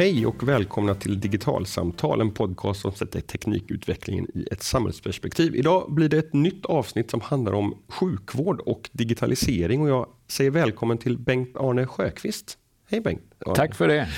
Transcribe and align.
Hej 0.00 0.26
och 0.26 0.48
välkomna 0.48 0.94
till 0.94 1.20
Digitalsamtal, 1.20 2.20
en 2.20 2.30
podcast 2.30 2.80
som 2.80 2.92
sätter 2.92 3.20
teknikutvecklingen 3.20 4.26
i 4.34 4.46
ett 4.50 4.62
samhällsperspektiv. 4.62 5.54
Idag 5.54 5.94
blir 5.94 6.08
det 6.08 6.18
ett 6.18 6.32
nytt 6.32 6.66
avsnitt 6.66 7.10
som 7.10 7.20
handlar 7.20 7.52
om 7.52 7.78
sjukvård 7.88 8.60
och 8.60 8.90
digitalisering 8.92 9.82
och 9.82 9.88
jag 9.88 10.06
säger 10.28 10.50
välkommen 10.50 10.98
till 10.98 11.18
Bengt-Arne 11.18 11.86
Sjöqvist. 11.86 12.58
Hej 12.90 13.00
Bengt! 13.00 13.22
Tack 13.54 13.74
för 13.74 13.88
det! 13.88 14.08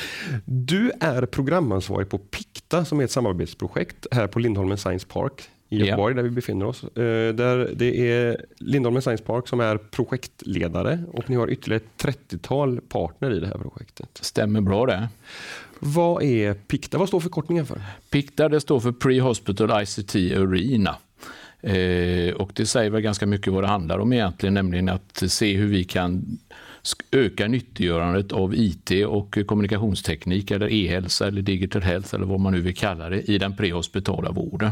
Du 0.44 0.92
är 1.00 1.26
programansvarig 1.26 2.08
på 2.08 2.18
Picta 2.18 2.84
som 2.84 3.00
är 3.00 3.04
ett 3.04 3.10
samarbetsprojekt 3.10 4.06
här 4.10 4.26
på 4.26 4.38
Lindholmen 4.38 4.78
Science 4.78 5.06
Park 5.06 5.48
i 5.72 5.76
Göteborg, 5.76 6.12
ja. 6.12 6.16
där 6.16 6.22
vi 6.22 6.30
befinner 6.30 6.66
oss. 6.66 6.84
Eh, 6.84 7.34
där 7.34 7.72
det 7.76 8.12
är 8.12 8.44
Lindholmen 8.58 9.02
Science 9.02 9.24
Park 9.24 9.48
som 9.48 9.60
är 9.60 9.76
projektledare 9.76 10.98
och 11.12 11.30
ni 11.30 11.36
har 11.36 11.50
ytterligare 11.50 11.82
ett 11.84 12.04
30-tal 12.30 12.80
partner 12.80 13.30
i 13.30 13.40
det 13.40 13.46
här 13.46 13.58
projektet. 13.58 14.18
Stämmer 14.20 14.60
bra 14.60 14.86
det. 14.86 15.08
Vad 15.84 16.22
är 16.22 16.54
PICTA? 16.54 16.98
Vad 16.98 17.08
står 17.08 17.20
förkortningen 17.20 17.66
för? 17.66 17.82
PICTA 18.10 18.48
det 18.48 18.60
står 18.60 18.80
för 18.80 18.92
Pre-Hospital 18.92 19.82
ICT 19.82 20.14
Arena. 20.14 20.96
Eh, 21.60 22.34
och 22.34 22.50
det 22.54 22.66
säger 22.66 22.90
väl 22.90 23.00
ganska 23.00 23.26
mycket 23.26 23.52
vad 23.52 23.62
det 23.62 23.68
handlar 23.68 23.98
om 23.98 24.12
egentligen, 24.12 24.54
nämligen 24.54 24.88
att 24.88 25.22
se 25.26 25.56
hur 25.56 25.66
vi 25.66 25.84
kan 25.84 26.38
öka 27.10 27.48
nyttiggörandet 27.48 28.32
av 28.32 28.54
IT 28.54 28.90
och 29.06 29.38
kommunikationsteknik 29.46 30.50
eller 30.50 30.72
e-hälsa 30.72 31.26
eller 31.26 31.42
digital 31.42 31.82
health 31.82 32.14
eller 32.14 32.26
vad 32.26 32.40
man 32.40 32.52
nu 32.52 32.60
vill 32.60 32.76
kalla 32.76 33.08
det 33.08 33.22
i 33.22 33.38
den 33.38 33.56
prehospitala 33.56 34.30
vården. 34.30 34.70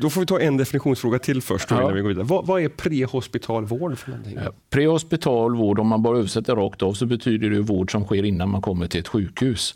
Då 0.00 0.10
får 0.10 0.20
vi 0.20 0.26
ta 0.26 0.40
en 0.40 0.56
definitionsfråga 0.56 1.18
till 1.18 1.42
först 1.42 1.70
ja. 1.70 1.80
innan 1.82 1.94
vi 1.94 2.00
går 2.00 2.08
vidare. 2.08 2.24
Vad, 2.24 2.46
vad 2.46 2.62
är 2.62 2.68
prehospital 2.68 3.64
vård 3.64 3.98
för 3.98 4.10
någonting? 4.10 4.38
Ja, 4.44 4.52
prehospital 4.70 5.56
vård, 5.56 5.78
om 5.78 5.86
man 5.86 6.02
bara 6.02 6.18
översätter 6.18 6.56
rakt 6.56 6.82
av, 6.82 6.92
så 6.92 7.06
betyder 7.06 7.50
det 7.50 7.60
vård 7.60 7.92
som 7.92 8.04
sker 8.04 8.22
innan 8.22 8.50
man 8.50 8.62
kommer 8.62 8.86
till 8.86 9.00
ett 9.00 9.08
sjukhus. 9.08 9.74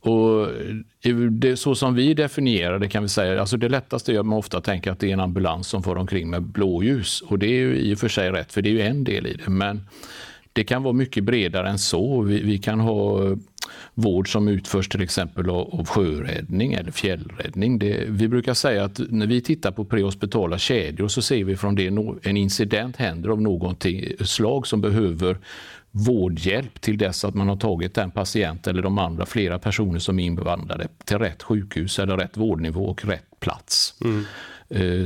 Och 0.00 0.48
det, 1.30 1.56
så 1.56 1.74
som 1.74 1.94
vi 1.94 2.14
definierar 2.14 2.78
det 2.78 2.88
kan 2.88 3.02
vi 3.02 3.08
säga, 3.08 3.40
alltså 3.40 3.56
det 3.56 3.68
lättaste 3.68 4.12
är 4.12 4.20
att 4.20 4.26
man 4.26 4.38
ofta 4.38 4.60
tänker 4.60 4.90
att 4.90 5.00
det 5.00 5.08
är 5.08 5.12
en 5.12 5.20
ambulans 5.20 5.66
som 5.68 5.82
får 5.82 5.96
omkring 5.96 6.30
med 6.30 6.42
blåljus. 6.42 7.20
Och 7.20 7.38
det 7.38 7.46
är 7.46 7.60
ju 7.60 7.76
i 7.76 7.94
och 7.94 7.98
för 7.98 8.08
sig 8.08 8.30
rätt, 8.30 8.52
för 8.52 8.62
det 8.62 8.68
är 8.68 8.72
ju 8.72 8.82
en 8.82 9.04
del 9.04 9.26
i 9.26 9.32
det. 9.34 9.50
Men 9.50 9.80
det 10.52 10.64
kan 10.64 10.82
vara 10.82 10.92
mycket 10.92 11.24
bredare 11.24 11.68
än 11.68 11.78
så. 11.78 12.20
Vi, 12.20 12.42
vi 12.42 12.58
kan 12.58 12.80
ha 12.80 13.20
vård 13.94 14.32
som 14.32 14.48
utförs 14.48 14.88
till 14.88 15.02
exempel 15.02 15.50
av 15.50 15.86
sjöräddning 15.86 16.72
eller 16.72 16.90
fjällräddning. 16.90 17.78
Det, 17.78 18.04
vi 18.08 18.28
brukar 18.28 18.54
säga 18.54 18.84
att 18.84 19.00
när 19.08 19.26
vi 19.26 19.40
tittar 19.40 19.70
på 19.70 19.84
prehospitala 19.84 20.58
kedjor 20.58 21.08
så 21.08 21.22
ser 21.22 21.44
vi 21.44 21.56
från 21.56 21.74
det 21.74 21.86
en 22.22 22.36
incident 22.36 22.96
händer 22.96 23.28
av 23.28 23.42
något 23.42 23.86
slag 24.20 24.66
som 24.66 24.80
behöver 24.80 25.38
vårdhjälp 25.90 26.80
till 26.80 26.98
dess 26.98 27.24
att 27.24 27.34
man 27.34 27.48
har 27.48 27.56
tagit 27.56 27.94
den 27.94 28.10
patient 28.10 28.66
eller 28.66 28.82
de 28.82 28.98
andra 28.98 29.26
flera 29.26 29.58
personer 29.58 29.98
som 29.98 30.18
är 30.18 30.24
inblandade 30.24 30.88
till 31.04 31.18
rätt 31.18 31.42
sjukhus 31.42 31.98
eller 31.98 32.16
rätt 32.16 32.36
vårdnivå 32.36 32.84
och 32.84 33.04
rätt 33.04 33.40
plats. 33.40 33.94
Mm. 34.04 34.24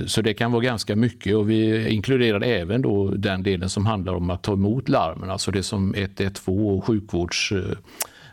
Så 0.07 0.23
det 0.23 0.35
kan 0.35 0.53
vara 0.53 0.63
ganska 0.63 0.97
mycket 0.97 1.37
och 1.37 1.51
vi 1.51 1.89
inkluderar 1.89 2.41
även 2.41 2.83
då 2.83 3.11
den 3.11 3.43
delen 3.43 3.71
som 3.71 3.87
handlar 3.87 4.15
om 4.15 4.31
att 4.31 4.43
ta 4.43 4.53
emot 4.53 4.89
larmen, 4.89 5.31
alltså 5.31 5.51
det 5.51 5.63
som 5.63 5.95
112 5.95 6.67
och 6.67 6.85
sjukvårds 6.85 7.53
eh, 7.53 7.77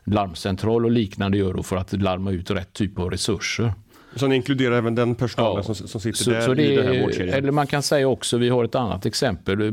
larmcentral 0.04 0.86
och 0.86 0.92
liknande 0.92 1.38
gör 1.38 1.64
för 1.64 1.76
att 1.76 1.94
larma 1.94 2.32
ut 2.32 2.52
rätt 2.52 2.74
typ 2.74 3.00
av 3.00 3.12
resurser. 3.12 3.74
Så 4.16 4.28
ni 4.28 4.36
inkluderar 4.36 4.76
även 4.76 4.96
den 4.96 5.16
personalen 5.16 5.64
ja. 5.68 5.74
som, 5.74 5.88
som 5.88 6.02
sitter 6.02 6.24
så, 6.24 6.32
där 6.32 6.42
så 6.42 6.54
det, 6.54 6.64
i 6.64 6.76
den 6.76 6.88
här 6.88 7.02
vårdkedjan? 7.02 7.38
Eller 7.38 7.52
man 7.52 7.68
kan 7.68 7.84
säga 7.84 8.08
också, 8.08 8.38
vi 8.38 8.50
har 8.50 8.64
ett 8.64 8.76
annat 8.76 9.06
exempel. 9.06 9.72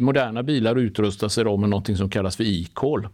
Moderna 0.00 0.42
bilar 0.42 0.76
utrustas 0.76 1.38
idag 1.38 1.58
med 1.58 1.68
något 1.68 1.96
som 1.96 2.10
kallas 2.10 2.36
för 2.36 2.44
e-call. 2.44 3.08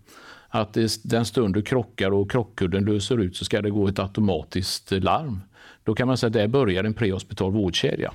Att 0.49 0.77
den 1.03 1.25
stund 1.25 1.55
du 1.55 1.63
krockar 1.63 2.11
och 2.11 2.31
krockkudden 2.31 2.85
löser 2.85 3.21
ut 3.21 3.37
så 3.37 3.45
ska 3.45 3.63
det 3.63 3.71
gå 3.71 3.89
ett 3.89 3.99
automatiskt 3.99 4.91
larm. 4.91 5.41
Då 5.85 5.95
kan 5.95 6.07
man 6.07 6.17
säga 6.17 6.29
att 6.29 6.33
där 6.33 6.49
börjar 6.49 6.85
en 6.85 6.95
prehospital 6.95 7.53
vårdkedja. 7.53 8.13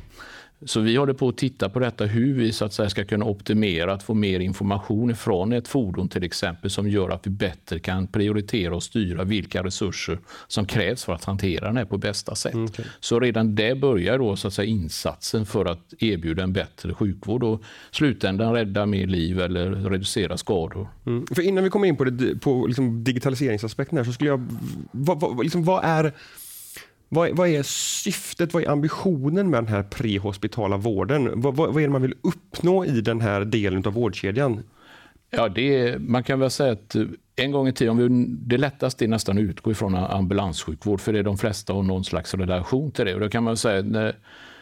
Så 0.65 0.79
vi 0.79 0.95
håller 0.95 1.13
på 1.13 1.29
att 1.29 1.37
titta 1.37 1.69
på 1.69 1.79
detta, 1.79 2.05
hur 2.05 2.33
vi 2.33 2.51
så 2.51 2.65
att 2.65 2.73
säga 2.73 2.89
ska 2.89 3.05
kunna 3.05 3.25
optimera 3.25 3.93
att 3.93 4.03
få 4.03 4.13
mer 4.13 4.39
information 4.39 5.15
från 5.15 5.53
ett 5.53 5.67
fordon 5.67 6.09
till 6.09 6.23
exempel 6.23 6.69
som 6.69 6.89
gör 6.89 7.09
att 7.09 7.27
vi 7.27 7.31
bättre 7.31 7.79
kan 7.79 8.07
prioritera 8.07 8.75
och 8.75 8.83
styra 8.83 9.23
vilka 9.23 9.63
resurser 9.63 10.19
som 10.47 10.65
krävs 10.65 11.03
för 11.03 11.13
att 11.13 11.23
hantera 11.23 11.67
den 11.67 11.77
här 11.77 11.85
på 11.85 11.97
bästa 11.97 12.35
sätt. 12.35 12.53
Mm, 12.53 12.65
okay. 12.65 12.85
Så 12.99 13.19
redan 13.19 13.55
där 13.55 13.75
börjar 13.75 14.17
då 14.17 14.35
så 14.35 14.47
att 14.47 14.53
säga 14.53 14.69
insatsen 14.69 15.45
för 15.45 15.65
att 15.65 15.93
erbjuda 15.99 16.43
en 16.43 16.53
bättre 16.53 16.93
sjukvård 16.93 17.43
och 17.43 17.61
slutändan 17.91 18.53
rädda 18.53 18.85
mer 18.85 19.07
liv 19.07 19.39
eller 19.39 19.71
reducera 19.71 20.37
skador. 20.37 20.87
Mm. 21.05 21.25
För 21.35 21.41
innan 21.41 21.63
vi 21.63 21.69
kommer 21.69 21.87
in 21.87 21.95
på, 21.95 22.03
det, 22.03 22.39
på 22.39 22.67
liksom 22.67 23.03
digitaliseringsaspekten 23.03 23.97
här 23.97 24.05
så 24.05 24.13
skulle 24.13 24.29
jag, 24.29 24.47
vad, 24.91 25.19
vad, 25.19 25.43
liksom, 25.43 25.63
vad 25.63 25.83
är 25.83 26.13
vad, 27.13 27.37
vad, 27.37 27.47
är 27.47 27.63
syftet, 27.63 28.53
vad 28.53 28.63
är 28.63 28.69
ambitionen 28.69 29.49
med 29.49 29.63
den 29.63 29.73
här 29.73 29.83
prehospitala 29.83 30.77
vården? 30.77 31.41
Vad, 31.41 31.55
vad, 31.55 31.73
vad, 31.73 31.83
är 31.83 31.87
det 31.87 31.93
man 31.93 32.01
vill 32.01 32.15
uppnå 32.21 32.85
i 32.85 33.01
den 33.01 33.21
här 33.21 33.45
delen 33.45 33.83
av 33.85 33.93
vårdkedjan? 33.93 34.63
Ja, 35.29 35.49
det 35.49 35.79
är, 35.79 35.99
man 35.99 36.23
kan 36.23 36.39
väl 36.39 36.49
säga 36.49 36.71
att 36.71 36.95
eh, 36.95 37.03
en 37.35 37.51
gång 37.51 37.67
i 37.67 37.73
tiden, 37.73 37.97
vi, 37.97 38.25
det 38.27 38.57
lättaste 38.57 39.05
är 39.05 39.07
nästan 39.07 39.37
att 39.37 39.41
utgå 39.41 39.71
ifrån 39.71 39.95
ambulanssjukvård, 39.95 41.01
för 41.01 41.13
det 41.13 41.19
är 41.19 41.23
de 41.23 41.37
flesta 41.37 41.73
har 41.73 41.83
någon 41.83 42.03
slags 42.03 42.33
relation 42.33 42.91
till 42.91 43.05
det. 43.05 43.13
Och 43.13 43.19
då 43.19 43.29
kan 43.29 43.43
man 43.43 43.57
säga, 43.57 43.81
när, 43.81 44.15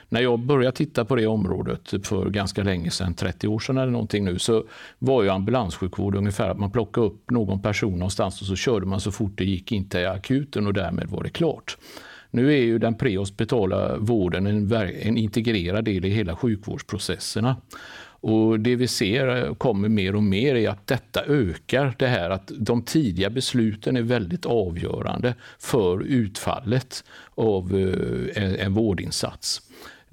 när 0.09 0.21
jag 0.21 0.39
började 0.39 0.77
titta 0.77 1.05
på 1.05 1.15
det 1.15 1.27
området 1.27 2.07
för 2.07 2.29
ganska 2.29 2.63
länge 2.63 2.91
sedan, 2.91 3.13
30 3.13 3.47
år 3.47 3.59
sedan 3.59 3.77
eller 3.77 3.91
någonting 3.91 4.25
nu, 4.25 4.39
så 4.39 4.63
var 4.99 5.23
ju 5.23 5.29
ambulanssjukvård 5.29 6.15
ungefär 6.15 6.49
att 6.49 6.59
man 6.59 6.71
plockade 6.71 7.07
upp 7.07 7.31
någon 7.31 7.61
person 7.61 7.93
någonstans 7.93 8.41
och 8.41 8.47
så 8.47 8.55
körde 8.55 8.85
man 8.85 8.99
så 8.99 9.11
fort 9.11 9.37
det 9.37 9.45
gick 9.45 9.71
in 9.71 9.89
till 9.89 10.07
akuten 10.07 10.67
och 10.67 10.73
därmed 10.73 11.09
var 11.09 11.23
det 11.23 11.29
klart. 11.29 11.77
Nu 12.31 12.53
är 12.53 12.61
ju 12.61 12.79
den 12.79 12.95
prehospitala 12.95 13.97
vården 13.97 14.47
en, 14.47 14.73
en 15.01 15.17
integrerad 15.17 15.85
del 15.85 16.05
i 16.05 16.09
hela 16.09 16.35
sjukvårdsprocesserna. 16.35 17.55
Och 18.23 18.59
Det 18.59 18.75
vi 18.75 18.87
ser 18.87 19.45
eh, 19.45 19.55
kommer 19.55 19.89
mer 19.89 20.15
och 20.15 20.23
mer 20.23 20.55
är 20.55 20.69
att 20.69 20.87
detta 20.87 21.25
ökar 21.25 21.95
det 21.99 22.07
här 22.07 22.29
att 22.29 22.51
de 22.55 22.83
tidiga 22.83 23.29
besluten 23.29 23.97
är 23.97 24.01
väldigt 24.01 24.45
avgörande 24.45 25.35
för 25.59 26.03
utfallet 26.03 27.03
av 27.35 27.77
eh, 28.35 28.65
en 28.65 28.73
vårdinsats. 28.73 29.61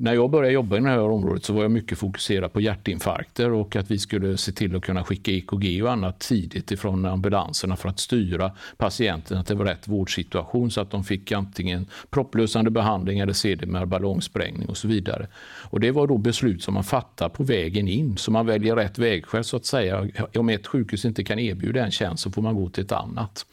När 0.01 0.15
jag 0.15 0.31
började 0.31 0.55
jobba 0.55 0.77
i 0.77 0.81
det 0.81 0.89
här 0.89 0.99
området 0.99 1.45
så 1.45 1.53
var 1.53 1.63
jag 1.63 1.71
mycket 1.71 1.99
fokuserad 1.99 2.53
på 2.53 2.61
hjärtinfarkter 2.61 3.53
och 3.53 3.77
att 3.77 3.91
vi 3.91 3.99
skulle 3.99 4.37
se 4.37 4.53
till 4.53 4.77
att 4.77 4.83
kunna 4.83 5.05
skicka 5.05 5.33
EKG 5.33 5.83
och 5.83 5.93
annat 5.93 6.19
tidigt 6.19 6.71
ifrån 6.71 7.05
ambulanserna 7.05 7.77
för 7.77 7.89
att 7.89 7.99
styra 8.01 8.53
patienterna 8.77 9.45
till 9.45 9.59
rätt 9.59 9.89
vårdsituation 9.89 10.71
så 10.71 10.81
att 10.81 10.91
de 10.91 11.05
fick 11.05 11.33
antingen 11.33 11.87
propplösande 12.11 12.71
behandling 12.71 13.19
eller 13.19 13.33
sedermera 13.33 13.87
ballongsprängning 13.87 14.69
och 14.69 14.77
så 14.77 14.89
vidare. 14.89 15.27
Och 15.71 15.81
det 15.81 15.91
var 15.91 16.07
då 16.07 16.19
beslut 16.19 16.63
som 16.63 16.75
man 16.75 16.85
fattar 16.85 17.29
på 17.29 17.45
vägen 17.45 17.89
in, 17.89 18.17
så 18.17 18.31
man 18.31 18.47
väljer 18.47 18.77
rätt 18.77 18.99
vägskäl 18.99 19.45
så 19.45 19.57
att 19.57 19.67
säga. 19.67 20.09
Om 20.35 20.49
ett 20.49 20.67
sjukhus 20.67 21.05
inte 21.05 21.25
kan 21.25 21.39
erbjuda 21.39 21.85
en 21.85 21.91
tjänst 21.91 22.23
så 22.23 22.31
får 22.31 22.43
man 22.43 22.55
gå 22.55 22.69
till 22.69 22.85
ett 22.85 22.93
annat. 22.93 23.47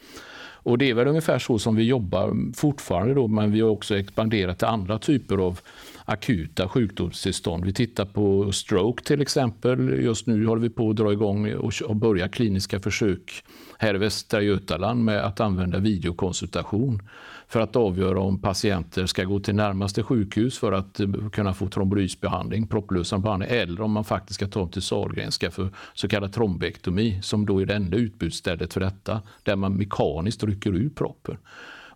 Och 0.66 0.78
Det 0.78 0.90
är 0.90 0.94
väl 0.94 1.08
ungefär 1.08 1.38
så 1.38 1.58
som 1.58 1.76
vi 1.76 1.82
jobbar 1.82 2.52
fortfarande, 2.54 3.14
då, 3.14 3.28
men 3.28 3.52
vi 3.52 3.60
har 3.60 3.70
också 3.70 3.98
expanderat 3.98 4.58
till 4.58 4.66
andra 4.66 4.98
typer 4.98 5.38
av 5.38 5.60
akuta 6.06 6.68
sjukdomstillstånd. 6.68 7.64
Vi 7.64 7.72
tittar 7.72 8.04
på 8.04 8.52
stroke 8.52 9.04
till 9.04 9.20
exempel. 9.20 9.88
Just 9.88 10.26
nu 10.26 10.46
håller 10.46 10.62
vi 10.62 10.70
på 10.70 10.90
att 10.90 10.96
dra 10.96 11.12
igång 11.12 11.54
och 11.54 11.96
börja 11.96 12.28
kliniska 12.28 12.80
försök 12.80 13.44
här 13.78 13.94
i 13.94 13.98
Västra 13.98 14.42
Götaland 14.42 15.04
med 15.04 15.24
att 15.24 15.40
använda 15.40 15.78
videokonsultation 15.78 17.02
för 17.48 17.60
att 17.60 17.76
avgöra 17.76 18.20
om 18.20 18.38
patienter 18.38 19.06
ska 19.06 19.24
gå 19.24 19.40
till 19.40 19.54
närmaste 19.54 20.02
sjukhus 20.02 20.58
för 20.58 20.72
att 20.72 21.00
eh, 21.00 21.08
kunna 21.32 21.54
få 21.54 21.68
trombolysbehandling, 21.68 22.66
propplösande 22.66 23.22
behandling, 23.22 23.50
eller 23.50 23.80
om 23.80 23.92
man 23.92 24.04
faktiskt 24.04 24.34
ska 24.34 24.48
ta 24.48 24.60
dem 24.60 24.70
till 24.70 24.82
Sahlgrenska 24.82 25.50
för 25.50 25.70
så 25.94 26.08
kallad 26.08 26.32
trombektomi, 26.32 27.18
som 27.22 27.46
då 27.46 27.62
är 27.62 27.66
det 27.66 27.74
enda 27.74 27.96
utbudsstället 27.96 28.72
för 28.72 28.80
detta, 28.80 29.22
där 29.42 29.56
man 29.56 29.74
mekaniskt 29.76 30.44
rycker 30.44 30.70
ur 30.70 30.90
proppen. 30.90 31.36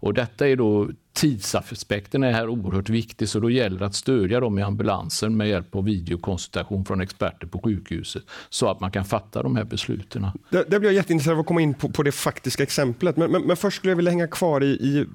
Och 0.00 0.14
detta 0.14 0.49
är 0.49 0.56
då 0.56 0.88
tidsaspekten 1.12 2.23
är 2.23 2.32
här 2.32 2.49
oerhört 2.49 2.88
viktig, 2.88 3.29
så 3.29 3.41
då 3.41 3.50
gäller 3.50 3.79
det 3.79 3.87
att 3.87 3.94
stödja 3.94 4.41
dem 4.41 4.58
i 4.58 4.62
ambulansen 4.62 5.37
med 5.37 5.49
hjälp 5.49 5.75
av 5.75 5.85
videokonsultation 5.85 6.85
från 6.85 7.00
experter 7.00 7.47
på 7.47 7.58
sjukhuset, 7.58 8.23
så 8.49 8.70
att 8.70 8.81
man 8.81 8.91
kan 8.91 9.05
fatta 9.05 9.43
de 9.43 9.56
här 9.56 9.64
besluten. 9.64 10.26
Det, 10.50 10.64
det 10.69 10.81
blir 10.81 10.88
jag 10.88 10.97
jätteintresserad 10.97 11.35
av 11.35 11.41
att 11.41 11.47
komma 11.47 11.61
in 11.61 11.75
på, 11.75 11.88
på 11.88 12.02
det 12.02 12.12
faktiska 12.12 12.62
exemplet, 12.62 13.17
men, 13.17 13.31
men, 13.31 13.43
men, 13.43 13.56
först 13.56 13.76
skulle 13.76 13.91
jag 13.91 13.97
vilja 13.97 14.11
hänga 14.11 14.29
kvar 14.29 14.62
i, 14.62 14.67
i 14.67 15.06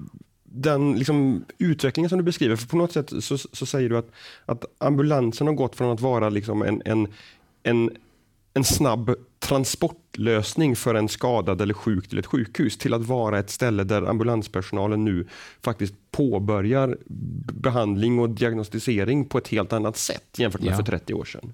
den 0.44 0.98
liksom, 0.98 1.44
utvecklingen 1.58 2.08
som 2.08 2.18
du 2.18 2.24
beskriver. 2.24 2.56
För 2.56 2.66
på 2.66 2.76
något 2.76 2.92
sätt 2.92 3.12
så, 3.20 3.38
så 3.38 3.66
säger 3.66 3.88
du 3.88 3.98
att, 3.98 4.10
att 4.46 4.64
ambulansen 4.78 5.46
har 5.46 5.54
gått 5.54 5.76
från 5.76 5.92
att 5.92 6.00
vara 6.00 6.28
liksom 6.28 6.62
en, 6.62 6.82
en, 6.84 7.08
en 7.62 7.90
en 8.56 8.64
snabb 8.64 9.14
transportlösning 9.38 10.76
för 10.76 10.94
en 10.94 11.08
skadad 11.08 11.60
eller 11.60 11.74
sjuk 11.74 12.08
till 12.08 12.18
ett 12.18 12.26
sjukhus 12.26 12.78
till 12.78 12.94
att 12.94 13.02
vara 13.02 13.38
ett 13.38 13.50
ställe 13.50 13.84
där 13.84 14.02
ambulanspersonalen 14.02 15.04
nu 15.04 15.26
faktiskt 15.62 15.94
påbörjar 16.10 16.98
behandling 17.52 18.18
och 18.18 18.30
diagnostisering 18.30 19.24
på 19.24 19.38
ett 19.38 19.48
helt 19.48 19.72
annat 19.72 19.96
sätt 19.96 20.24
jämfört 20.36 20.60
med 20.60 20.72
ja. 20.72 20.76
för 20.76 20.82
30 20.82 21.14
år 21.14 21.24
sedan. 21.24 21.52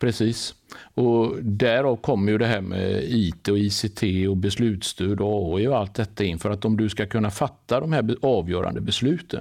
Precis. 0.00 0.54
Och 0.94 1.36
därav 1.42 1.96
kommer 1.96 2.32
ju 2.32 2.38
det 2.38 2.46
här 2.46 2.60
med 2.60 3.04
IT 3.04 3.48
och 3.48 3.58
ICT 3.58 4.02
och 4.28 4.36
beslutsstöd 4.36 5.20
och 5.20 5.58
AI 5.58 5.66
och 5.66 5.78
allt 5.78 5.94
detta 5.94 6.24
in. 6.24 6.38
För 6.38 6.50
att 6.50 6.64
om 6.64 6.76
du 6.76 6.88
ska 6.88 7.06
kunna 7.06 7.30
fatta 7.30 7.80
de 7.80 7.92
här 7.92 8.16
avgörande 8.22 8.80
besluten 8.80 9.40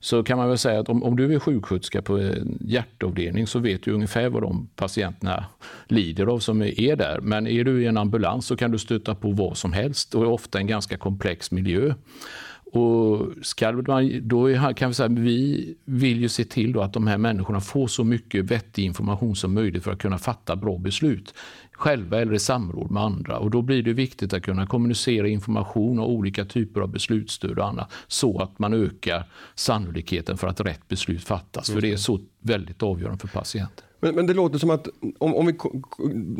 så 0.00 0.22
kan 0.22 0.38
man 0.38 0.48
väl 0.48 0.58
säga 0.58 0.80
att 0.80 0.88
om, 0.88 1.02
om 1.02 1.16
du 1.16 1.34
är 1.34 1.38
sjuksköterska 1.38 2.02
på 2.02 2.18
en 2.18 2.58
hjärtavdelning 2.60 3.46
så 3.46 3.58
vet 3.58 3.82
du 3.82 3.92
ungefär 3.92 4.28
vad 4.28 4.42
de 4.42 4.68
patienterna 4.76 5.44
lider 5.86 6.26
av 6.26 6.38
som 6.38 6.62
är 6.62 6.96
där. 6.96 7.20
Men 7.22 7.46
är 7.46 7.64
du 7.64 7.82
i 7.82 7.86
en 7.86 7.96
ambulans 7.96 8.46
så 8.46 8.56
kan 8.56 8.70
du 8.70 8.78
stöta 8.78 9.14
på 9.14 9.30
vad 9.30 9.56
som 9.56 9.72
helst 9.72 10.14
och 10.14 10.22
är 10.22 10.28
ofta 10.28 10.58
en 10.58 10.66
ganska 10.66 10.96
komplex 10.96 11.50
miljö. 11.50 11.94
Och 12.72 13.26
ska 13.42 13.72
man, 13.72 14.28
då 14.28 14.72
kan 14.76 14.90
vi 14.90 14.94
säga 14.94 15.08
vi 15.08 15.74
vill 15.84 16.20
ju 16.20 16.28
se 16.28 16.44
till 16.44 16.78
att 16.78 16.92
de 16.92 17.06
här 17.06 17.18
människorna 17.18 17.60
får 17.60 17.86
så 17.86 18.04
mycket 18.04 18.44
vettig 18.44 18.84
information 18.84 19.36
som 19.36 19.54
möjligt 19.54 19.84
för 19.84 19.92
att 19.92 19.98
kunna 19.98 20.18
fatta 20.18 20.56
bra 20.56 20.78
beslut 20.78 21.34
själva 21.78 22.20
eller 22.20 22.34
i 22.34 22.38
samråd 22.38 22.90
med 22.90 23.02
andra. 23.02 23.38
Och 23.38 23.50
då 23.50 23.62
blir 23.62 23.82
det 23.82 23.92
viktigt 23.92 24.32
att 24.32 24.42
kunna 24.42 24.66
kommunicera 24.66 25.28
information 25.28 25.98
och 25.98 26.10
olika 26.10 26.44
typer 26.44 26.80
av 26.80 26.88
beslutsstöd 26.88 27.58
och 27.58 27.66
annat 27.66 27.92
så 28.06 28.40
att 28.42 28.58
man 28.58 28.74
ökar 28.74 29.24
sannolikheten 29.54 30.38
för 30.38 30.48
att 30.48 30.60
rätt 30.60 30.88
beslut 30.88 31.24
fattas. 31.24 31.70
För 31.70 31.80
det 31.80 31.92
är 31.92 31.96
så 31.96 32.20
väldigt 32.40 32.82
avgörande 32.82 33.18
för 33.18 33.28
patienten. 33.28 33.84
Men, 34.00 34.14
men, 34.14 34.26
det 34.26 34.34
låter 34.34 34.58
som 34.58 34.70
att 34.70 34.88
om, 35.18 35.34
om 35.34 35.46
vi 35.46 35.52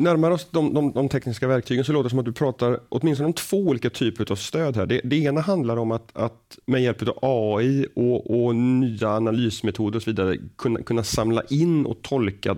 närmar 0.03 0.31
oss 0.31 0.47
de, 0.51 0.73
de, 0.73 0.91
de, 0.91 1.09
tekniska 1.09 1.47
verktygen 1.47 1.83
så 1.83 1.93
låter 1.93 2.03
det 2.03 2.09
som 2.09 2.19
att 2.19 2.25
du 2.25 2.33
pratar 2.33 2.79
åtminstone 2.89 3.27
om 3.27 3.33
två 3.33 3.57
olika 3.57 3.89
typer 3.89 4.31
av 4.31 4.35
stöd 4.35 4.75
här. 4.75 4.85
Det, 4.85 5.01
det 5.03 5.15
ena 5.15 5.41
handlar 5.41 5.77
om 5.77 5.91
att, 5.91 6.17
att 6.17 6.59
med 6.65 6.83
hjälp 6.83 7.07
av 7.07 7.19
AI 7.21 7.85
och, 7.95 8.45
och, 8.45 8.55
nya 8.55 9.09
analysmetoder 9.09 9.97
och 9.97 10.03
så 10.03 10.09
vidare 10.09 10.37
kunna, 10.55 10.81
kunna 10.81 11.03
samla 11.03 11.41
in 11.49 11.85
och 11.85 12.01
tolka 12.01 12.57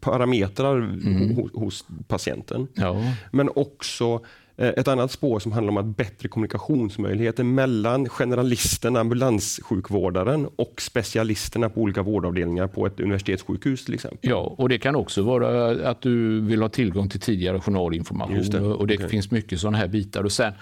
parametrar 0.00 0.76
mm. 0.76 1.27
Hos, 1.34 1.52
hos, 1.54 1.84
patienten. 2.08 2.68
Ja. 2.74 2.96
Men 3.30 3.50
också 3.54 4.20
Eh, 4.60 4.68
ett 4.68 4.88
annat 4.88 5.10
spår 5.10 5.38
som 5.38 5.52
handlar 5.52 5.70
om 5.70 5.76
att 5.76 5.96
bättre 5.96 6.28
kommunikationsmöjligheter 6.28 7.44
mellan 7.44 8.08
generalisten, 8.08 8.96
ambulanssjukvårdaren 8.96 10.48
och 10.56 10.82
specialisterna 10.82 11.68
på 11.68 11.80
olika 11.80 12.02
vårdavdelningar 12.02 12.66
på 12.66 12.86
ett 12.86 13.00
universitetssjukhus 13.00 13.84
till 13.84 13.94
exempel. 13.94 14.30
Ja, 14.30 14.54
och 14.58 14.68
det 14.68 14.78
kan 14.78 14.96
också 14.96 15.22
vara 15.22 15.70
att 15.90 16.00
du 16.00 16.40
vill 16.40 16.62
ha 16.62 16.68
tillgång 16.68 17.08
till 17.08 17.20
tidigare 17.20 17.60
journalinformation 17.60 18.50
det. 18.50 18.60
och 18.60 18.86
det 18.86 18.94
okay. 18.94 19.08
finns 19.08 19.30
mycket 19.30 19.60
sådana 19.60 19.78
här 19.78 19.88
bitar. 19.88 20.24
Och 20.24 20.32
sen, 20.32 20.52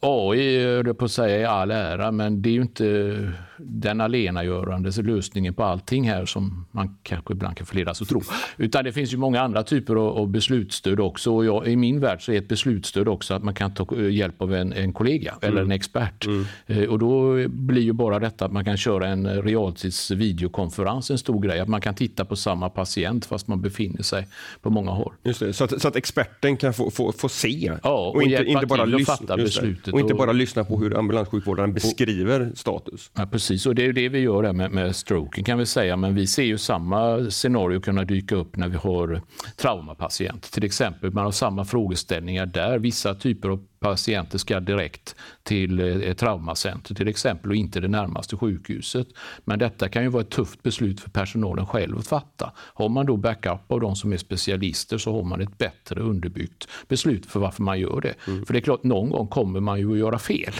AI, 0.00 0.64
höll 0.64 0.94
på 0.94 1.04
att 1.04 1.10
säga, 1.10 1.40
i 1.40 1.44
all 1.44 1.70
ära, 1.70 2.12
men 2.12 2.42
det 2.42 2.48
är 2.48 2.52
ju 2.52 2.62
inte 2.62 3.32
den 3.58 4.00
alenagörande 4.00 5.02
lösningen 5.02 5.54
på 5.54 5.64
allting 5.64 6.08
här 6.08 6.26
som 6.26 6.66
man 6.70 6.98
kanske 7.02 7.32
ibland 7.32 7.56
kan 7.56 7.66
förledas 7.66 8.02
att 8.02 8.08
tro. 8.08 8.22
Utan 8.56 8.84
det 8.84 8.92
finns 8.92 9.12
ju 9.12 9.16
många 9.16 9.40
andra 9.40 9.62
typer 9.62 9.94
av 9.94 10.28
beslutsstöd 10.28 11.00
också. 11.00 11.34
Och 11.34 11.44
jag, 11.44 11.68
I 11.68 11.76
min 11.76 12.00
värld 12.00 12.24
så 12.24 12.32
är 12.32 12.38
ett 12.38 12.48
beslutsstöd 12.48 13.08
också 13.08 13.34
att 13.34 13.44
man 13.44 13.54
kan 13.54 13.74
ta 13.74 13.96
hjälp 13.96 14.42
av 14.42 14.54
en, 14.54 14.72
en 14.72 14.92
kollega 14.92 15.34
mm. 15.42 15.52
eller 15.52 15.62
en 15.62 15.72
expert. 15.72 16.26
Mm. 16.26 16.46
Eh, 16.66 16.84
och 16.84 16.98
då 16.98 17.34
blir 17.48 17.82
ju 17.82 17.92
bara 17.92 18.18
detta 18.18 18.44
att 18.44 18.52
man 18.52 18.64
kan 18.64 18.76
köra 18.76 19.08
en 19.08 19.42
realtids 19.42 20.10
videokonferens 20.10 21.10
en 21.10 21.18
stor 21.18 21.40
grej. 21.40 21.60
Att 21.60 21.68
man 21.68 21.80
kan 21.80 21.94
titta 21.94 22.24
på 22.24 22.36
samma 22.36 22.70
patient 22.70 23.26
fast 23.26 23.48
man 23.48 23.60
befinner 23.60 24.02
sig 24.02 24.28
på 24.62 24.70
många 24.70 24.90
håll. 24.90 25.12
Just 25.22 25.40
det, 25.40 25.52
så, 25.52 25.64
att, 25.64 25.82
så 25.82 25.88
att 25.88 25.96
experten 25.96 26.56
kan 26.56 26.74
få, 26.74 26.90
få, 26.90 27.12
få 27.12 27.28
se 27.28 27.72
ja, 27.82 28.08
och, 28.08 28.14
och 28.14 28.22
inte, 28.22 28.44
inte 28.44 28.66
bara 28.66 28.84
lyssna, 28.84 29.36
beslutet. 29.66 29.94
Och 29.94 30.00
inte 30.00 30.14
bara 30.14 30.32
lyssna 30.32 30.64
på 30.64 30.78
hur 30.78 30.98
ambulanssjukvårdaren 30.98 31.72
beskriver 31.72 32.52
status. 32.54 33.10
Ja, 33.14 33.26
precis, 33.26 33.66
och 33.66 33.74
det 33.74 33.86
är 33.86 33.92
det 33.92 34.08
vi 34.08 34.18
gör 34.18 34.52
med, 34.52 34.70
med 34.70 34.96
stroken 34.96 35.44
kan 35.44 35.58
vi 35.58 35.66
säga. 35.66 35.96
Men 35.96 36.14
vi 36.14 36.26
ser 36.26 36.42
ju 36.42 36.58
samma 36.58 37.30
scenario 37.30 37.80
kunna 37.80 38.04
dyka 38.04 38.36
upp 38.36 38.56
när 38.56 38.68
vi 38.68 38.76
har 38.76 39.22
traumapatienter. 39.56 40.50
Till 40.50 40.64
exempel, 40.64 41.12
man 41.12 41.24
har 41.24 41.32
samma 41.32 41.64
frågeställningar 41.64 42.46
där. 42.46 42.78
Vissa 42.78 43.14
typer 43.14 43.48
av 43.48 43.66
patienter 43.80 44.38
ska 44.38 44.60
direkt 44.60 45.14
till 45.42 45.80
eh, 45.80 46.14
traumacenter 46.14 46.94
till 46.94 47.08
exempel 47.08 47.50
och 47.50 47.56
inte 47.56 47.80
det 47.80 47.88
närmaste 47.88 48.36
sjukhuset. 48.36 49.08
Men 49.44 49.58
detta 49.58 49.88
kan 49.88 50.02
ju 50.02 50.08
vara 50.08 50.22
ett 50.22 50.30
tufft 50.30 50.62
beslut 50.62 51.00
för 51.00 51.10
personalen 51.10 51.66
själv 51.66 51.98
att 51.98 52.06
fatta. 52.06 52.52
Har 52.56 52.88
man 52.88 53.06
då 53.06 53.16
backup 53.16 53.72
av 53.72 53.80
de 53.80 53.96
som 53.96 54.12
är 54.12 54.16
specialister 54.16 54.98
så 54.98 55.12
har 55.12 55.22
man 55.22 55.40
ett 55.40 55.58
bättre 55.58 56.00
underbyggt 56.00 56.68
beslut 56.88 57.26
för 57.26 57.40
varför 57.40 57.62
man 57.62 57.80
gör 57.80 58.00
det. 58.00 58.14
Mm. 58.26 58.46
För 58.46 58.52
det 58.52 58.58
är 58.58 58.60
klart, 58.60 58.82
någon 58.84 59.10
gång 59.10 59.28
kommer 59.28 59.60
man 59.60 59.78
ju 59.78 59.92
att 59.92 59.98
göra 59.98 60.18
fel. 60.18 60.54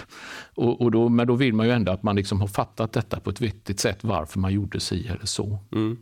Och, 0.54 0.80
och 0.80 0.90
då, 0.90 1.08
men 1.08 1.26
då 1.26 1.34
vill 1.34 1.54
man 1.54 1.66
ju 1.66 1.72
ändå 1.72 1.92
att 1.92 2.02
man 2.02 2.16
liksom 2.16 2.40
har 2.40 2.48
fattat 2.48 2.92
detta 2.92 3.20
på 3.20 3.30
ett 3.30 3.40
vettigt 3.40 3.80
sätt, 3.80 3.98
varför 4.00 4.38
man 4.38 4.52
gjorde 4.52 4.80
si 4.80 5.08
eller 5.08 5.26
så. 5.26 5.58
Mm. 5.72 5.98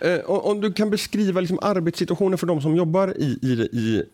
Eh, 0.00 0.20
om 0.26 0.60
du 0.60 0.72
kan 0.72 0.90
beskriva 0.90 1.40
liksom 1.40 1.58
arbetssituationen 1.62 2.38
för 2.38 2.46
de 2.46 2.60
som 2.60 2.76
jobbar 2.76 3.14
i, 3.16 3.38
i, 3.42 3.52
i 3.72 4.04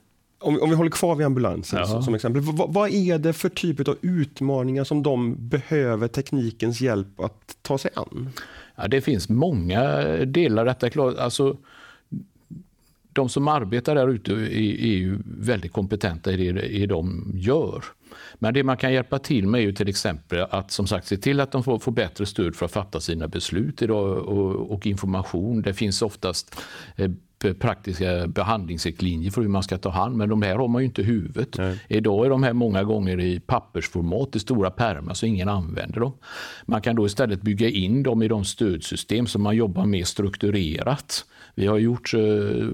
om, 0.43 0.63
om 0.63 0.71
vi 0.71 0.77
håller 0.77 0.91
kvar 0.91 1.15
vid 1.15 1.27
ambulansen 1.27 1.79
ja. 1.79 2.03
som 2.03 2.15
exempel. 2.15 2.43
V 2.43 2.53
vad 2.69 2.91
är 2.91 3.19
det 3.19 3.33
för 3.33 3.49
typ 3.49 3.89
av 3.89 3.97
utmaningar 4.01 4.85
som 4.85 5.03
de 5.03 5.49
behöver 5.49 6.09
teknikens 6.09 6.81
hjälp 6.81 7.21
att 7.21 7.57
ta 7.63 7.79
sig 7.79 7.91
an? 7.95 8.31
Ja, 8.77 8.89
det 8.89 9.01
finns 9.01 9.29
många 9.29 10.03
delar. 10.25 10.65
Detta 10.65 11.03
alltså, 11.03 11.57
de 13.13 13.29
som 13.29 13.49
arbetar 13.49 13.95
där 13.95 14.09
ute 14.09 14.33
är, 14.33 14.97
ju 14.97 15.19
väldigt 15.25 15.73
kompetenta 15.73 16.33
i 16.33 16.53
det, 16.53 16.63
i 16.63 16.87
de 16.87 17.33
gör. 17.35 17.85
Men 18.35 18.55
det 18.55 18.63
man 18.63 18.77
kan 18.77 18.93
hjälpa 18.93 19.19
till 19.19 19.47
med 19.47 19.61
är 19.61 19.65
ju 19.65 19.73
till 19.73 19.89
exempel 19.89 20.47
att 20.51 20.71
som 20.71 20.87
sagt 20.87 21.07
se 21.07 21.17
till 21.17 21.41
att 21.41 21.53
de 21.53 21.65
får, 21.65 21.79
får 21.79 21.93
bättre 21.93 22.27
stöd 22.27 22.57
för 22.57 22.67
att 22.67 22.73
fatta 22.73 23.01
sina 23.01 23.29
beslut 23.29 23.83
idag 23.83 24.19
och, 24.19 24.73
och 24.73 24.87
information. 24.87 25.63
Det 25.63 25.75
finns 25.75 26.03
oftast 26.03 26.57
eh, 26.97 27.11
praktiska 27.59 28.27
behandlingsriktlinjer 28.27 29.31
för 29.31 29.43
hur 29.43 29.49
man 29.49 29.63
ska 29.63 29.79
ta 29.79 29.91
hand 29.91 30.17
men 30.17 30.29
de 30.29 30.43
här 30.43 30.57
har 30.57 30.69
man 30.69 30.83
ju 30.83 30.87
inte 30.87 31.03
i 31.03 31.05
huvudet. 31.05 31.59
Nej. 31.59 31.79
Idag 31.89 32.27
är 32.27 32.31
de 32.31 32.43
här 32.43 32.53
många 32.53 32.85
gånger 32.85 33.21
i 33.21 33.41
pappersformat 33.41 34.37
i 34.37 34.39
stora 34.39 34.71
pärmar 34.71 35.15
så 35.15 35.27
ingen 35.27 35.49
använder 35.49 36.01
dem. 36.01 36.13
Man 36.67 36.83
kan 36.83 36.97
då 36.97 37.07
istället 37.07 37.43
bygga 37.43 37.69
in 37.69 38.03
dem 38.03 38.23
i 38.23 38.29
de 38.29 38.45
stödsystem 38.45 39.27
som 39.27 39.43
man 39.43 39.57
jobbar 39.57 39.87
med 39.87 40.07
strukturerat. 40.07 41.25
Vi 41.55 41.67
har 41.67 41.79
gjort 41.79 42.15
eh, 42.15 42.21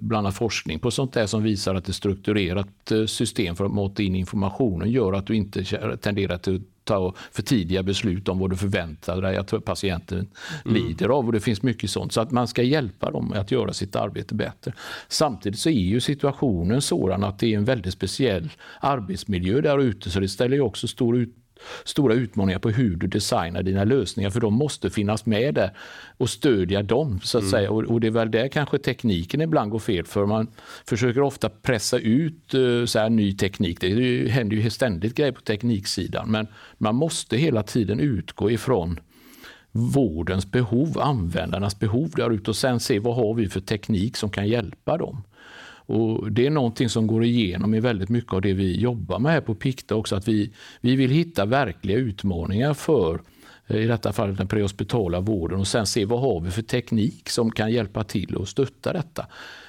bland 0.01 0.27
annat 0.27 0.37
forskning 0.37 0.79
på 0.79 0.91
sånt 0.91 1.13
där 1.13 1.27
som 1.27 1.43
visar 1.43 1.75
att 1.75 1.89
ett 1.89 1.95
strukturerat 1.95 2.93
eh, 2.93 3.05
system 3.05 3.57
för 3.57 3.65
att 3.65 3.73
mata 3.73 4.03
in 4.03 4.15
informationen 4.15 4.91
gör 4.91 5.13
att 5.13 5.27
du 5.27 5.37
inte 5.37 5.65
tenderar 5.97 6.39
till 6.39 6.63
ta 6.89 7.15
för 7.33 7.43
tidiga 7.43 7.83
beslut 7.83 8.29
om 8.29 8.39
vad 8.39 8.51
du 8.51 8.57
förväntar 8.57 9.23
dig 9.23 9.37
att 9.37 9.65
patienten 9.65 10.29
mm. 10.65 10.75
lider 10.75 11.09
av. 11.09 11.27
Och 11.27 11.33
Det 11.33 11.41
finns 11.41 11.63
mycket 11.63 11.91
sånt. 11.91 12.13
Så 12.13 12.21
att 12.21 12.31
man 12.31 12.49
ska 12.49 12.63
hjälpa 12.63 13.11
dem 13.11 13.33
att 13.33 13.51
göra 13.51 13.73
sitt 13.73 13.97
arbete 13.97 14.35
bättre. 14.35 14.73
Samtidigt 15.09 15.59
så 15.59 15.69
är 15.69 15.73
ju 15.73 16.01
situationen 16.01 16.83
sådan 16.83 17.25
att 17.25 17.39
det 17.39 17.55
är 17.55 17.57
en 17.57 17.65
väldigt 17.65 17.95
speciell 17.95 18.51
arbetsmiljö 18.81 19.61
där 19.61 19.79
ute 19.79 20.11
så 20.11 20.21
det 20.21 20.29
ställer 20.29 20.61
också 20.61 20.89
stor 20.89 21.17
ut 21.17 21.35
stora 21.85 22.15
utmaningar 22.15 22.59
på 22.59 22.71
hur 22.71 22.97
du 22.97 23.07
designar 23.07 23.63
dina 23.63 23.85
lösningar, 23.85 24.31
för 24.31 24.41
de 24.41 24.55
måste 24.55 24.91
finnas 24.91 25.27
med 25.27 25.55
där 25.55 25.71
och 26.17 26.31
stödja 26.31 26.83
dem. 26.83 27.21
så 27.23 27.39
att 27.39 27.43
mm. 27.43 27.51
säga. 27.51 27.71
Och, 27.71 27.85
och, 27.85 28.01
det 28.01 28.07
är 28.07 28.11
väl 28.11 28.31
där 28.31 28.49
kanske 28.49 28.79
tekniken 28.79 29.41
ibland 29.41 29.71
går 29.71 29.79
fel, 29.79 30.05
för 30.05 30.27
man 30.27 30.49
försöker 30.87 31.21
ofta 31.21 31.49
pressa 31.49 31.99
ut 31.99 32.55
uh, 32.55 32.85
så 32.85 32.99
här, 32.99 33.11
ny 33.11 33.37
teknik. 33.37 33.81
Det 33.81 34.29
händer 34.31 34.57
ju 34.57 34.71
ständigt 34.71 35.15
grejer 35.15 35.33
på 35.33 35.41
tekniksidan, 35.41 36.31
men 36.31 36.47
man 36.79 36.95
måste 36.95 37.37
hela 37.37 37.63
tiden 37.63 38.01
utgå 38.01 38.51
ifrån 38.51 39.01
vårdens 39.73 40.51
behov, 40.51 40.99
användarnas 41.01 41.79
behov 41.79 42.11
där 42.17 42.31
ute 42.31 42.51
och 42.51 42.57
sen 42.57 42.81
se 42.81 42.99
vad 42.99 43.17
har 43.17 43.35
vi 43.35 43.49
för 43.49 43.61
teknik 43.61 44.17
som 44.17 44.31
kan 44.31 44.49
hjälpa 44.49 44.97
dem. 44.97 45.23
Och 45.89 46.33
Det 46.33 46.47
är 46.47 46.51
någonting 46.51 46.89
som 46.89 47.07
går 47.07 47.25
igenom 47.25 47.75
i 47.75 47.81
väldigt 47.81 48.09
mycket 48.09 48.33
av 48.33 48.41
det 48.41 48.53
vi 48.53 48.77
jobbar 48.77 49.19
med 49.19 49.33
här 49.33 49.41
på 49.41 49.55
Pikta 49.55 49.95
också, 49.95 50.17
att 50.17 50.29
vi, 50.29 50.51
vi 50.81 50.97
vill 50.97 51.11
hitta 51.11 51.45
verkliga 51.45 51.97
utmaningar 51.97 52.75
för 52.75 53.21
eh, 53.67 53.77
i 53.77 53.87
detta 53.87 54.13
fall 54.13 54.37
den 54.37 54.49
prehospitala 54.49 55.21
vården 55.21 55.61
och 55.61 55.67
sen 55.67 55.87
se 55.87 56.05
vad 56.05 56.21
har 56.21 56.41
vi 56.41 56.51
för 56.51 56.63
teknik 56.63 57.29
som 57.29 57.51
kan 57.51 57.73
hjälpa 57.73 58.05
till 58.05 58.37
och 58.37 58.49
stötta 58.49 58.93
detta. 58.93 59.27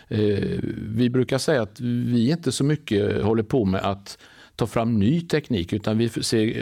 Eh, 0.08 0.60
vi 0.78 1.10
brukar 1.10 1.38
säga 1.38 1.62
att 1.62 1.80
vi 1.80 2.32
inte 2.32 2.52
så 2.52 2.64
mycket 2.64 3.24
håller 3.24 3.44
på 3.44 3.66
med 3.66 3.82
att 3.82 4.18
ta 4.56 4.68
fram 4.68 5.00
ny 5.00 5.22
teknik 5.22 5.74
utan 5.74 5.98
vi 5.98 6.10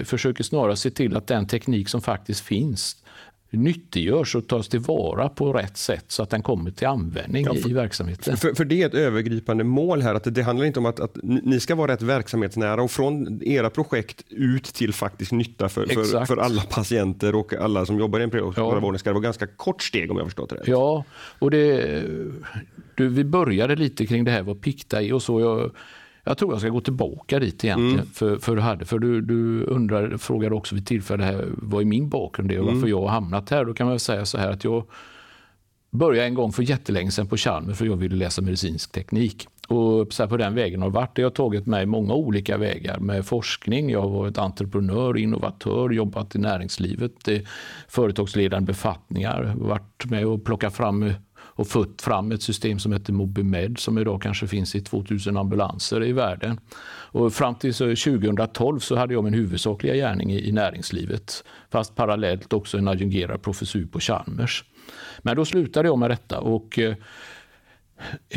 försöker 0.03 0.43
snarare 0.43 0.75
se 0.75 0.89
till 0.89 1.17
att 1.17 1.27
den 1.27 1.47
teknik 1.47 1.89
som 1.89 2.01
faktiskt 2.01 2.41
finns 2.41 3.03
nyttiggörs 3.49 4.35
och 4.35 4.47
tas 4.47 4.67
tillvara 4.67 5.29
på 5.29 5.53
rätt 5.53 5.77
sätt 5.77 6.05
så 6.07 6.23
att 6.23 6.29
den 6.29 6.41
kommer 6.41 6.71
till 6.71 6.87
användning 6.87 7.45
ja, 7.45 7.53
för, 7.53 7.69
i 7.69 7.73
verksamheten. 7.73 8.37
För, 8.37 8.53
för, 8.53 8.65
det 8.65 8.81
är 8.81 8.87
ett 8.87 8.93
övergripande 8.93 9.63
mål 9.63 10.01
här, 10.01 10.15
att 10.15 10.23
det, 10.23 10.31
det 10.31 10.43
handlar 10.43 10.65
inte 10.65 10.79
om 10.79 10.85
att, 10.85 10.99
att, 10.99 11.17
ni 11.23 11.59
ska 11.59 11.75
vara 11.75 11.91
rätt 11.91 12.01
verksamhetsnära 12.01 12.83
och 12.83 12.91
från 12.91 13.43
era 13.43 13.69
projekt 13.69 14.23
ut 14.29 14.63
till 14.63 14.93
faktisk 14.93 15.31
nytta 15.31 15.69
för, 15.69 15.85
för, 15.85 16.25
för, 16.25 16.37
alla 16.37 16.61
patienter 16.61 17.35
och 17.35 17.53
alla 17.53 17.85
som 17.85 17.99
jobbar 17.99 18.19
i 18.19 18.23
en 18.23 18.29
preoperativ 18.29 18.89
ja. 18.91 18.97
ska 18.97 19.09
det 19.09 19.13
vara 19.13 19.23
ganska 19.23 19.47
kort 19.47 19.83
steg 19.83 20.11
om 20.11 20.17
jag 20.17 20.25
förstått 20.25 20.49
det 20.49 20.55
rätt. 20.55 20.67
Ja, 20.67 21.03
och 21.39 21.51
det, 21.51 22.03
du, 22.95 23.09
vi 23.09 23.23
började 23.23 23.75
lite 23.75 24.05
kring 24.05 24.23
det 24.23 24.31
här 24.31 24.43
vad 24.43 24.61
Pikta 24.61 25.01
är 25.01 25.13
och 25.13 25.21
så. 25.21 25.39
Jag, 25.41 25.71
jag 26.27 26.37
tror 26.37 26.53
jag 26.53 26.59
ska 26.59 26.69
gå 26.69 26.81
tillbaka 26.81 27.39
dit 27.39 27.63
egentligen. 27.63 27.93
Mm. 27.93 28.07
För, 28.13 28.37
för, 28.37 28.55
du, 28.55 28.61
hade, 28.61 28.85
för 28.85 28.99
du, 28.99 29.21
du 29.21 29.63
undrar, 29.63 30.17
frågade 30.17 30.55
också 30.55 30.75
vid 30.75 30.87
tillfälle 30.87 31.23
här, 31.23 31.45
vad 31.57 31.81
är 31.81 31.85
min 31.85 32.09
bakgrund 32.09 32.51
är 32.51 32.59
och 32.59 32.65
varför 32.65 32.77
mm. 32.77 32.89
jag 32.89 33.01
har 33.01 33.07
hamnat 33.07 33.49
här. 33.49 33.65
Då 33.65 33.73
kan 33.73 33.87
man 33.87 33.99
säga 33.99 34.25
så 34.25 34.37
här 34.37 34.51
att 34.51 34.63
jag 34.63 34.83
började 35.89 36.27
en 36.27 36.33
gång 36.33 36.51
för 36.51 36.63
jättelänge 36.63 37.11
sedan 37.11 37.27
på 37.27 37.37
Chalmers 37.37 37.77
för 37.77 37.85
jag 37.85 37.95
ville 37.95 38.15
läsa 38.15 38.41
medicinsk 38.41 38.91
teknik. 38.91 39.47
Och 39.67 40.13
så 40.13 40.27
på 40.27 40.37
den 40.37 40.55
vägen 40.55 40.81
har 40.81 40.89
varit. 40.89 41.17
Jag 41.17 41.25
har 41.25 41.31
tagit 41.31 41.65
mig 41.65 41.85
många 41.85 42.13
olika 42.13 42.57
vägar 42.57 42.99
med 42.99 43.25
forskning. 43.25 43.89
Jag 43.89 44.01
har 44.01 44.09
varit 44.09 44.37
entreprenör, 44.37 45.17
innovatör, 45.17 45.89
jobbat 45.89 46.35
i 46.35 46.39
näringslivet, 46.39 47.29
företagsledande 47.87 48.67
befattningar, 48.67 49.53
varit 49.57 50.05
med 50.05 50.25
och 50.25 50.45
plockat 50.45 50.73
fram 50.73 51.13
och 51.57 51.67
fått 51.67 52.01
fram 52.01 52.31
ett 52.31 52.41
system 52.41 52.79
som 52.79 52.93
heter 52.93 53.13
Mobimed 53.13 53.79
som 53.79 53.97
idag 53.97 54.21
kanske 54.21 54.47
finns 54.47 54.75
i 54.75 54.81
2000 54.81 55.37
ambulanser 55.37 56.03
i 56.03 56.11
världen. 56.11 56.59
Och 57.11 57.33
fram 57.33 57.55
till 57.55 57.73
2012 57.73 58.79
så 58.79 58.95
hade 58.95 59.13
jag 59.13 59.23
min 59.23 59.33
huvudsakliga 59.33 59.95
gärning 59.95 60.31
i, 60.33 60.51
näringslivet 60.51 61.43
fast 61.71 61.95
parallellt 61.95 62.53
också 62.53 62.77
en 62.77 62.87
adjungerad 62.87 63.41
professur 63.41 63.85
på 63.85 63.99
Chalmers. 63.99 64.63
Men 65.21 65.35
då 65.35 65.45
slutade 65.45 65.87
jag 65.87 65.97
med 65.97 66.09
detta 66.09 66.39
och 66.39 66.79
eh, 66.79 66.95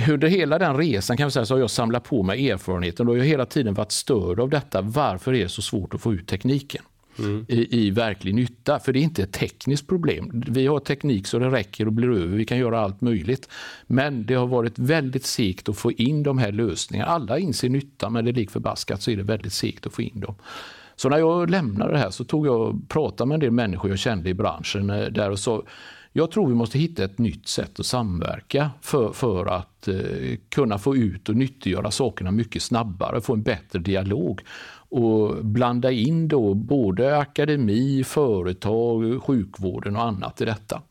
under 0.09 0.29
hela 0.29 0.59
den 0.59 0.77
resan 0.77 1.17
kan 1.17 1.27
vi 1.27 1.31
säga 1.31 1.47
så 1.47 1.55
har 1.55 1.61
jag 1.61 1.71
samlat 1.71 2.05
på 2.05 2.23
mig 2.23 2.51
erfarenheten 2.51 3.09
och 3.09 3.17
jag 3.17 3.23
har 3.23 3.29
hela 3.29 3.47
tiden 3.47 3.75
varit 3.75 3.93
störd 3.93 4.41
av 4.41 4.49
detta. 4.49 4.83
Varför 4.83 5.35
är 5.35 5.43
det 5.43 5.49
så 5.49 5.63
svårt 5.63 5.95
att 5.95 6.01
få 6.01 6.15
ut 6.15 6.29
tekniken? 6.29 6.83
Mm. 7.21 7.45
i, 7.49 7.87
i, 7.87 7.91
verklig 7.91 8.35
nytta. 8.35 8.79
För 8.79 8.93
det 8.93 8.99
är 8.99 9.03
inte 9.03 9.23
ett 9.23 9.33
tekniskt 9.33 9.87
problem. 9.87 10.43
Vi 10.47 10.67
har 10.67 10.81
teknik 10.81 11.27
så 11.27 11.39
det 11.39 11.51
räcker 11.51 11.87
och 11.87 11.93
blir 11.93 12.11
över. 12.11 12.37
Vi 12.37 12.45
kan 12.45 12.59
göra 12.59 12.81
allt 12.81 13.01
möjligt. 13.01 13.49
Men 13.87 14.27
det 14.27 14.35
har 14.35 14.47
varit 14.47 14.79
väldigt 14.79 15.27
segt 15.27 15.69
att 15.69 15.77
få 15.77 15.93
in 15.93 16.23
de 16.23 16.39
här 16.39 16.53
lösningarna. 16.53 17.11
Alla 17.11 17.39
inser 17.39 17.69
nytta, 17.69 18.11
men 18.11 18.25
det 18.25 18.31
är 18.31 18.33
lik 18.33 18.51
förbaskat 18.51 19.03
så 19.03 19.11
är 19.11 19.17
det 19.17 19.23
väldigt 19.23 19.53
segt 19.53 19.87
att 19.87 19.93
få 19.93 20.03
in 20.03 20.21
dem. 20.21 20.35
Så 20.97 21.09
när 21.09 21.19
jag 21.19 21.51
lämnade 21.51 21.93
det 21.93 21.99
här 21.99 22.11
så 22.11 22.25
tog 22.25 22.47
jag 22.47 22.61
och 22.61 22.89
pratade 22.89 23.29
med 23.29 23.35
en 23.35 23.41
del 23.41 23.51
människor 23.51 23.91
jag 23.91 23.99
kände 23.99 24.31
i 24.31 24.35
branschen 24.35 24.91
eh, 24.91 25.07
där 25.07 25.31
och 25.31 25.39
sa 25.39 25.63
jag 26.13 26.31
tror 26.31 26.49
vi 26.49 26.55
måste 26.55 26.79
hitta 26.79 27.05
ett 27.05 27.19
nytt 27.19 27.49
sätt 27.49 27.81
att 27.81 27.87
samverka 27.87 28.71
för, 28.81 29.13
för 29.13 29.47
att 29.47 29.89
eh, 29.89 29.97
kunna 30.49 30.79
få 30.79 30.97
ut 30.97 31.29
och 31.29 31.37
nyttiggöra 31.37 31.91
sakerna 31.91 32.31
mycket 32.31 32.63
snabbare, 32.63 33.21
få 33.21 33.33
en 33.33 33.43
bättre 33.43 33.79
dialog 33.79 34.41
och 34.91 35.45
blanda 35.45 35.91
in 35.91 36.29
då 36.29 36.55
både 36.55 37.19
akademi, 37.19 38.05
företag, 38.05 39.23
sjukvården 39.23 39.97
och 39.97 40.03
annat 40.03 40.41
i 40.41 40.45
detta. 40.45 40.83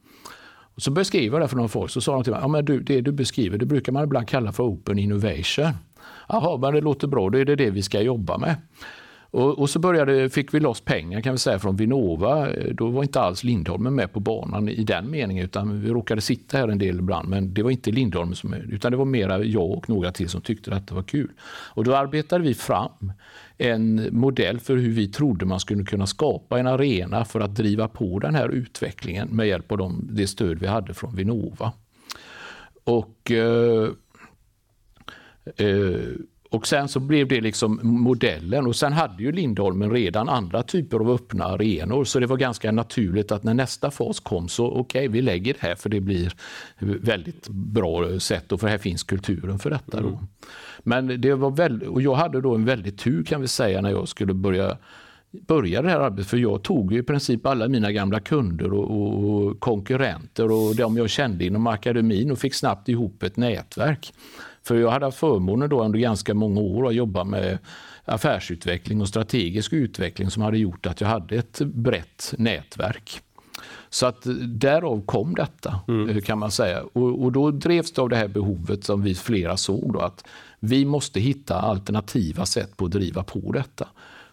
Och 0.76 0.82
så 0.82 0.92
beskrev 0.92 1.34
jag 1.34 1.42
det 1.42 1.48
för 1.48 1.56
någon 1.56 1.70
folk, 1.70 1.92
så 1.92 2.02
sa 2.02 2.14
de 2.14 2.24
till 2.24 2.32
mig, 2.32 2.42
ja, 2.42 2.48
men 2.48 2.66
du, 2.66 2.80
det 2.80 3.02
du 3.02 3.12
beskriver 3.12 3.58
det 3.58 3.66
brukar 3.66 3.92
man 3.92 4.04
ibland 4.04 4.28
kalla 4.28 4.52
för 4.52 4.64
open 4.64 5.00
innovation. 5.00 5.74
Jaha, 6.28 6.58
men 6.58 6.74
det 6.74 6.82
låter 6.82 7.08
bra, 7.08 7.30
då 7.30 7.38
är 7.38 7.46
det 7.46 7.56
det 7.56 7.70
vi 7.70 7.82
ska 7.82 8.02
jobba 8.02 8.38
med. 8.38 8.56
Och, 9.32 9.60
och, 9.60 9.70
så 9.70 9.80
började, 9.80 10.30
fick 10.30 10.54
vi 10.54 10.60
loss 10.60 10.82
pengar 10.82 11.22
kan 11.22 11.32
vi 11.32 11.38
säga 11.38 11.60
från 11.60 11.76
Vinnova. 11.76 12.48
Då 12.72 12.90
var 12.90 13.04
inte 13.04 13.20
alls 13.20 13.44
Lindholmen 13.44 13.96
med 13.96 14.14
på 14.14 14.20
banan 14.20 14.70
i 14.70 14.84
den 14.84 15.10
meningen 15.10 15.46
utan 15.46 15.82
vi 15.82 15.90
råkade 15.90 16.22
sitta 16.22 16.58
här 16.58 16.68
en 16.68 16.78
del 16.78 17.00
ibland 17.00 17.30
men 17.30 17.54
det 17.54 17.64
var 17.64 17.72
inte 17.72 17.92
Lindholmen 17.92 18.36
som 18.36 18.54
utan 18.54 18.92
det 18.92 18.98
var 18.98 19.06
mera 19.06 19.44
jag 19.44 19.72
och 19.72 19.90
några 19.90 20.12
till 20.12 20.30
som 20.30 20.42
tyckte 20.42 20.76
att 20.76 20.88
det 20.88 20.96
var 20.96 21.04
kul. 21.04 21.32
Och 21.74 21.84
då 21.84 21.96
arbetade 21.96 22.44
vi 22.44 22.54
fram 22.54 23.14
en 23.58 24.10
modell 24.12 24.60
för 24.60 24.78
hur 24.78 24.92
vi 24.92 25.08
trodde 25.08 25.46
man 25.46 25.60
skulle 25.60 25.84
kunna 25.84 26.08
skapa 26.08 26.60
en 26.60 26.68
arena 26.68 27.26
för 27.26 27.40
att 27.40 27.56
driva 27.56 27.88
på 27.88 28.20
den 28.20 28.36
här 28.36 28.50
utvecklingen 28.50 29.28
med 29.28 29.48
hjälp 29.48 29.72
av 29.72 29.78
de, 29.78 30.08
det 30.12 30.28
stöd 30.28 30.60
vi 30.60 30.68
hade 30.68 30.94
från 30.94 31.16
Vinnova. 31.16 31.72
Och 32.84 33.32
eh, 33.32 33.90
eh, 35.56 36.00
och 36.50 36.68
sen 36.68 36.88
så 36.88 37.00
blev 37.00 37.28
det 37.28 37.42
liksom 37.42 37.80
modellen 37.84 38.68
och 38.68 38.76
sen 38.76 38.94
hade 38.94 39.24
ju 39.24 39.32
Lindholmen 39.32 39.92
redan 39.92 40.30
andra 40.30 40.64
typer 40.64 41.00
av 41.00 41.12
öppna 41.12 41.46
arenor 41.46 42.04
så 42.04 42.20
det 42.20 42.26
var 42.26 42.38
ganska 42.38 42.72
naturligt 42.72 43.32
att 43.32 43.44
när 43.44 43.54
nästa 43.54 43.92
fas 43.92 44.20
kom 44.20 44.48
så 44.48 44.68
okej, 44.68 44.80
okay, 44.80 45.08
vi 45.08 45.22
lägger 45.22 45.54
det 45.54 45.68
här 45.68 45.76
för 45.76 45.90
det 45.90 46.00
blir 46.00 46.34
väldigt 46.80 47.48
bra 47.50 48.20
sätt 48.20 48.52
och 48.52 48.60
för 48.60 48.68
här 48.68 48.78
finns 48.78 49.04
kulturen 49.04 49.60
för 49.60 49.70
detta. 49.70 49.98
Mm. 49.98 50.12
Då. 50.12 50.20
Men 50.84 51.22
det 51.22 51.34
var 51.34 51.52
väldigt, 51.52 51.90
och 51.90 52.02
jag 52.02 52.16
hade 52.16 52.42
då 52.42 52.56
en 52.56 52.66
väldigt 52.66 53.00
tur 53.00 53.24
kan 53.24 53.42
vi 53.42 53.48
säga 53.48 53.82
när 53.82 53.90
jag 53.90 54.08
skulle 54.08 54.34
börja 54.34 54.78
börja 55.32 55.82
det 55.82 55.90
här 55.90 56.00
arbetet. 56.00 56.30
För 56.30 56.38
jag 56.38 56.64
tog 56.64 56.94
i 56.94 57.04
princip 57.04 57.46
alla 57.46 57.68
mina 57.68 57.92
gamla 57.92 58.20
kunder 58.20 58.74
och, 58.74 59.24
och, 59.24 59.60
konkurrenter 59.60 60.52
och 60.52 60.76
de 60.76 60.98
jag 60.98 61.10
kände 61.10 61.46
inom 61.46 61.68
akademin 61.68 62.32
och 62.32 62.40
fick 62.40 62.54
snabbt 62.54 62.90
ihop 62.90 63.24
ett 63.24 63.38
nätverk. 63.38 64.14
För 64.70 64.76
jag 64.76 64.92
hade 64.92 65.06
haft 65.06 65.18
förmånen 65.18 65.70
då 65.70 65.84
under 65.84 66.00
ganska 66.00 66.34
många 66.34 66.62
år 66.62 66.88
att 66.88 66.96
jobba 66.96 67.24
med 67.24 67.58
affärsutveckling 68.06 69.02
och 69.02 69.08
strategisk 69.08 69.74
utveckling 69.74 70.30
som 70.30 70.44
hade 70.44 70.58
gjort 70.58 70.86
att 70.86 71.02
jag 71.02 71.08
hade 71.08 71.36
ett 71.36 71.62
brett 71.62 72.34
nätverk. 72.38 73.22
Så 73.90 74.06
att 74.06 74.28
därav 74.42 75.06
kom 75.06 75.36
detta 75.36 75.80
mm. 75.88 76.10
Eh, 76.10 76.22
kan 76.22 76.40
man 76.40 76.52
säga. 76.52 76.84
Och, 76.94 77.24
och, 77.24 77.32
då 77.32 77.52
drevs 77.52 77.94
det 77.94 78.02
av 78.02 78.10
det 78.10 78.16
här 78.16 78.28
behovet 78.28 78.84
som 78.84 79.04
vi 79.04 79.16
flera 79.16 79.58
såg 79.58 79.94
då, 79.94 80.00
att 80.00 80.26
vi 80.60 80.86
måste 80.86 81.20
hitta 81.20 81.56
alternativa 81.60 82.46
sätt 82.46 82.78
på 82.78 82.86
att 82.86 82.92
driva 82.92 83.24
på 83.24 83.52
detta. 83.52 83.88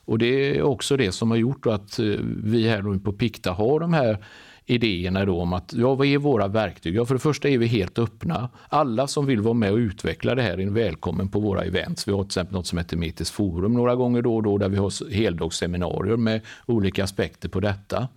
Och 0.04 0.18
det 0.18 0.56
är 0.56 0.62
också 0.62 0.96
det 0.96 1.12
som 1.12 1.30
har 1.30 1.38
gjort 1.38 1.66
att 1.66 1.98
eh, 1.98 2.04
vi 2.44 2.68
här 2.68 2.98
på 2.98 3.12
Pikta 3.12 3.52
har 3.52 3.80
de 3.80 3.92
här 3.92 4.18
idéerna 4.66 5.24
då 5.24 5.40
om 5.40 5.52
att 5.52 5.72
ja, 5.76 5.94
vad 5.94 6.06
är 6.06 6.18
våra 6.18 6.48
verktyg? 6.48 6.94
Ja, 6.94 7.06
för 7.06 7.14
det 7.14 7.20
första 7.20 7.48
är 7.48 7.58
vi 7.58 7.66
helt 7.66 7.98
öppna. 7.98 8.48
Alla 8.68 9.06
som 9.06 9.26
vill 9.26 9.40
vara 9.40 9.54
med 9.54 9.72
och 9.72 9.76
utveckla 9.76 10.34
det 10.34 10.42
här 10.42 10.60
är 10.60 10.66
välkommen 10.66 11.28
på 11.28 11.40
våra 11.40 11.64
events. 11.64 12.08
Vi 12.08 12.12
har 12.12 12.22
till 12.22 12.28
exempel 12.28 12.54
något 12.54 12.66
som 12.66 12.78
heter 12.78 12.96
Metis 12.96 13.30
Forum 13.30 13.74
några 13.74 13.94
gånger 13.94 14.22
då 14.22 14.36
och 14.36 14.42
då 14.42 14.58
där 14.58 14.68
vi 14.68 14.76
har 14.76 15.10
heldagsseminarier 15.10 16.16
med 16.16 16.40
olika 16.66 17.04
aspekter 17.04 17.48
på 17.48 17.60
detta. 17.60 18.08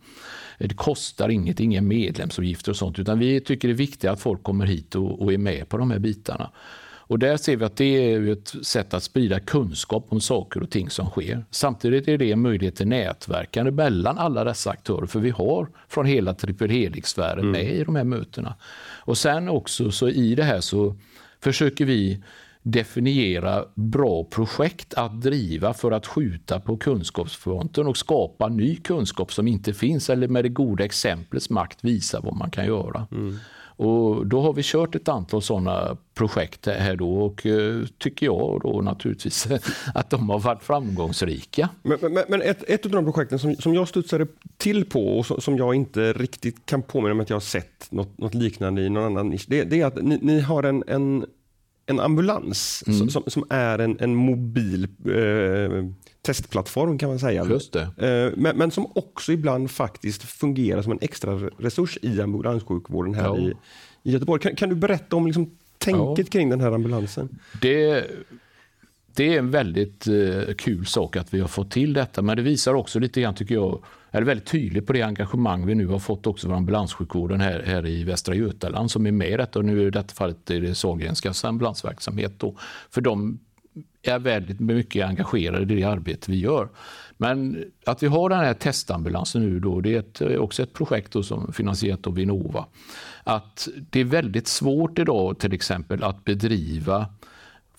Det 0.57 0.75
kostar 0.75 1.29
inget, 1.29 1.59
inga 1.59 1.81
medlemsavgifter 1.81 2.71
och 2.71 2.77
sånt, 2.77 2.99
utan 2.99 3.19
vi 3.19 3.41
tycker 3.41 3.67
det 3.67 3.73
är 3.73 3.75
viktigt 3.75 4.09
att 4.09 4.21
folk 4.21 4.43
kommer 4.43 4.65
hit 4.65 4.95
och, 4.95 5.21
och 5.21 5.33
är 5.33 5.37
med 5.37 5.69
på 5.69 5.77
de 5.77 5.91
här 5.91 5.99
bitarna. 5.99 6.49
Och 7.09 7.19
där 7.19 7.37
ser 7.37 7.55
vi 7.55 7.65
att 7.65 7.75
det 7.75 8.13
är 8.13 8.31
ett 8.31 8.55
sätt 8.65 8.93
att 8.93 9.03
sprida 9.03 9.39
kunskap 9.39 10.05
om 10.09 10.21
saker 10.21 10.63
och 10.63 10.69
ting 10.69 10.89
som 10.89 11.09
sker. 11.09 11.45
Samtidigt 11.51 12.07
är 12.07 12.17
det 12.17 12.31
en 12.31 12.41
möjlighet 12.41 12.75
till 12.75 12.87
nätverkande 12.87 13.71
mellan 13.71 14.17
alla 14.17 14.43
dessa 14.43 14.69
aktörer, 14.69 15.05
för 15.05 15.19
vi 15.19 15.29
har 15.29 15.69
från 15.87 16.05
hela 16.05 16.33
triple 16.33 16.67
helix-sfären 16.67 17.39
mm. 17.39 17.51
med 17.51 17.75
i 17.75 17.83
de 17.83 17.95
här 17.95 18.03
mötena. 18.03 18.55
Och 19.05 19.17
sen 19.17 19.49
också 19.49 19.91
så 19.91 20.09
i 20.09 20.35
det 20.35 20.43
här 20.43 20.61
så 20.61 20.95
försöker 21.39 21.85
vi 21.85 22.23
definiera 22.61 23.65
bra 23.75 24.23
projekt 24.23 24.93
att 24.93 25.21
driva 25.21 25.73
för 25.73 25.91
att 25.91 26.07
skjuta 26.07 26.59
på 26.59 26.77
kunskapsfronten 26.77 27.87
och 27.87 27.97
skapa 27.97 28.47
ny 28.47 28.75
kunskap 28.75 29.33
som 29.33 29.47
inte 29.47 29.73
finns 29.73 30.09
eller 30.09 30.27
med 30.27 30.45
det 30.45 30.49
goda 30.49 30.85
exemplets 30.85 31.49
makt 31.49 31.83
visa 31.83 32.19
vad 32.19 32.35
man 32.35 32.51
kan 32.51 32.65
göra. 32.65 33.07
Mm. 33.11 33.39
Och 33.79 34.27
då 34.27 34.41
har 34.41 34.53
vi 34.53 34.61
kört 34.63 34.95
ett 34.95 35.07
antal 35.07 35.41
sådana 35.41 35.97
projekt 36.13 36.65
här 36.65 36.95
då 36.95 37.13
och 37.13 37.45
eh, 37.45 37.85
tycker 37.97 38.25
jag 38.25 38.61
då 38.63 38.81
naturligtvis 38.81 39.47
att 39.93 40.09
de 40.09 40.29
har 40.29 40.39
varit 40.39 40.63
framgångsrika. 40.63 41.69
Men, 41.81 41.97
men, 42.01 42.23
men 42.27 42.41
ett, 42.41 42.63
ett 42.67 42.85
av 42.85 42.91
de 42.91 43.05
projekten 43.05 43.39
som, 43.39 43.55
som 43.55 43.73
jag 43.73 43.87
studsade 43.87 44.27
till 44.57 44.85
på 44.85 45.17
och 45.17 45.43
som, 45.43 45.57
jag 45.57 45.75
inte 45.75 46.13
riktigt 46.13 46.65
kan 46.65 46.81
påminna 46.81 47.13
mig 47.13 47.23
att 47.23 47.29
jag 47.29 47.35
har 47.35 47.41
sett 47.41 47.91
något, 47.91 48.17
något 48.17 48.33
liknande 48.33 48.81
i 48.81 48.89
någon 48.89 49.03
annan 49.03 49.29
nisch, 49.29 49.45
det, 49.47 49.63
det 49.63 49.81
är 49.81 49.85
att 49.85 50.03
ni, 50.03 50.19
ni 50.21 50.39
har 50.39 50.63
en, 50.63 50.83
en 50.87 51.25
en 51.85 51.99
ambulans 51.99 52.83
mm. 52.87 53.09
som, 53.09 53.23
som, 53.27 53.43
är 53.49 53.79
en, 53.79 53.97
en 53.99 54.15
mobil 54.15 54.87
eh, 55.05 55.85
testplattform 56.21 56.97
kan 56.97 57.09
man 57.09 57.19
säga. 57.19 57.45
Just 57.45 57.75
eh, 57.75 57.87
men, 58.35 58.57
men, 58.57 58.71
som 58.71 58.91
också 58.95 59.31
ibland 59.31 59.71
faktiskt 59.71 60.23
fungerar 60.23 60.81
som 60.81 60.91
en 60.91 60.99
extra 61.01 61.33
resurs 61.57 61.97
i 62.01 62.21
ambulanssjukvården 62.21 63.13
här 63.13 63.23
ja. 63.23 63.37
i, 63.37 63.53
i 64.03 64.11
Göteborg. 64.11 64.41
Kan, 64.41 64.55
kan, 64.55 64.69
du 64.69 64.75
berätta 64.75 65.15
om 65.15 65.25
liksom, 65.25 65.51
tänket 65.77 66.17
ja. 66.17 66.31
kring 66.31 66.49
den 66.49 66.61
här 66.61 66.71
ambulansen? 66.71 67.39
Det, 67.61 68.05
det 69.15 69.35
är 69.35 69.39
en 69.39 69.51
väldigt 69.51 70.07
eh, 70.07 70.53
kul 70.57 70.85
sak 70.85 71.15
att 71.15 71.33
vi 71.33 71.39
har 71.39 71.47
fått 71.47 71.71
till 71.71 71.93
detta, 71.93 72.21
men 72.21 72.37
det 72.37 72.43
visar 72.43 72.73
också 72.73 72.99
lite 72.99 73.21
grann, 73.21 73.35
tycker 73.35 73.55
jag, 73.55 73.83
är 74.11 74.21
väldigt 74.21 74.47
tydligt 74.47 74.87
på 74.87 74.93
det 74.93 75.01
engagemang 75.01 75.65
vi 75.65 75.75
nu 75.75 75.87
har 75.87 75.99
fått 75.99 76.27
också 76.27 76.47
för 76.47 76.55
ambulanssjukvården 76.55 77.41
här, 77.41 77.63
här 77.65 77.87
i 77.87 78.03
Västra 78.03 78.35
Götaland 78.35 78.91
som 78.91 79.05
är 79.05 79.11
med 79.11 79.29
i 79.29 79.37
detta. 79.37 79.59
Och 79.59 79.65
nu 79.65 79.87
i 79.87 79.89
detta 79.89 80.13
fallet 80.13 80.51
är 80.51 80.61
det 80.61 80.75
Sahlgrenskas 80.75 81.45
ambulansverksamhet. 81.45 82.33
Då. 82.37 82.55
För 82.89 83.01
de 83.01 83.39
är 84.03 84.19
väldigt 84.19 84.59
mycket 84.59 85.05
engagerade 85.05 85.73
i 85.73 85.77
det 85.77 85.83
arbete 85.83 86.31
vi 86.31 86.39
gör. 86.39 86.69
Men 87.17 87.65
att 87.85 88.03
vi 88.03 88.07
har 88.07 88.29
den 88.29 88.39
här 88.39 88.53
testambulansen 88.53 89.41
nu 89.41 89.59
då, 89.59 89.81
det 89.81 89.95
är 89.95 89.99
ett, 89.99 90.39
också 90.39 90.63
ett 90.63 90.73
projekt 90.73 91.11
då 91.11 91.23
som 91.23 91.53
finansierat 91.53 92.07
av 92.07 92.15
Vinnova. 92.15 92.65
Att 93.23 93.67
det 93.89 93.99
är 93.99 94.05
väldigt 94.05 94.47
svårt 94.47 94.99
idag 94.99 95.39
till 95.39 95.53
exempel 95.53 96.03
att 96.03 96.25
bedriva 96.25 97.05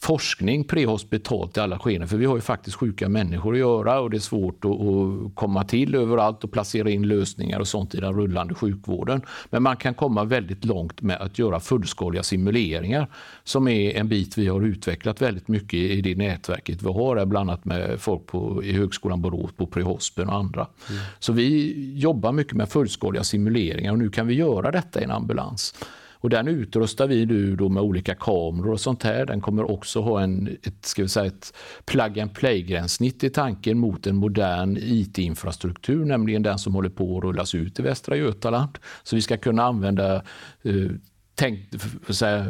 forskning 0.02 0.64
prehospitalt 0.64 1.56
i 1.56 1.60
alla 1.60 1.78
skeden. 1.78 2.08
För 2.08 2.16
vi 2.16 2.26
har 2.26 2.36
ju 2.36 2.40
faktiskt 2.40 2.76
sjuka 2.76 3.08
människor 3.08 3.52
att 3.52 3.58
göra 3.58 4.00
och 4.00 4.10
det 4.10 4.16
är 4.16 4.18
svårt 4.18 4.64
att, 4.64 4.70
att, 4.70 5.34
komma 5.34 5.64
till 5.64 5.94
överallt 5.94 6.44
och 6.44 6.52
placera 6.52 6.90
in 6.90 7.08
lösningar 7.08 7.60
och 7.60 7.68
sånt 7.68 7.94
i 7.94 8.00
den 8.00 8.14
rullande 8.14 8.54
sjukvården. 8.54 9.22
Men 9.50 9.62
man 9.62 9.76
kan 9.76 9.94
komma 9.94 10.24
väldigt 10.24 10.64
långt 10.64 11.02
med 11.02 11.16
att 11.16 11.38
göra 11.38 11.60
fullskaliga 11.60 12.22
simuleringar 12.22 13.06
som 13.44 13.68
är 13.68 13.96
en 13.96 14.08
bit 14.08 14.38
vi 14.38 14.48
har 14.48 14.62
utvecklat 14.62 15.22
väldigt 15.22 15.48
mycket 15.48 15.74
i 15.74 16.00
det 16.00 16.14
nätverket 16.14 16.82
vi 16.82 16.92
har, 16.92 17.26
bland 17.26 17.50
annat 17.50 17.64
med 17.64 18.00
folk 18.00 18.26
på, 18.26 18.64
i 18.64 18.72
Högskolan 18.72 19.22
Borås, 19.22 19.50
på 19.56 19.66
Prehospen 19.66 20.28
och 20.28 20.34
andra. 20.34 20.66
Mm. 20.88 21.02
Så 21.18 21.32
vi 21.32 21.74
jobbar 21.98 22.32
mycket 22.32 22.54
med 22.54 22.68
fullskaliga 22.68 23.24
simuleringar 23.24 23.92
och 23.92 23.98
nu 23.98 24.10
kan 24.10 24.26
vi 24.26 24.34
göra 24.34 24.70
detta 24.70 25.00
i 25.00 25.04
en 25.04 25.10
ambulans. 25.10 25.74
Och 26.20 26.30
den 26.30 26.48
utrustar 26.48 27.06
vi 27.06 27.26
nu 27.26 27.56
då 27.56 27.68
med 27.68 27.82
olika 27.82 28.14
kameror 28.14 28.72
och 28.72 28.80
sånt 28.80 29.02
här. 29.02 29.26
Den 29.26 29.40
kommer 29.40 29.70
också 29.70 30.00
ha 30.00 30.20
en, 30.20 30.56
ett, 30.62 30.84
ska 30.84 31.02
vi 31.02 31.08
säga, 31.08 31.26
ett 31.26 31.54
plug 31.84 32.20
and 32.20 32.34
play-gränssnitt 32.34 33.24
i 33.24 33.30
tanken 33.30 33.78
mot 33.78 34.06
en 34.06 34.16
modern 34.16 34.76
IT-infrastruktur, 34.80 36.04
nämligen 36.04 36.42
den 36.42 36.58
som 36.58 36.74
håller 36.74 36.90
på 36.90 37.18
att 37.18 37.24
rullas 37.24 37.54
ut 37.54 37.78
i 37.78 37.82
Västra 37.82 38.16
Götaland. 38.16 38.78
Så 39.02 39.16
vi 39.16 39.22
ska 39.22 39.36
kunna 39.36 39.62
använda 39.62 40.14
eh, 40.62 40.90
tänk, 41.34 41.80
för, 42.02 42.12
säga, 42.12 42.46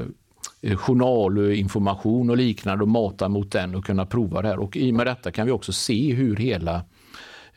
eh, 0.60 0.76
journalinformation 0.76 2.30
och 2.30 2.36
liknande 2.36 2.84
och 2.84 2.88
mata 2.88 3.28
mot 3.28 3.52
den 3.52 3.74
och 3.74 3.84
kunna 3.84 4.06
prova 4.06 4.42
det 4.42 4.48
här. 4.48 4.58
Och 4.58 4.76
I 4.76 4.90
och 4.90 4.94
med 4.94 5.06
detta 5.06 5.30
kan 5.30 5.46
vi 5.46 5.52
också 5.52 5.72
se 5.72 6.14
hur 6.14 6.36
hela 6.36 6.82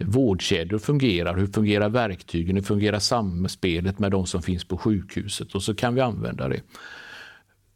vårdkedjor 0.07 0.79
fungerar, 0.79 1.37
hur 1.37 1.47
fungerar 1.47 1.89
verktygen, 1.89 2.55
hur 2.55 2.63
fungerar 2.63 2.99
samspelet 2.99 3.99
med 3.99 4.11
de 4.11 4.25
som 4.25 4.41
finns 4.41 4.65
på 4.65 4.77
sjukhuset 4.77 5.55
och 5.55 5.63
så 5.63 5.75
kan 5.75 5.95
vi 5.95 6.01
använda 6.01 6.47
det. 6.47 6.61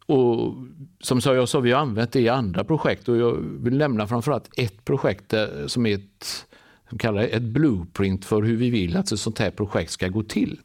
Och 0.06 0.54
som 1.00 1.20
jag 1.24 1.48
sa, 1.48 1.60
vi 1.60 1.72
har 1.72 1.80
använt 1.80 2.12
det 2.12 2.20
i 2.20 2.28
andra 2.28 2.64
projekt 2.64 3.08
och 3.08 3.16
jag 3.16 3.36
vill 3.40 3.78
nämna 3.78 4.06
framförallt 4.06 4.50
ett 4.56 4.84
projekt 4.84 5.32
eh, 5.32 5.46
som 5.66 5.86
är 5.86 5.94
ett, 5.94 6.46
som 6.88 6.98
kallar 6.98 7.22
ett 7.22 7.42
blueprint 7.42 8.24
för 8.24 8.42
hur 8.42 8.56
vi 8.56 8.70
vill 8.70 8.96
att 8.96 9.12
ett 9.12 9.20
sånt 9.20 9.38
här 9.38 9.50
projekt 9.50 9.90
ska 9.90 10.08
gå 10.08 10.22
till. 10.22 10.60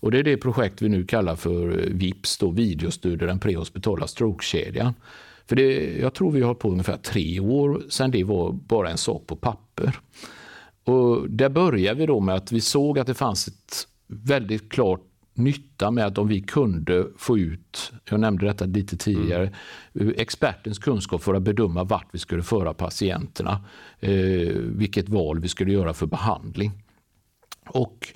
Och 0.00 0.10
Det 0.10 0.18
är 0.18 0.22
det 0.22 0.36
projekt 0.36 0.82
vi 0.82 0.88
nu 0.88 1.06
kallar 1.06 1.36
för 1.36 1.78
eh, 1.78 1.84
VIPS, 1.94 2.38
då, 2.38 2.50
videostöd 2.50 3.18
den 3.18 3.38
prehospitala 3.38 4.06
strokekedjan. 4.06 4.94
För 5.46 5.56
det, 5.56 5.98
jag 5.98 6.14
tror 6.14 6.30
vi 6.30 6.42
har 6.42 6.54
på 6.54 6.70
ungefär 6.70 6.96
tre 6.96 7.40
år 7.40 7.82
sedan 7.88 8.10
det 8.10 8.24
var 8.24 8.52
bara 8.52 8.90
en 8.90 8.98
sak 8.98 9.26
på 9.26 9.36
papper. 9.36 9.98
Och 10.90 11.30
där 11.30 11.48
började 11.48 12.00
vi 12.00 12.06
då 12.06 12.20
med 12.20 12.34
att 12.34 12.52
vi 12.52 12.60
såg 12.60 12.98
att 12.98 13.06
det 13.06 13.14
fanns 13.14 13.48
ett 13.48 13.88
väldigt 14.06 14.72
klart 14.72 15.00
nytta 15.34 15.90
med 15.90 16.06
att 16.06 16.18
om 16.18 16.28
vi 16.28 16.42
kunde 16.42 17.06
få 17.16 17.38
ut, 17.38 17.92
jag 18.10 18.20
nämnde 18.20 18.46
detta 18.46 18.64
lite 18.64 18.96
tidigare, 18.96 19.52
mm. 19.94 20.14
expertens 20.16 20.78
kunskap 20.78 21.22
för 21.22 21.34
att 21.34 21.42
bedöma 21.42 21.84
vart 21.84 22.08
vi 22.12 22.18
skulle 22.18 22.42
föra 22.42 22.74
patienterna, 22.74 23.64
eh, 24.00 24.54
vilket 24.54 25.08
val 25.08 25.40
vi 25.40 25.48
skulle 25.48 25.72
göra 25.72 25.94
för 25.94 26.06
behandling. 26.06 26.72
Och 27.66 28.08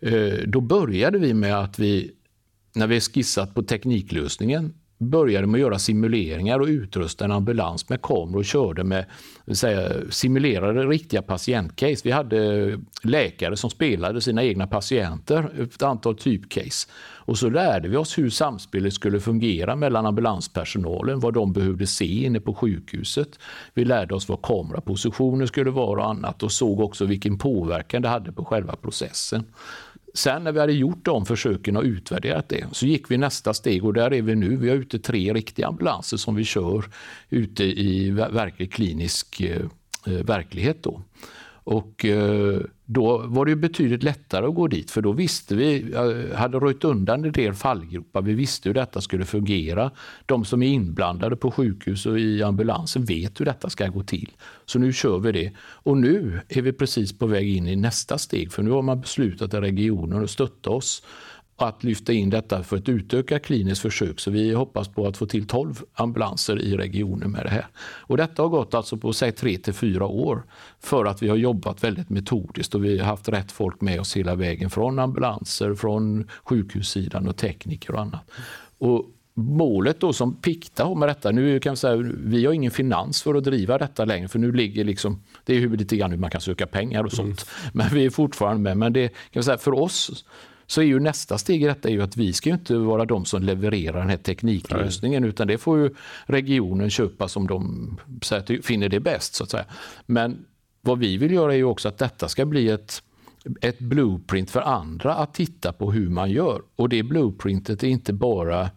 eh, 0.00 0.38
då 0.46 0.60
började 0.60 1.18
vi 1.18 1.34
med 1.34 1.58
att 1.58 1.78
vi, 1.78 2.12
när 2.74 2.86
vi 2.86 3.00
skissat 3.00 3.54
på 3.54 3.62
tekniklösningen, 3.62 4.74
började 4.98 5.46
med 5.46 5.58
att 5.58 5.60
göra 5.60 5.78
simuleringar 5.78 6.58
och 6.60 6.66
utrusta 6.66 7.24
en 7.24 7.32
ambulans 7.32 7.88
med 7.88 8.02
kameror 8.02 8.36
och 8.36 8.44
körde 8.44 8.84
med 8.84 9.04
säga, 9.52 9.92
simulerade 10.10 10.86
riktiga 10.86 11.22
patientcase. 11.22 12.00
Vi 12.04 12.10
hade 12.10 12.78
läkare 13.02 13.56
som 13.56 13.70
spelade 13.70 14.20
sina 14.20 14.44
egna 14.44 14.66
patienter, 14.66 15.62
ett 15.62 15.82
antal 15.82 16.16
typcase. 16.16 16.88
Och 17.28 17.38
så 17.38 17.50
lärde 17.50 17.88
vi 17.88 17.96
oss 17.96 18.18
hur 18.18 18.30
samspelet 18.30 18.94
skulle 18.94 19.20
fungera 19.20 19.76
mellan 19.76 20.06
ambulanspersonalen, 20.06 21.20
vad 21.20 21.34
de 21.34 21.52
behövde 21.52 21.86
se 21.86 22.24
inne 22.24 22.40
på 22.40 22.54
sjukhuset. 22.54 23.38
Vi 23.74 23.84
lärde 23.84 24.14
oss 24.14 24.28
vad 24.28 24.42
kamerapositioner 24.42 25.46
skulle 25.46 25.70
vara 25.70 26.02
och 26.02 26.10
annat 26.10 26.42
och 26.42 26.52
såg 26.52 26.80
också 26.80 27.04
vilken 27.04 27.38
påverkan 27.38 28.02
det 28.02 28.08
hade 28.08 28.32
på 28.32 28.44
själva 28.44 28.76
processen. 28.76 29.44
Sen 30.18 30.44
när 30.44 30.52
vi 30.52 30.60
hade 30.60 30.72
gjort 30.72 31.04
de 31.04 31.26
försöken 31.26 31.76
och 31.76 31.82
utvärderat 31.82 32.48
det 32.48 32.66
så 32.72 32.86
gick 32.86 33.10
vi 33.10 33.18
nästa 33.18 33.54
steg 33.54 33.84
och 33.84 33.94
där 33.94 34.12
är 34.12 34.22
vi 34.22 34.34
nu. 34.34 34.56
Vi 34.56 34.68
har 34.68 34.76
ute 34.76 34.98
tre 34.98 35.32
riktiga 35.32 35.66
ambulanser 35.66 36.16
som 36.16 36.34
vi 36.34 36.44
kör 36.44 36.84
ute 37.30 37.64
i 37.64 38.10
verklig 38.10 38.72
klinisk 38.72 39.40
eh, 39.40 39.62
eh 40.06 40.12
verklighet. 40.12 40.82
Då. 40.82 41.02
Och 41.70 42.04
eh, 42.04 42.60
då 42.84 43.18
var 43.26 43.46
det 43.46 43.56
betydligt 43.56 44.02
lättare 44.02 44.46
att 44.46 44.54
gå 44.54 44.66
dit 44.66 44.90
för 44.90 45.02
då 45.02 45.12
visste 45.12 45.56
vi, 45.56 45.92
eh, 45.92 46.36
hade 46.36 46.58
röjt 46.58 46.84
undan 46.84 47.24
en 47.24 47.32
del 47.32 47.54
fallgropar. 47.54 48.22
Vi 48.22 48.32
visste 48.32 48.68
hur 48.68 48.74
detta 48.74 49.00
skulle 49.00 49.24
fungera. 49.24 49.90
De 50.26 50.44
som 50.44 50.62
är 50.62 50.68
inblandade 50.68 51.36
på 51.36 51.50
sjukhus 51.50 52.06
och 52.06 52.18
i 52.18 52.42
ambulansen 52.42 53.04
vet 53.04 53.40
hur 53.40 53.44
detta 53.44 53.70
ska 53.70 53.86
gå 53.86 54.02
till. 54.02 54.30
Så 54.66 54.78
nu 54.78 54.92
kör 54.92 55.18
vi 55.18 55.32
det. 55.32 55.52
Och 55.60 55.96
nu 55.96 56.40
är 56.48 56.62
vi 56.62 56.72
precis 56.72 57.18
på 57.18 57.26
väg 57.26 57.56
in 57.56 57.68
i 57.68 57.76
nästa 57.76 58.18
steg 58.18 58.52
för 58.52 58.62
nu 58.62 58.70
har 58.70 58.82
man 58.82 59.00
beslutat 59.00 59.54
i 59.54 59.56
regionen 59.56 60.24
att 60.24 60.30
stötta 60.30 60.70
oss 60.70 61.02
att 61.58 61.84
lyfta 61.84 62.12
in 62.12 62.30
detta 62.30 62.62
för 62.62 62.76
ett 62.76 62.88
utökat 62.88 63.42
kliniskt 63.42 63.82
försök. 63.82 64.20
Så 64.20 64.30
vi 64.30 64.54
hoppas 64.54 64.88
på 64.88 65.06
att 65.06 65.16
få 65.16 65.26
till 65.26 65.46
12 65.46 65.82
ambulanser 65.94 66.60
i 66.60 66.76
regionen 66.76 67.30
med 67.30 67.44
det 67.44 67.50
här. 67.50 67.66
Och 67.80 68.16
detta 68.16 68.42
har 68.42 68.48
gått 68.48 68.74
alltså 68.74 68.96
på 68.96 69.12
säg 69.12 69.32
3 69.32 69.58
till 69.58 69.72
4 69.72 70.06
år 70.06 70.42
för 70.80 71.04
att 71.04 71.22
vi 71.22 71.28
har 71.28 71.36
jobbat 71.36 71.84
väldigt 71.84 72.10
metodiskt 72.10 72.74
och 72.74 72.84
vi 72.84 72.98
har 72.98 73.06
haft 73.06 73.28
rätt 73.28 73.52
folk 73.52 73.80
med 73.80 74.00
oss 74.00 74.16
hela 74.16 74.34
vägen 74.34 74.70
från 74.70 74.98
ambulanser, 74.98 75.74
från 75.74 76.28
sjukhussidan 76.44 77.28
och 77.28 77.36
tekniker 77.36 77.94
och 77.94 78.00
annat. 78.00 78.30
Och 78.78 79.04
målet 79.34 80.00
då 80.00 80.12
som 80.12 80.34
Pikta 80.36 80.84
har 80.84 80.94
med 80.94 81.08
detta, 81.08 81.30
nu 81.30 81.60
kan 81.60 81.72
vi 81.72 81.76
säga 81.76 81.96
vi 82.24 82.46
har 82.46 82.52
ingen 82.52 82.70
finans 82.70 83.22
för 83.22 83.34
att 83.34 83.44
driva 83.44 83.78
detta 83.78 84.04
längre 84.04 84.28
för 84.28 84.38
nu 84.38 84.52
ligger 84.52 84.84
liksom, 84.84 85.22
det 85.44 85.56
är 85.56 85.68
lite 85.68 85.96
grann 85.96 86.10
hur 86.10 86.18
man 86.18 86.30
kan 86.30 86.40
söka 86.40 86.66
pengar 86.66 87.04
och 87.04 87.12
sånt. 87.12 87.46
Mm. 87.50 87.70
Men 87.72 87.88
vi 87.98 88.06
är 88.06 88.10
fortfarande 88.10 88.62
med. 88.62 88.76
Men 88.76 88.92
det 88.92 89.08
kan 89.08 89.40
vi 89.40 89.42
säga 89.42 89.58
för 89.58 89.72
oss 89.72 90.24
så 90.68 90.80
är 90.80 90.84
ju 90.84 91.00
nästa 91.00 91.38
steg 91.38 91.62
i 91.62 91.66
detta 91.66 91.88
är 91.88 91.92
ju 91.92 92.02
att 92.02 92.16
vi 92.16 92.32
ska 92.32 92.50
inte 92.50 92.76
vara 92.76 93.04
de 93.04 93.24
som 93.24 93.42
levererar 93.42 93.98
den 93.98 94.10
här 94.10 94.16
tekniklösningen 94.16 95.22
Nej. 95.22 95.28
utan 95.28 95.46
det 95.46 95.58
får 95.58 95.78
ju 95.78 95.94
regionen 96.26 96.90
köpa 96.90 97.28
som 97.28 97.46
de 97.46 97.96
finner 98.62 98.88
det 98.88 99.00
bäst. 99.00 99.34
så 99.34 99.44
att 99.44 99.50
säga. 99.50 99.64
Men 100.06 100.44
vad 100.80 100.98
vi 100.98 101.16
vill 101.16 101.32
göra 101.32 101.52
är 101.52 101.56
ju 101.56 101.64
också 101.64 101.88
att 101.88 101.98
detta 101.98 102.28
ska 102.28 102.46
bli 102.46 102.68
ett 102.68 103.02
ett 103.60 103.78
blueprint 103.78 104.50
för 104.50 104.60
andra 104.60 105.14
att 105.14 105.34
titta 105.34 105.72
på 105.72 105.92
hur 105.92 106.08
man 106.08 106.30
gör. 106.30 106.62
Och 106.76 106.88
det 106.88 107.02
blueprintet 107.02 107.82
är 107.82 107.88
inte 107.88 108.12
bara 108.12 108.70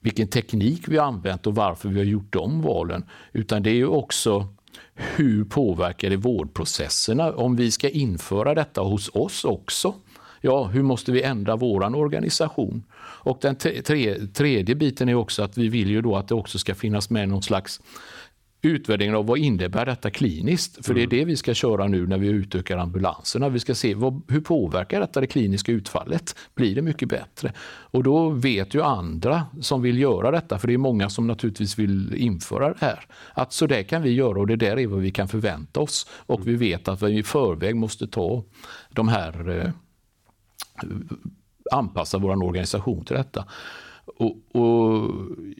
vilken 0.00 0.28
teknik 0.28 0.88
vi 0.88 0.96
har 0.96 1.06
använt 1.06 1.46
och 1.46 1.54
varför 1.54 1.88
vi 1.88 1.98
har 1.98 2.04
gjort 2.04 2.32
de 2.32 2.62
valen, 2.62 3.04
utan 3.32 3.62
det 3.62 3.70
är 3.70 3.74
ju 3.74 3.86
också 3.86 4.48
hur 4.94 5.44
påverkar 5.44 6.10
det 6.10 6.16
vårdprocesserna 6.16 7.32
om 7.32 7.56
vi 7.56 7.70
ska 7.70 7.88
införa 7.88 8.54
detta 8.54 8.80
hos 8.80 9.10
oss 9.14 9.44
också? 9.44 9.94
Ja, 10.44 10.64
hur 10.64 10.82
måste 10.82 11.12
vi 11.12 11.22
ändra 11.22 11.56
vår 11.56 11.96
organisation? 11.96 12.84
Och 12.96 13.38
den 13.40 13.56
tre, 13.56 13.82
tredje 14.26 14.74
biten 14.74 15.08
är 15.08 15.14
också 15.14 15.42
att 15.42 15.58
vi 15.58 15.68
vill 15.68 15.90
ju 15.90 16.02
då 16.02 16.16
att 16.16 16.28
det 16.28 16.34
också 16.34 16.58
ska 16.58 16.74
finnas 16.74 17.10
med 17.10 17.28
någon 17.28 17.42
slags 17.42 17.80
utvärdering 18.62 19.14
av 19.14 19.26
vad 19.26 19.38
innebär 19.38 19.86
detta 19.86 20.10
kliniskt? 20.10 20.86
För 20.86 20.94
det 20.94 21.00
är 21.00 21.04
mm. 21.04 21.18
det 21.18 21.24
vi 21.24 21.36
ska 21.36 21.54
köra 21.54 21.86
nu 21.86 22.06
när 22.06 22.18
vi 22.18 22.28
utökar 22.28 22.78
ambulanserna. 22.78 23.48
Vi 23.48 23.60
ska 23.60 23.74
se 23.74 23.94
vad, 23.94 24.22
hur 24.28 24.40
påverkar 24.40 25.00
detta 25.00 25.20
det 25.20 25.26
kliniska 25.26 25.72
utfallet? 25.72 26.36
Blir 26.54 26.74
det 26.74 26.82
mycket 26.82 27.08
bättre? 27.08 27.52
Och 27.66 28.02
då 28.02 28.28
vet 28.28 28.74
ju 28.74 28.82
andra 28.82 29.46
som 29.60 29.82
vill 29.82 29.98
göra 29.98 30.30
detta, 30.30 30.58
för 30.58 30.68
det 30.68 30.74
är 30.74 30.78
många 30.78 31.10
som 31.10 31.26
naturligtvis 31.26 31.78
vill 31.78 32.14
införa 32.14 32.68
det 32.68 32.80
här, 32.80 33.06
att 33.34 33.52
så 33.52 33.66
där 33.66 33.82
kan 33.82 34.02
vi 34.02 34.10
göra 34.10 34.38
och 34.38 34.46
det 34.46 34.56
där 34.56 34.78
är 34.78 34.86
vad 34.86 35.00
vi 35.00 35.10
kan 35.10 35.28
förvänta 35.28 35.80
oss. 35.80 36.06
Och 36.10 36.40
mm. 36.40 36.48
vi 36.48 36.70
vet 36.70 36.88
att 36.88 37.02
vi 37.02 37.18
i 37.18 37.22
förväg 37.22 37.76
måste 37.76 38.06
ta 38.06 38.44
de 38.90 39.08
här 39.08 39.60
eh, 39.60 39.70
anpassa 41.72 42.18
vår 42.18 42.42
organisation 42.44 43.04
till 43.04 43.16
detta. 43.16 43.44
Och, 44.06 44.36
och, 44.52 45.10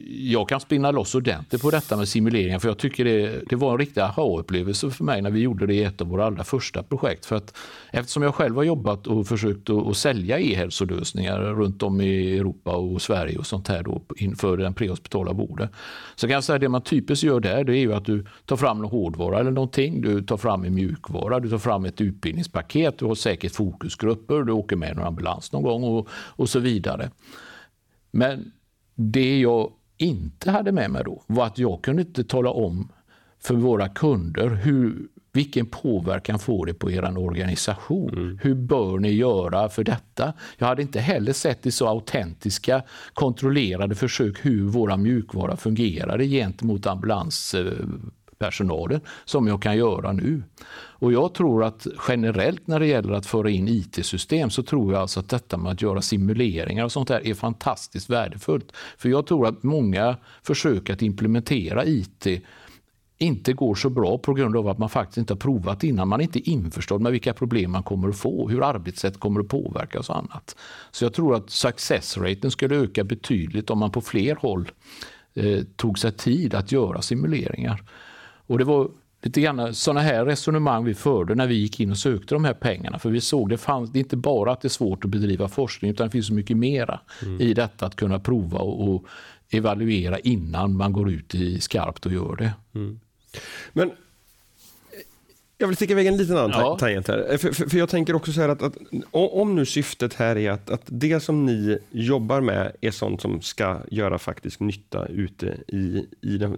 jag 0.07 0.49
kan 0.49 0.59
spinna 0.59 0.91
loss 0.91 1.15
ordentligt 1.15 1.61
på 1.61 1.71
detta 1.71 1.97
med 1.97 2.07
simuleringar 2.07 2.59
för 2.59 2.67
jag 2.67 2.77
tycker 2.77 3.05
det, 3.05 3.41
det 3.49 3.55
var 3.55 3.71
en 3.71 3.77
riktig 3.77 4.01
aha-upplevelse 4.01 4.89
för 4.89 5.03
mig 5.03 5.21
när 5.21 5.31
vi 5.31 5.39
gjorde 5.39 5.65
det 5.65 5.73
i 5.73 5.83
ett 5.83 6.01
av 6.01 6.07
våra 6.07 6.25
allra 6.25 6.43
första 6.43 6.83
projekt. 6.83 7.25
För 7.25 7.35
att, 7.35 7.57
eftersom 7.91 8.23
jag 8.23 8.35
själv 8.35 8.55
har 8.55 8.63
jobbat 8.63 9.07
och 9.07 9.27
försökt 9.27 9.69
att, 9.69 9.87
att 9.87 9.97
sälja 9.97 10.39
e-hälsolösningar 10.39 11.39
runt 11.39 11.83
om 11.83 12.01
i 12.01 12.37
Europa 12.37 12.75
och 12.75 13.01
Sverige 13.01 13.37
och 13.37 13.45
sånt 13.45 13.67
här 13.67 13.83
då 13.83 14.01
inför 14.15 14.57
den 14.57 14.73
prehospitala 14.73 15.33
vården. 15.33 15.69
Så 16.15 16.27
kan 16.27 16.33
jag 16.33 16.43
säga 16.43 16.55
att 16.55 16.61
det 16.61 16.69
man 16.69 16.81
typiskt 16.81 17.23
gör 17.23 17.39
där 17.39 17.63
det 17.63 17.77
är 17.77 17.81
ju 17.81 17.93
att 17.93 18.05
du 18.05 18.25
tar 18.45 18.55
fram 18.55 18.79
en 18.79 18.89
hårdvara 18.89 19.39
eller 19.39 19.51
någonting, 19.51 20.01
du 20.01 20.21
tar 20.21 20.37
fram 20.37 20.63
en 20.63 20.75
mjukvara, 20.75 21.39
du 21.39 21.49
tar 21.49 21.57
fram 21.57 21.85
ett 21.85 22.01
utbildningspaket, 22.01 22.99
du 22.99 23.05
har 23.05 23.15
säkert 23.15 23.55
fokusgrupper, 23.55 24.43
du 24.43 24.51
åker 24.51 24.75
med 24.75 24.91
en 24.91 24.99
ambulans 24.99 25.51
någon 25.51 25.63
gång 25.63 25.83
och, 25.83 26.07
och 26.11 26.49
så 26.49 26.59
vidare. 26.59 27.09
Men 28.15 28.51
det 28.95 29.39
jag 29.39 29.71
inte 29.97 30.51
hade 30.51 30.71
med 30.71 30.91
mig 30.91 31.03
då 31.03 31.23
var 31.27 31.45
att 31.45 31.57
jag 31.57 31.81
kunde 31.81 32.01
inte 32.01 32.23
tala 32.23 32.49
om 32.49 32.91
för 33.39 33.55
våra 33.55 33.89
kunder 33.89 34.49
hur, 34.49 35.07
vilken 35.33 35.65
påverkan 35.65 36.39
får 36.39 36.65
det 36.65 36.73
på 36.73 36.91
er 36.91 37.17
organisation? 37.17 38.09
Mm. 38.09 38.39
Hur 38.41 38.55
bör 38.55 38.99
ni 38.99 39.11
göra 39.11 39.69
för 39.69 39.83
detta? 39.83 40.33
Jag 40.57 40.67
hade 40.67 40.81
inte 40.81 40.99
heller 40.99 41.33
sett 41.33 41.65
i 41.65 41.71
så 41.71 41.87
autentiska, 41.87 42.83
kontrollerade 43.13 43.95
försök 43.95 44.45
hur 44.45 44.63
våra 44.63 44.97
mjukvara 44.97 45.57
fungerade 45.57 46.25
gentemot 46.27 46.85
personalen, 48.39 49.01
som 49.25 49.47
jag 49.47 49.61
kan 49.61 49.77
göra 49.77 50.11
nu. 50.11 50.43
Och 50.75 51.13
jag 51.13 51.33
tror 51.33 51.63
att 51.63 51.87
generellt 52.07 52.67
när 52.67 52.79
det 52.79 52.87
gäller 52.87 53.13
att 53.13 53.25
föra 53.25 53.49
in 53.49 53.67
IT-system 53.67 54.49
så 54.49 54.63
tror 54.63 54.93
jag 54.93 55.01
alltså 55.01 55.19
att 55.19 55.29
detta 55.29 55.57
med 55.57 55.71
att 55.71 55.81
göra 55.81 56.01
simuleringar 56.01 56.85
och 56.85 56.91
sånt 56.91 57.07
där 57.07 57.27
är 57.27 57.33
fantastiskt 57.33 58.09
värdefullt. 58.09 58.71
För 58.97 59.09
jag 59.09 59.27
tror 59.27 59.47
att 59.47 59.63
många 59.63 60.17
försök 60.43 60.89
att 60.89 61.01
implementera 61.01 61.85
IT 61.85 62.27
inte 63.17 63.53
går 63.53 63.75
så 63.75 63.89
bra 63.89 64.17
på 64.17 64.33
grund 64.33 64.57
av 64.57 64.67
att 64.67 64.77
man 64.77 64.89
faktiskt 64.89 65.17
inte 65.17 65.33
har 65.33 65.39
provat 65.39 65.83
innan. 65.83 66.07
Man 66.07 66.19
är 66.19 66.23
inte 66.23 66.49
införstådd 66.49 67.01
med 67.01 67.11
vilka 67.11 67.33
problem 67.33 67.71
man 67.71 67.83
kommer 67.83 68.09
att 68.09 68.17
få, 68.17 68.49
hur 68.49 68.63
arbetssätt 68.63 69.19
kommer 69.19 69.39
att 69.39 69.47
påverkas 69.47 70.09
och 70.09 70.17
annat. 70.17 70.55
Så 70.91 71.05
jag 71.05 71.13
tror 71.13 71.35
att 71.35 71.49
success-raten 71.49 72.51
skulle 72.51 72.75
öka 72.75 73.03
betydligt 73.03 73.69
om 73.69 73.79
man 73.79 73.91
på 73.91 74.01
fler 74.01 74.35
håll 74.35 74.71
eh, 75.33 75.59
tog 75.75 75.99
sig 75.99 76.11
tid 76.11 76.55
att 76.55 76.71
göra 76.71 77.01
simuleringar. 77.01 77.83
Och 78.47 78.57
det 78.57 78.63
var 78.63 78.89
lite 79.25 79.41
grann 79.41 79.73
sådana 79.73 80.01
här 80.01 80.25
resonemang 80.25 80.85
vi 80.85 80.93
förde 80.93 81.35
när 81.35 81.47
vi 81.47 81.55
gick 81.55 81.79
in 81.79 81.91
och 81.91 81.97
sökte 81.97 82.35
de 82.35 82.45
här 82.45 82.53
pengarna. 82.53 82.99
För 82.99 83.09
vi 83.09 83.21
såg 83.21 83.49
det 83.49 83.57
fanns, 83.57 83.91
det 83.91 83.99
är 83.99 84.01
inte 84.01 84.17
bara 84.17 84.51
att 84.51 84.61
det 84.61 84.67
är 84.67 84.69
svårt 84.69 85.05
att 85.05 85.11
bedriva 85.11 85.47
forskning 85.47 85.91
utan 85.91 86.07
det 86.07 86.11
finns 86.11 86.27
så 86.27 86.33
mycket 86.33 86.57
mera 86.57 86.99
mm. 87.21 87.41
i 87.41 87.53
detta 87.53 87.85
att 87.85 87.95
kunna 87.95 88.19
prova 88.19 88.59
och, 88.59 88.89
och, 88.89 89.05
evaluera 89.49 90.19
innan 90.19 90.77
man 90.77 90.93
går 90.93 91.11
ut 91.11 91.35
i 91.35 91.59
skarpt 91.59 92.05
och 92.05 92.11
gör 92.11 92.35
det. 92.35 92.51
Mm. 92.75 92.99
Men 93.73 93.91
jag 95.57 95.67
vill 95.67 95.75
sticka 95.75 95.93
iväg 95.93 96.07
en 96.07 96.17
liten 96.17 96.37
annan 96.37 96.59
ja. 96.59 96.77
tangent 96.77 97.07
här. 97.07 97.31
Eh, 97.31 97.37
för, 97.37 97.51
för, 97.51 97.69
för, 97.69 97.77
jag 97.77 97.89
tänker 97.89 98.15
också 98.15 98.31
så 98.31 98.41
här 98.41 98.49
att, 98.49 98.61
att, 98.61 98.77
om 99.11 99.55
nu 99.55 99.65
syftet 99.65 100.13
här 100.13 100.35
är 100.35 100.51
att, 100.51 100.69
att 100.69 100.81
det 100.85 101.19
som 101.19 101.45
ni 101.45 101.77
jobbar 101.91 102.41
med 102.41 102.71
är 102.81 102.91
sånt 102.91 103.21
som 103.21 103.41
ska 103.41 103.79
göra 103.91 104.17
faktisk 104.17 104.59
nytta 104.59 105.05
ute 105.05 105.57
i, 105.67 106.05
i 106.21 106.37
den 106.37 106.57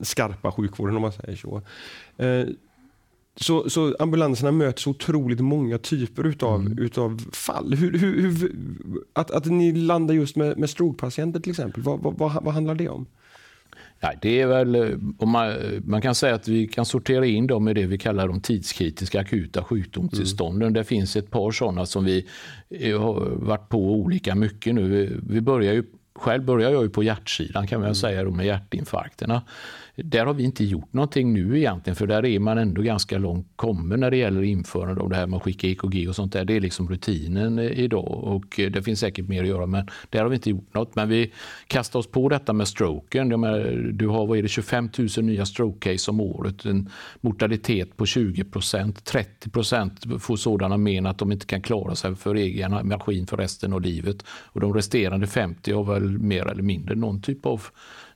skarpa 0.00 0.52
sjukvården 0.52 0.96
om 0.96 1.02
man 1.02 1.12
säger 1.12 1.36
så. 1.36 1.62
Eh, 2.16 2.46
så, 3.40 3.70
så 3.70 3.96
ambulanserna 3.98 4.52
möter 4.52 4.80
så 4.80 4.90
otroligt 4.90 5.40
många 5.40 5.78
typer 5.78 6.26
utav, 6.26 6.60
mm. 6.60 6.78
utav 6.78 7.18
fall. 7.32 7.74
Hur, 7.74 7.98
hur, 7.98 8.22
hur, 8.22 8.52
att, 9.12 9.30
att 9.30 9.46
ni 9.46 9.72
landar 9.72 10.14
just 10.14 10.36
med, 10.36 10.58
med 10.58 10.70
strokepatienter 10.70 11.40
till 11.40 11.50
exempel, 11.50 11.82
vad, 11.82 12.00
vad, 12.00 12.44
vad, 12.44 12.54
handlar 12.54 12.74
det 12.74 12.88
om? 12.88 13.06
Ja, 14.00 14.12
det 14.22 14.40
är 14.40 14.46
väl, 14.46 14.74
eh, 14.74 15.26
man, 15.26 15.54
man, 15.84 16.02
kan 16.02 16.14
säga 16.14 16.34
att 16.34 16.48
vi 16.48 16.68
kan 16.68 16.86
sortera 16.86 17.26
in 17.26 17.46
dem 17.46 17.68
i 17.68 17.74
det 17.74 17.86
vi 17.86 17.98
kallar 17.98 18.28
de 18.28 18.40
tidskritiska 18.40 19.20
akuta 19.20 19.64
sjukdomstillstånden. 19.64 20.62
Mm. 20.62 20.72
Det 20.72 20.84
finns 20.84 21.16
ett 21.16 21.30
par 21.30 21.50
sådana 21.50 21.86
som 21.86 22.04
vi 22.04 22.26
eh, 22.70 23.00
har 23.00 23.20
varit 23.30 23.68
på 23.68 23.92
olika 23.92 24.34
mycket 24.34 24.74
nu. 24.74 24.88
Vi, 24.88 25.16
vi 25.34 25.40
börjar 25.40 25.74
ju, 25.74 25.84
själv 26.18 26.44
börjar 26.44 26.70
jag 26.70 26.82
ju 26.82 26.90
på 26.90 27.02
hjärtsidan 27.02 27.66
kan 27.66 27.80
man 27.80 27.86
mm. 27.86 27.94
säga 27.94 28.24
då, 28.24 28.30
med 28.30 28.46
hjärtinfarkterna. 28.46 29.42
Där 29.96 30.26
har 30.26 30.34
vi 30.34 30.44
inte 30.44 30.64
gjort 30.64 30.92
någonting 30.92 31.32
nu 31.32 31.58
egentligen, 31.58 31.96
för 31.96 32.06
där 32.06 32.24
är 32.24 32.38
man 32.38 32.58
ändå 32.58 32.82
ganska 32.82 33.18
långt 33.18 33.48
kommen 33.56 34.00
när 34.00 34.10
det 34.10 34.16
gäller 34.16 34.42
införande 34.42 35.02
av 35.02 35.10
det 35.10 35.16
här 35.16 35.26
med 35.26 35.36
att 35.36 35.42
skicka 35.42 35.66
EKG 35.66 36.08
och 36.08 36.16
sånt 36.16 36.32
där. 36.32 36.44
Det 36.44 36.56
är 36.56 36.60
liksom 36.60 36.88
rutinen 36.88 37.58
eh, 37.58 37.64
idag 37.64 38.24
och 38.24 38.60
eh, 38.60 38.70
det 38.70 38.82
finns 38.82 39.00
säkert 39.00 39.28
mer 39.28 39.42
att 39.42 39.48
göra, 39.48 39.66
men 39.66 39.88
där 40.10 40.22
har 40.22 40.28
vi 40.28 40.36
inte 40.36 40.50
gjort 40.50 40.74
något. 40.74 40.94
Men 40.94 41.08
vi 41.08 41.32
kastar 41.66 41.98
oss 41.98 42.10
på 42.10 42.28
detta 42.28 42.52
med 42.52 42.68
stroken. 42.68 43.28
Du 43.92 44.08
har 44.08 44.26
vad 44.26 44.38
är 44.38 44.42
det, 44.42 44.48
25 44.48 44.90
000 45.16 45.24
nya 45.24 45.46
stroke 45.46 45.92
case 45.92 46.10
om 46.10 46.20
året, 46.20 46.64
en 46.64 46.90
mortalitet 47.20 47.96
på 47.96 48.06
20 48.06 48.44
procent. 48.44 49.04
30 49.04 49.50
procent 49.50 50.04
får 50.20 50.36
sådana 50.36 50.76
men 50.76 51.06
att 51.06 51.18
de 51.18 51.32
inte 51.32 51.46
kan 51.46 51.62
klara 51.62 51.94
sig 51.94 52.14
för 52.14 52.34
egen 52.34 52.88
maskin 52.88 53.26
för 53.26 53.36
resten 53.36 53.72
av 53.72 53.80
livet. 53.80 54.24
Och 54.28 54.60
de 54.60 54.74
resterande 54.74 55.26
50 55.26 55.72
har 55.72 55.84
väl 55.84 56.18
mer 56.18 56.46
eller 56.46 56.62
mindre 56.62 56.94
någon 56.94 57.20
typ 57.20 57.46
av 57.46 57.62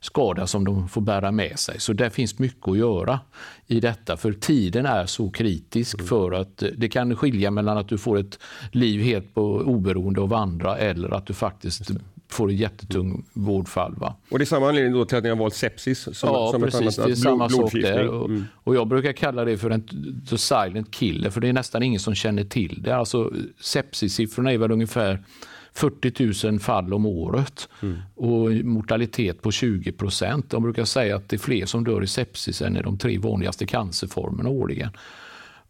skada 0.00 0.46
som 0.46 0.64
de 0.64 0.88
får 0.88 1.00
bära 1.00 1.32
med 1.32 1.58
sig. 1.58 1.80
Så 1.80 1.92
det 1.92 2.10
finns 2.10 2.38
mycket 2.38 2.68
att 2.68 2.78
göra 2.78 3.20
i 3.66 3.80
detta, 3.80 4.16
för 4.16 4.32
tiden 4.32 4.86
är 4.86 5.06
så 5.06 5.30
kritisk 5.30 5.94
mm. 5.94 6.06
för 6.06 6.32
att 6.32 6.62
det 6.76 6.88
kan 6.88 7.16
skilja 7.16 7.50
mellan 7.50 7.78
att 7.78 7.88
du 7.88 7.98
får 7.98 8.18
ett 8.18 8.38
liv 8.72 9.02
helt 9.02 9.34
på 9.34 9.42
oberoende 9.56 10.20
av 10.20 10.34
andra 10.34 10.78
eller 10.78 11.14
att 11.14 11.26
du 11.26 11.34
faktiskt 11.34 11.90
får 12.28 12.50
ett 12.50 12.56
jättetung 12.56 13.24
vårdfall. 13.32 13.94
Va? 13.96 14.14
Och 14.30 14.38
det 14.38 14.44
är 14.44 14.46
samma 14.46 14.68
anledning 14.68 14.92
då 14.92 15.04
till 15.04 15.18
att 15.18 15.24
ni 15.24 15.30
har 15.30 15.36
valt 15.36 15.54
sepsis 15.54 16.00
som, 16.02 16.28
ja, 16.28 16.50
som 16.52 16.62
precis, 16.62 16.80
ett 16.80 16.98
annat, 16.98 17.06
det 17.06 17.12
är 17.12 17.16
samma 17.16 17.48
sak 17.48 17.72
där. 17.72 18.08
Och, 18.08 18.28
mm. 18.28 18.44
och, 18.54 18.74
jag 18.76 18.88
brukar 18.88 19.12
kalla 19.12 19.44
det 19.44 19.58
för 19.58 19.70
en 19.70 19.82
the 20.30 20.38
silent 20.38 20.90
killer, 20.90 21.30
för 21.30 21.40
det 21.40 21.48
är 21.48 21.52
nästan 21.52 21.82
ingen 21.82 22.00
som 22.00 22.14
känner 22.14 22.44
till 22.44 22.82
det. 22.82 22.96
Alltså, 22.96 23.32
sepsissiffrorna 23.60 24.52
är 24.52 24.58
väl 24.58 24.70
ungefär 24.70 25.24
40 25.72 26.46
000 26.50 26.60
fall 26.60 26.94
om 26.94 27.06
året 27.06 27.68
mm. 27.82 27.98
och 28.14 28.50
mortalitet 28.50 29.42
på 29.42 29.50
20 29.50 29.92
procent. 29.92 30.50
De 30.50 30.62
brukar 30.62 30.84
säga 30.84 31.16
att 31.16 31.28
det 31.28 31.36
är 31.36 31.38
fler 31.38 31.66
som 31.66 31.84
dör 31.84 32.02
i 32.02 32.06
sepsis 32.06 32.62
än 32.62 32.76
i 32.76 32.82
de 32.82 32.98
tre 32.98 33.18
vanligaste 33.18 33.66
cancerformerna 33.66 34.48
årligen. 34.48 34.90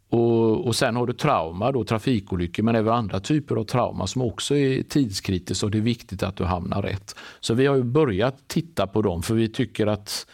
Och, 0.09 0.67
och 0.67 0.77
sen 0.77 0.97
har 0.97 1.07
du 1.07 1.13
trauma, 1.13 1.73
då, 1.73 1.85
trafikolyckor, 1.85 2.63
men 2.63 2.75
även 2.75 2.93
andra 2.93 3.21
typer 3.21 3.57
av 3.57 3.65
trauma 3.65 4.07
som 4.07 4.23
också 4.23 4.57
är 4.57 4.83
tidskritiskt 4.83 5.65
och 5.65 5.71
det 5.71 5.79
är 5.79 5.83
viktigt 5.83 6.23
att 6.23 6.37
du 6.37 6.45
hamnar 6.45 6.83
rätt. 6.83 7.17
Så 7.41 7.55
vi 7.55 7.67
har 7.67 7.83
börjat 7.83 8.49
titta 8.49 8.87
på 8.87 9.03
dem 9.03 9.23
för 9.23 9.35
vi 9.35 9.49
tycker 9.49 9.87
att 9.87 10.27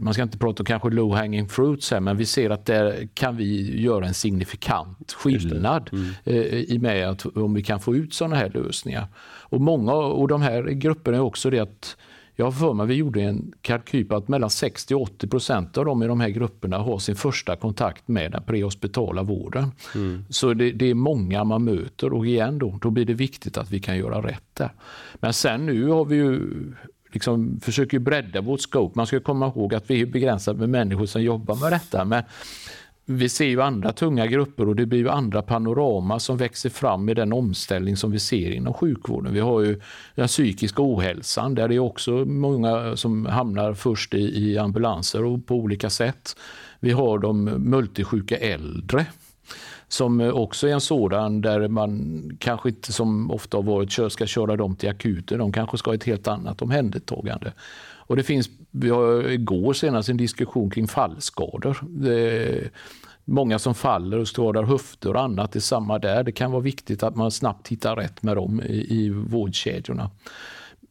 man 0.00 0.14
ska 0.14 0.22
inte 0.22 0.38
prata 0.38 0.62
om 0.62 0.64
kanske 0.64 0.90
low 0.90 1.14
hanging 1.14 1.48
fruits 1.48 1.90
här, 1.90 2.00
men 2.00 2.16
vi 2.16 2.26
ser 2.26 2.50
att 2.50 2.66
där 2.66 3.08
kan 3.14 3.36
vi 3.36 3.80
göra 3.80 4.06
en 4.06 4.14
signifikant 4.14 5.12
skillnad 5.12 5.90
mm. 5.92 6.06
Eh, 6.24 6.60
i 6.60 6.78
med 6.78 7.08
att 7.08 7.26
om 7.26 7.54
vi 7.54 7.62
kan 7.62 7.80
få 7.80 7.94
ut 7.96 8.14
sådana 8.14 8.36
här 8.36 8.50
lösningar. 8.50 9.06
Och 9.48 9.60
många 9.60 9.92
och 9.92 10.28
de 10.28 10.42
här 10.42 10.62
grupperna 10.62 11.16
är 11.16 11.20
också 11.20 11.50
det 11.50 11.58
att 11.58 11.96
jag 12.38 12.46
har 12.46 12.52
för 12.52 12.72
mig 12.74 12.86
vi 12.86 12.94
gjorde 12.94 13.22
en 13.22 13.52
kalkyl 13.60 14.08
på 14.08 14.16
att 14.16 14.28
mellan 14.28 14.50
60 14.50 14.94
och 14.94 15.02
80 15.02 15.28
procent 15.28 15.78
av 15.78 15.84
dem 15.84 16.02
i 16.02 16.06
de 16.06 16.20
här 16.20 16.28
grupperna 16.28 16.78
har 16.78 16.98
sin 16.98 17.16
första 17.16 17.56
kontakt 17.56 18.08
med 18.08 18.32
den 18.32 18.42
prehospitala 18.42 19.22
vården. 19.22 19.72
Mm. 19.94 20.24
Så 20.28 20.54
det, 20.54 20.72
det, 20.72 20.90
är 20.90 20.94
många 20.94 21.44
man 21.44 21.64
möter 21.64 22.12
och 22.12 22.26
igen 22.26 22.58
då, 22.58 22.78
då 22.82 22.90
blir 22.90 23.04
det 23.04 23.14
viktigt 23.14 23.58
att 23.58 23.70
vi 23.70 23.80
kan 23.80 23.96
göra 23.96 24.26
rätt 24.26 24.54
där. 24.54 24.70
Men 25.14 25.32
sen 25.32 25.66
nu 25.66 25.86
har 25.88 26.04
vi 26.04 26.16
ju 26.16 26.40
liksom 27.16 27.60
försöker 27.60 27.98
bredda 27.98 28.40
vårt 28.40 28.60
scope. 28.60 28.92
Man 28.96 29.06
ska 29.06 29.20
komma 29.20 29.46
ihåg 29.46 29.74
att 29.74 29.90
vi 29.90 30.00
är 30.00 30.06
begränsade 30.06 30.58
med 30.58 30.68
människor 30.68 31.06
som 31.06 31.22
jobbar 31.22 31.56
med 31.56 31.72
detta. 31.72 32.04
Men 32.04 32.22
vi 33.04 33.28
ser 33.28 33.44
ju 33.44 33.62
andra 33.62 33.92
tunga 33.92 34.26
grupper 34.26 34.68
och 34.68 34.76
det 34.76 34.86
blir 34.86 34.98
ju 34.98 35.08
andra 35.08 35.42
panorama 35.42 36.18
som 36.18 36.36
växer 36.36 36.70
fram 36.70 37.08
i 37.08 37.14
den 37.14 37.32
omställning 37.32 37.96
som 37.96 38.10
vi 38.10 38.18
ser 38.18 38.50
inom 38.50 38.74
sjukvården. 38.74 39.34
Vi 39.34 39.40
har 39.40 39.60
ju 39.60 39.80
den 40.14 40.28
psykiska 40.28 40.82
ohälsan 40.82 41.54
där 41.54 41.68
det 41.68 41.74
är 41.74 41.78
också 41.78 42.10
många 42.24 42.96
som 42.96 43.26
hamnar 43.26 43.74
först 43.74 44.14
i, 44.14 44.18
i 44.18 44.58
ambulanser 44.58 45.24
och 45.24 45.46
på 45.46 45.54
olika 45.54 45.90
sätt. 45.90 46.36
Vi 46.80 46.90
har 46.90 47.18
de 47.18 47.44
multisjuka 47.44 48.36
äldre 48.36 49.06
som 49.88 50.20
också 50.20 50.68
är 50.68 50.72
en 50.72 50.80
sådan 50.80 51.40
där 51.40 51.68
man 51.68 52.22
kanske 52.38 52.68
inte 52.68 52.92
som 52.92 53.30
ofta 53.30 53.56
har 53.56 53.62
varit 53.62 54.12
ska 54.12 54.26
köra 54.26 54.56
dem 54.56 54.76
till 54.76 54.88
akuten. 54.88 55.38
De 55.38 55.52
kanske 55.52 55.78
ska 55.78 55.90
ha 55.90 55.94
ett 55.94 56.04
helt 56.04 56.28
annat 56.28 56.62
omhändertagande. 56.62 57.52
Och 58.06 58.16
det 58.16 58.22
finns, 58.22 58.50
vi 58.70 58.90
har 58.90 59.30
igår 59.30 59.72
senast 59.72 60.08
en 60.08 60.16
diskussion 60.16 60.70
kring 60.70 60.88
fallskador. 60.88 61.78
Många 63.24 63.58
som 63.58 63.74
faller 63.74 64.18
och 64.18 64.28
skadar 64.28 64.62
höfter 64.62 65.14
och 65.14 65.22
annat 65.22 65.52
det 65.52 65.58
är 65.58 65.60
samma 65.60 65.98
där. 65.98 66.22
Det 66.22 66.32
kan 66.32 66.50
vara 66.50 66.62
viktigt 66.62 67.02
att 67.02 67.16
man 67.16 67.30
snabbt 67.30 67.68
hittar 67.68 67.96
rätt 67.96 68.22
med 68.22 68.36
dem 68.36 68.62
i, 68.62 69.04
i 69.04 69.10
vårdkedjorna. 69.10 70.10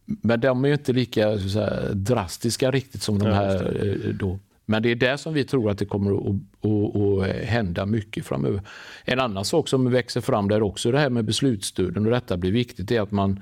Men 0.06 0.40
de 0.40 0.66
är 0.66 0.74
inte 0.74 0.94
lika 0.94 1.40
säga, 1.40 1.94
drastiska 1.94 2.72
riktigt 2.72 3.02
som 3.02 3.20
de 3.20 3.32
här 3.32 4.16
då. 4.20 4.40
Men 4.66 4.84
det 4.84 4.92
är 4.92 4.96
där 4.96 5.18
som 5.18 5.34
vi 5.34 5.44
tror 5.44 5.70
att 5.70 5.78
det 5.78 5.86
kommer 5.86 6.12
att, 6.12 6.36
att, 6.62 6.96
att, 6.96 7.46
hända 7.46 7.86
mycket 7.86 8.26
framöver. 8.26 8.62
En 9.04 9.20
annan 9.20 9.46
sak 9.46 9.68
som 9.68 9.92
växer 9.92 10.22
fram 10.22 10.50
där 10.50 10.64
också, 10.64 10.92
det 10.92 11.00
här 11.00 11.10
med 11.10 11.26
beslutsstöden 11.26 12.06
och 12.06 12.12
detta 12.12 12.38
blir 12.38 12.52
viktigt, 12.52 12.92
är 12.92 13.02
att 13.02 13.12
man 13.12 13.40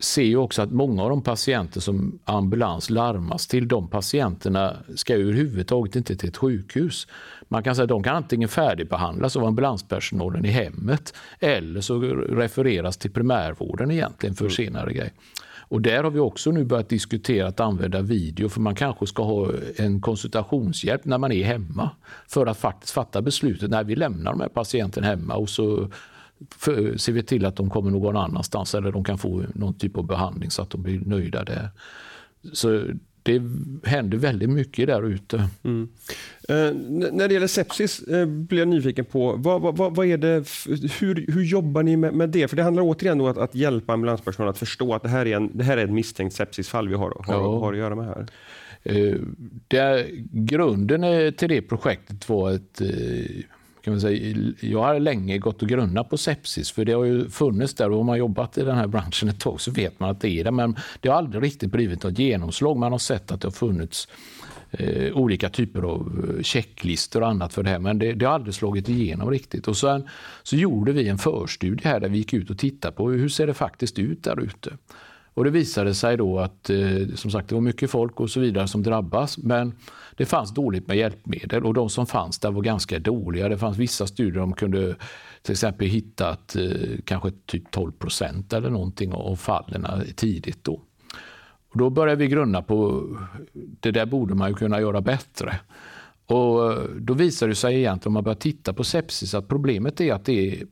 ser 0.00 0.22
ju 0.22 0.36
också 0.36 0.62
att 0.62 0.72
många 0.72 1.02
av 1.02 1.10
de 1.10 1.22
patienter 1.22 1.80
som 1.80 2.18
ambulans 2.24 2.90
larmas 2.90 3.46
till, 3.46 3.68
de 3.68 3.88
patienterna 3.88 4.76
ska 4.94 5.14
överhuvudtaget 5.14 5.96
inte 5.96 6.16
till 6.16 6.28
ett 6.28 6.36
sjukhus. 6.36 7.06
Man 7.48 7.62
kan 7.62 7.74
säga 7.74 7.82
att 7.82 7.88
de 7.88 8.02
kan 8.02 8.16
antingen 8.16 8.48
färdigbehandlas 8.48 9.36
av 9.36 9.44
ambulanspersonalen 9.44 10.44
i 10.44 10.48
hemmet 10.48 11.14
eller 11.40 11.80
så 11.80 12.00
refereras 12.00 12.96
till 12.96 13.10
primärvården 13.10 13.90
egentligen 13.90 14.34
för 14.34 14.44
mm. 14.44 14.52
senare 14.52 14.92
grejer. 14.92 15.12
Och 15.68 15.82
där 15.82 16.04
har 16.04 16.10
vi 16.10 16.18
också 16.18 16.50
nu 16.50 16.64
börjat 16.64 16.88
diskutera 16.88 17.48
att 17.48 17.60
använda 17.60 18.00
video 18.02 18.48
för 18.48 18.60
man 18.60 18.74
kanske 18.74 19.06
ska 19.06 19.22
ha 19.22 19.50
en 19.76 20.00
konsultationshjälp 20.00 21.04
när 21.04 21.18
man 21.18 21.32
är 21.32 21.44
hemma 21.44 21.90
för 22.28 22.46
att 22.46 22.58
faktiskt 22.58 22.92
fatta 22.92 23.22
beslutet 23.22 23.70
när 23.70 23.84
vi 23.84 23.96
lämnar 23.96 24.32
de 24.32 24.40
här 24.40 24.48
patienten 24.48 25.04
hemma 25.04 25.34
och 25.34 25.48
så 25.48 25.90
för, 26.54 26.96
ser 26.96 27.12
vi 27.12 27.22
till 27.22 27.46
att 27.46 27.56
de 27.56 27.70
kommer 27.70 27.90
någon 27.90 28.16
annanstans 28.16 28.74
eller 28.74 28.92
de 28.92 29.04
kan 29.04 29.18
få 29.18 29.44
någon 29.54 29.74
typ 29.74 29.96
av 29.96 30.06
behandling 30.06 30.50
så 30.50 30.62
att 30.62 30.70
de 30.70 30.82
blir 30.82 31.00
nöjda 31.00 31.44
där. 31.44 31.68
Så 32.52 32.86
det 33.26 33.42
händer 33.84 34.18
väldigt 34.18 34.50
mycket 34.50 34.86
där 34.86 35.06
ute. 35.06 35.48
Mm. 35.62 35.88
Eh, 36.48 36.74
när 37.12 37.28
det 37.28 37.34
gäller 37.34 37.46
sepsis 37.46 38.02
eh, 38.02 38.26
blir 38.26 38.58
jag 38.58 38.68
nyfiken 38.68 39.04
på, 39.04 39.32
vad, 39.36 39.62
vad, 39.76 39.96
vad 39.96 40.06
är 40.06 40.18
det, 40.18 40.44
hur, 41.00 41.32
hur 41.32 41.42
jobbar 41.42 41.82
ni 41.82 41.96
med, 41.96 42.14
med, 42.14 42.28
det? 42.28 42.48
För 42.48 42.56
det 42.56 42.62
handlar 42.62 42.82
återigen 42.82 43.20
om 43.20 43.26
att, 43.26 43.38
att 43.38 43.54
hjälpa 43.54 43.92
ambulanspersonal 43.92 44.50
att 44.50 44.58
förstå 44.58 44.94
att 44.94 45.02
det 45.02 45.08
här 45.08 45.26
är, 45.26 45.36
en, 45.36 45.50
det 45.58 45.64
här 45.64 45.76
är 45.76 45.84
ett 45.84 45.92
misstänkt 45.92 46.34
sepsisfall 46.34 46.88
vi 46.88 46.94
har, 46.94 47.22
har, 47.26 47.34
ja. 47.34 47.58
har 47.58 47.72
att 47.72 47.78
göra 47.78 47.94
med 47.94 48.06
här. 48.06 48.26
Eh, 48.82 49.16
där, 49.68 50.06
grunden 50.32 51.32
till 51.32 51.48
det 51.48 51.62
projektet 51.62 52.28
var 52.28 52.52
ett 52.52 52.80
eh, 52.80 53.44
kan 53.86 53.92
man 53.92 54.00
säga, 54.00 54.52
jag 54.60 54.82
har 54.82 55.00
länge 55.00 55.38
gått 55.38 55.62
och 55.62 55.68
grunnat 55.68 56.10
på 56.10 56.16
sepsis, 56.16 56.70
för 56.70 56.84
det 56.84 56.92
har 56.92 57.04
ju 57.04 57.28
funnits 57.28 57.74
där 57.74 57.90
och 57.90 58.00
om 58.00 58.06
man 58.06 58.18
jobbat 58.18 58.58
i 58.58 58.62
den 58.62 58.76
här 58.76 58.86
branschen 58.86 59.28
ett 59.28 59.40
tag 59.40 59.60
så 59.60 59.70
vet 59.70 60.00
man 60.00 60.10
att 60.10 60.20
det 60.20 60.28
är 60.28 60.44
det. 60.44 60.50
Men 60.50 60.76
det 61.00 61.08
har 61.08 61.16
aldrig 61.16 61.42
riktigt 61.42 61.72
blivit 61.72 62.02
något 62.02 62.18
genomslag. 62.18 62.76
Man 62.76 62.92
har 62.92 62.98
sett 62.98 63.30
att 63.30 63.40
det 63.40 63.46
har 63.46 63.52
funnits 63.52 64.08
eh, 64.70 65.12
olika 65.16 65.48
typer 65.48 65.82
av 65.82 66.34
eh, 66.36 66.42
checklistor 66.42 67.22
och 67.22 67.28
annat 67.28 67.54
för 67.54 67.62
det 67.62 67.70
här, 67.70 67.78
men 67.78 67.98
det, 67.98 68.12
det, 68.12 68.26
har 68.26 68.32
aldrig 68.32 68.54
slagit 68.54 68.88
igenom 68.88 69.30
riktigt. 69.30 69.68
Och 69.68 69.76
sen 69.76 70.08
så 70.42 70.56
gjorde 70.56 70.92
vi 70.92 71.08
en 71.08 71.18
förstudie 71.18 71.88
här 71.88 72.00
där 72.00 72.08
vi 72.08 72.18
gick 72.18 72.32
ut 72.32 72.50
och 72.50 72.58
tittade 72.58 72.96
på 72.96 73.10
hur 73.10 73.28
ser 73.28 73.46
det 73.46 73.54
faktiskt 73.54 73.98
ut 73.98 74.24
där 74.24 74.40
ute. 74.40 74.70
Och 75.34 75.44
det 75.44 75.50
visade 75.50 75.94
sig 75.94 76.16
då 76.16 76.38
att 76.38 76.70
eh, 76.70 77.14
som 77.14 77.30
sagt, 77.30 77.48
det 77.48 77.54
var 77.54 77.62
mycket 77.62 77.90
folk 77.90 78.20
och 78.20 78.30
så 78.30 78.40
vidare 78.40 78.68
som 78.68 78.82
drabbas, 78.82 79.38
men 79.38 79.72
det 80.16 80.26
fanns 80.26 80.54
dåligt 80.54 80.88
med 80.88 80.96
hjälpmedel 80.96 81.64
och 81.64 81.74
de 81.74 81.88
som 81.88 82.06
fanns 82.06 82.38
där 82.38 82.50
var 82.50 82.62
ganska 82.62 82.98
dåliga. 82.98 83.48
Det 83.48 83.58
fanns 83.58 83.78
vissa 83.78 84.06
studier 84.06 84.40
de 84.40 84.52
kunde 84.52 84.96
till 85.42 85.52
exempel 85.52 85.88
hittat 85.88 86.56
eh, 86.56 86.98
kanske 87.04 87.30
typ 87.46 87.70
12 87.70 87.92
procent 87.92 88.52
eller 88.52 88.70
någonting 88.70 89.12
av 89.12 89.36
fallen 89.36 89.86
tidigt 90.16 90.64
då. 90.64 90.80
Och 91.68 91.78
då 91.78 91.90
började 91.90 92.18
vi 92.18 92.28
grunna 92.28 92.62
på 92.62 93.04
det 93.52 93.90
där 93.90 94.06
borde 94.06 94.34
man 94.34 94.48
ju 94.48 94.54
kunna 94.54 94.80
göra 94.80 95.00
bättre. 95.00 95.60
Och 96.26 96.72
eh, 96.72 96.78
då 97.00 97.14
visar 97.14 97.48
det 97.48 97.54
sig 97.54 97.76
egentligen 97.76 98.10
om 98.10 98.14
man 98.14 98.24
börjar 98.24 98.36
titta 98.36 98.72
på 98.72 98.84
sepsis 98.84 99.34
att 99.34 99.48
problemet 99.48 100.00
är 100.00 100.12
att 100.14 100.24
det 100.24 100.52
är 100.52 100.66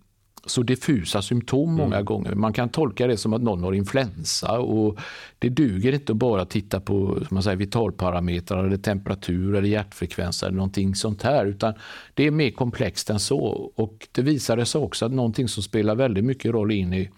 så 0.46 0.62
diffusa 0.62 1.22
symptom 1.22 1.74
många 1.74 1.96
mm. 1.96 2.04
gånger. 2.04 2.34
Man 2.34 2.52
kan 2.52 2.68
tolka 2.68 3.06
det 3.06 3.16
som 3.16 3.32
att 3.32 3.42
någon 3.42 3.62
har 3.62 3.72
influensa 3.72 4.58
och 4.58 4.98
det 5.44 5.50
duger 5.50 5.92
inte 5.92 6.12
att 6.12 6.18
bara 6.18 6.44
titta 6.44 6.80
på 6.80 7.18
man 7.30 7.42
säger, 7.42 7.56
vitalparametrar 7.56 8.64
eller 8.64 8.76
temperatur 8.76 9.54
eller 9.54 9.68
hjärtfrekvens 9.68 10.42
eller 10.42 10.56
någonting 10.56 10.94
sånt 10.94 11.22
här 11.22 11.46
utan 11.46 11.74
det 12.14 12.26
är 12.26 12.30
mer 12.30 12.50
komplext 12.50 13.10
än 13.10 13.20
så 13.20 13.72
och 13.74 14.08
det 14.12 14.22
visade 14.22 14.66
sig 14.66 14.80
också 14.80 15.06
att 15.06 15.12
någonting 15.12 15.48
som 15.48 15.62
spelar 15.62 15.94
väldigt 15.94 16.24
mycket 16.24 16.52
roll 16.52 16.72
in 16.72 16.92
i 16.92 17.10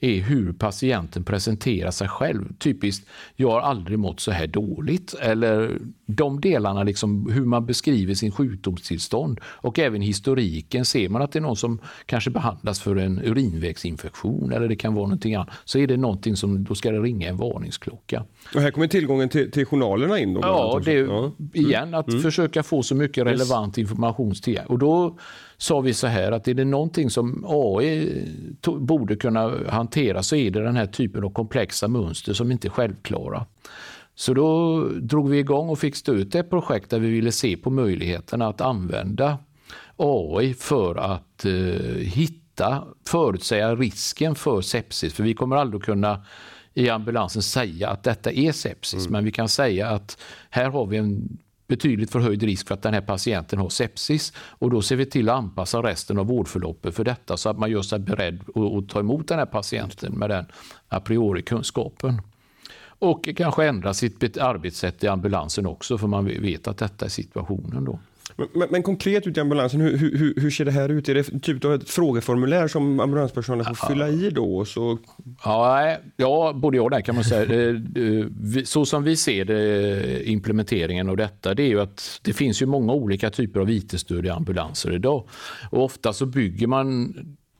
är 0.00 0.20
hur 0.20 0.52
patienten 0.52 1.24
presenterar 1.24 1.90
sig 1.90 2.08
själv. 2.08 2.54
Typiskt, 2.58 3.08
jag 3.36 3.50
har 3.50 3.60
aldrig 3.60 3.98
mått 3.98 4.20
så 4.20 4.30
här 4.30 4.46
dåligt. 4.46 5.14
Eller 5.14 5.78
de 6.06 6.40
delarna, 6.40 6.82
liksom, 6.82 7.30
hur 7.32 7.44
man 7.44 7.66
beskriver 7.66 8.14
sin 8.14 8.32
sjukdomstillstånd 8.32 9.40
och 9.44 9.78
även 9.78 10.02
historiken. 10.02 10.84
Ser 10.84 11.08
man 11.08 11.22
att 11.22 11.32
det 11.32 11.38
är 11.38 11.40
någon 11.40 11.56
som 11.56 11.78
kanske 12.06 12.30
behandlas 12.30 12.80
för 12.80 12.96
en 12.96 13.18
urinvägsinfektion 13.18 14.52
eller 14.52 14.68
det 14.68 14.76
kan 14.76 14.94
vara 14.94 15.06
någonting 15.06 15.34
annat, 15.34 15.50
så 15.64 15.78
är 15.78 15.86
det 15.86 15.96
någonting 15.96 16.36
som, 16.36 16.64
då 16.64 16.74
ska 16.74 16.90
det 16.90 17.00
ringa 17.00 17.28
en 17.28 17.36
varning 17.36 17.72
varningsklocka. 17.74 18.24
Och 18.54 18.60
här 18.60 18.70
kommer 18.70 18.86
tillgången 18.86 19.28
till, 19.28 19.50
till 19.50 19.66
journalerna 19.66 20.18
in? 20.18 20.34
Då, 20.34 20.40
ja, 20.42 20.80
det, 20.84 20.92
ja. 20.92 21.32
igen 21.52 21.94
att 21.94 22.08
mm. 22.08 22.22
försöka 22.22 22.62
få 22.62 22.82
så 22.82 22.94
mycket 22.94 23.26
relevant 23.26 23.78
information 23.78 24.34
till. 24.34 24.60
Och 24.66 24.78
då 24.78 25.18
sa 25.56 25.80
vi 25.80 25.94
så 25.94 26.06
här 26.06 26.32
att 26.32 26.48
är 26.48 26.54
det 26.54 26.64
någonting 26.64 27.10
som 27.10 27.44
AI 27.48 28.22
borde 28.78 29.16
kunna 29.16 29.52
hantera 29.68 30.22
så 30.22 30.36
är 30.36 30.50
det 30.50 30.62
den 30.62 30.76
här 30.76 30.86
typen 30.86 31.24
av 31.24 31.30
komplexa 31.30 31.88
mönster 31.88 32.32
som 32.32 32.52
inte 32.52 32.68
är 32.68 32.70
självklara. 32.70 33.46
Så 34.16 34.34
då 34.34 34.80
drog 34.88 35.30
vi 35.30 35.38
igång 35.38 35.68
och 35.68 35.78
fick 35.78 35.96
stöd 35.96 36.34
ett 36.34 36.50
projekt 36.50 36.90
där 36.90 37.00
vi 37.00 37.08
ville 37.08 37.32
se 37.32 37.56
på 37.56 37.70
möjligheterna 37.70 38.48
att 38.48 38.60
använda 38.60 39.38
AI 39.96 40.54
för 40.54 40.94
att 40.94 41.44
eh, 41.44 41.52
hitta, 41.98 42.84
förutsäga 43.08 43.74
risken 43.74 44.34
för 44.34 44.60
sepsis. 44.60 45.14
För 45.14 45.22
vi 45.22 45.34
kommer 45.34 45.56
aldrig 45.56 45.82
kunna 45.82 46.24
i 46.74 46.88
ambulansen 46.88 47.42
säga 47.42 47.88
att 47.88 48.02
detta 48.02 48.32
är 48.32 48.52
sepsis, 48.52 49.00
mm. 49.00 49.12
men 49.12 49.24
vi 49.24 49.32
kan 49.32 49.48
säga 49.48 49.88
att 49.88 50.18
här 50.50 50.70
har 50.70 50.86
vi 50.86 50.96
en 50.96 51.38
betydligt 51.66 52.10
förhöjd 52.10 52.42
risk 52.42 52.66
för 52.68 52.74
att 52.74 52.82
den 52.82 52.94
här 52.94 53.00
patienten 53.00 53.58
har 53.58 53.68
sepsis 53.68 54.32
och 54.36 54.70
då 54.70 54.82
ser 54.82 54.96
vi 54.96 55.06
till 55.06 55.28
att 55.28 55.36
anpassa 55.36 55.82
resten 55.82 56.18
av 56.18 56.26
vårdförloppet 56.26 56.94
för 56.94 57.04
detta 57.04 57.36
så 57.36 57.48
att 57.48 57.58
man 57.58 57.70
gör 57.70 57.82
sig 57.82 57.98
beredd 57.98 58.40
att 58.48 58.88
ta 58.88 59.00
emot 59.00 59.28
den 59.28 59.38
här 59.38 59.46
patienten 59.46 60.12
med 60.12 60.30
den 60.30 60.46
a 60.88 61.00
priori-kunskapen. 61.00 62.22
Och 62.98 63.28
kanske 63.36 63.66
ändra 63.66 63.94
sitt 63.94 64.38
arbetssätt 64.38 65.04
i 65.04 65.08
ambulansen 65.08 65.66
också 65.66 65.98
för 65.98 66.06
man 66.06 66.24
vet 66.24 66.68
att 66.68 66.78
detta 66.78 67.04
är 67.04 67.08
situationen 67.08 67.84
då. 67.84 67.98
Men, 68.36 68.68
men, 68.70 68.82
konkret 68.82 69.26
ute 69.26 69.40
i 69.40 69.42
ambulansen, 69.42 69.80
hur, 69.80 69.98
hur, 69.98 70.34
hur, 70.36 70.50
ser 70.50 70.64
det 70.64 70.70
här 70.70 70.88
ut? 70.88 71.08
Är 71.08 71.14
det 71.14 71.40
typ 71.42 71.64
av 71.64 71.74
ett 71.74 71.90
frågeformulär 71.90 72.68
som 72.68 73.00
ambulanspersonalen 73.00 73.64
får 73.64 73.76
ja. 73.82 73.88
fylla 73.88 74.08
i 74.08 74.30
då? 74.30 74.64
Så... 74.64 74.98
Ja, 75.44 75.96
ja, 76.16 76.52
både 76.56 76.76
ja 76.76 76.82
och 76.82 76.90
nej 76.90 77.02
kan 77.02 77.14
man 77.14 77.24
säga. 77.24 77.70
Eh, 77.70 78.64
så 78.64 78.86
som 78.86 79.02
vi 79.02 79.16
ser 79.16 79.44
det, 79.44 79.90
eh, 80.22 80.32
implementeringen 80.32 81.08
av 81.08 81.16
detta, 81.16 81.54
det 81.54 81.62
är 81.62 81.68
ju 81.68 81.80
att 81.80 82.20
det 82.22 82.32
finns 82.32 82.62
ju 82.62 82.66
många 82.66 82.92
olika 82.92 83.30
typer 83.30 83.60
av 83.60 83.70
IT-stöd 83.70 84.26
i 84.26 84.30
ambulanser 84.30 84.92
idag. 84.92 85.28
Och 85.70 85.84
ofta 85.84 86.12
så 86.12 86.26
bygger 86.26 86.66
man 86.66 87.14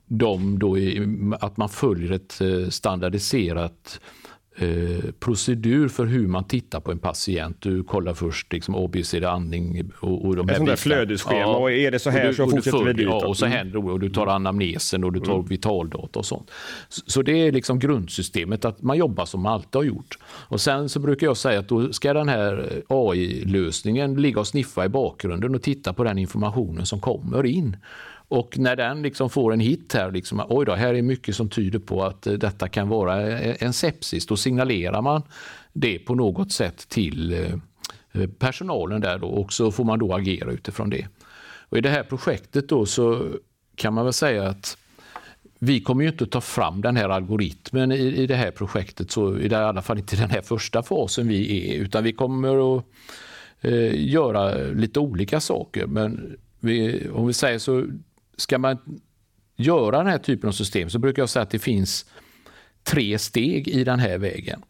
dem 0.06 0.58
då 0.58 0.78
i 0.78 1.06
att 1.40 1.56
man 1.56 1.68
följer 1.68 2.12
ett 2.12 2.40
eh, 2.40 2.68
standardiserat 2.68 4.00
Eh, 4.56 5.10
procedur 5.20 5.88
för 5.88 6.06
hur 6.06 6.28
man 6.28 6.44
tittar 6.44 6.80
på 6.80 6.90
en 6.90 6.98
patient. 6.98 7.56
Du 7.60 7.84
kollar 7.84 8.14
först 8.14 8.52
liksom 8.52 8.74
ABCD 8.74 9.24
andning 9.24 9.90
och, 10.00 10.24
och 10.24 10.36
de 10.36 10.48
här 10.48 10.72
Ett 10.72 10.80
flödesschema 10.80 11.40
ja, 11.40 11.56
och 11.56 11.72
är 11.72 11.90
det 11.90 11.98
så 11.98 12.10
här 12.10 12.26
du, 12.26 12.34
så 12.34 12.50
fortsätter 12.50 12.84
vi 12.84 12.92
dit. 12.92 13.06
Ja, 13.06 13.26
och 13.26 13.36
så 13.36 13.46
mm. 13.46 13.58
händer 13.58 13.90
och 13.90 14.00
du 14.00 14.10
tar 14.10 14.26
anamnesen 14.26 15.04
och 15.04 15.12
du 15.12 15.20
tar 15.20 15.34
mm. 15.34 15.46
vitaldata 15.46 16.18
och 16.18 16.26
sånt. 16.26 16.50
Så, 16.88 17.02
så, 17.06 17.22
det 17.22 17.32
är 17.32 17.52
liksom 17.52 17.78
grundsystemet 17.78 18.64
att 18.64 18.82
man 18.82 18.96
jobbar 18.96 19.24
som 19.24 19.42
man 19.42 19.52
alltid 19.52 19.74
har 19.74 19.84
gjort. 19.84 20.18
Och 20.24 20.60
sen 20.60 20.88
så 20.88 21.00
brukar 21.00 21.26
jag 21.26 21.36
säga 21.36 21.58
att 21.60 21.68
då 21.68 21.92
ska 21.92 22.14
den 22.14 22.28
här 22.28 22.82
AI-lösningen 22.88 24.14
ligga 24.14 24.40
och 24.40 24.46
sniffa 24.46 24.84
i 24.84 24.88
bakgrunden 24.88 25.54
och 25.54 25.62
titta 25.62 25.92
på 25.92 26.04
den 26.04 26.18
informationen 26.18 26.86
som 26.86 27.00
kommer 27.00 27.46
in. 27.46 27.76
Och 28.28 28.58
när 28.58 28.76
den 28.76 29.02
liksom 29.02 29.30
får 29.30 29.52
en 29.52 29.60
hit 29.60 29.92
här, 29.94 30.12
liksom, 30.12 30.42
oj 30.48 30.66
då, 30.66 30.74
här 30.74 30.94
är 30.94 31.02
mycket 31.02 31.36
som 31.36 31.48
tyder 31.48 31.78
på 31.78 32.04
att 32.04 32.26
eh, 32.26 32.32
detta 32.32 32.68
kan 32.68 32.88
vara 32.88 33.30
eh, 33.30 33.56
en 33.60 33.72
sepsis, 33.72 34.26
då 34.26 34.36
signalerar 34.36 35.02
man 35.02 35.22
det 35.72 35.98
på 35.98 36.14
något 36.14 36.52
sätt 36.52 36.88
till 36.88 37.32
eh, 38.12 38.26
personalen 38.38 39.00
där 39.00 39.18
då, 39.18 39.26
och 39.26 39.52
så 39.52 39.72
får 39.72 39.84
man 39.84 39.98
då 39.98 40.14
agera 40.14 40.50
utifrån 40.50 40.90
det. 40.90 41.06
Och 41.68 41.78
I 41.78 41.80
det 41.80 41.90
här 41.90 42.02
projektet 42.02 42.68
då 42.68 42.86
så 42.86 43.28
kan 43.76 43.94
man 43.94 44.04
väl 44.04 44.12
säga 44.12 44.48
att 44.48 44.76
vi 45.58 45.80
kommer 45.80 46.02
ju 46.02 46.10
inte 46.10 46.24
att 46.24 46.30
ta 46.30 46.40
fram 46.40 46.80
den 46.80 46.96
här 46.96 47.08
algoritmen 47.08 47.92
i, 47.92 47.96
i 47.96 48.26
det 48.26 48.36
här 48.36 48.50
projektet, 48.50 49.10
så 49.10 49.38
i, 49.38 49.48
det, 49.48 49.56
i 49.56 49.58
alla 49.58 49.82
fall 49.82 49.98
inte 49.98 50.16
i 50.16 50.18
den 50.18 50.30
här 50.30 50.42
första 50.42 50.82
fasen 50.82 51.28
vi 51.28 51.70
är 51.70 51.80
utan 51.80 52.04
vi 52.04 52.12
kommer 52.12 52.76
att 52.76 52.84
eh, 53.60 54.08
göra 54.08 54.54
lite 54.54 55.00
olika 55.00 55.40
saker. 55.40 55.86
Men 55.86 56.36
vi, 56.60 57.08
om 57.14 57.26
vi 57.26 57.32
säger 57.32 57.58
så, 57.58 57.84
ska 58.36 58.58
man 58.58 58.78
göra 59.56 59.98
den 59.98 60.06
här 60.06 60.18
typen 60.18 60.48
av 60.48 60.52
system 60.52 60.90
så 60.90 60.98
brukar 60.98 61.22
jag 61.22 61.28
säga 61.28 61.42
att 61.42 61.50
det 61.50 61.58
finns 61.58 62.06
tre 62.82 63.18
steg 63.18 63.68
i 63.68 63.84
den 63.84 63.98
här 63.98 64.18
vägen. 64.18 64.62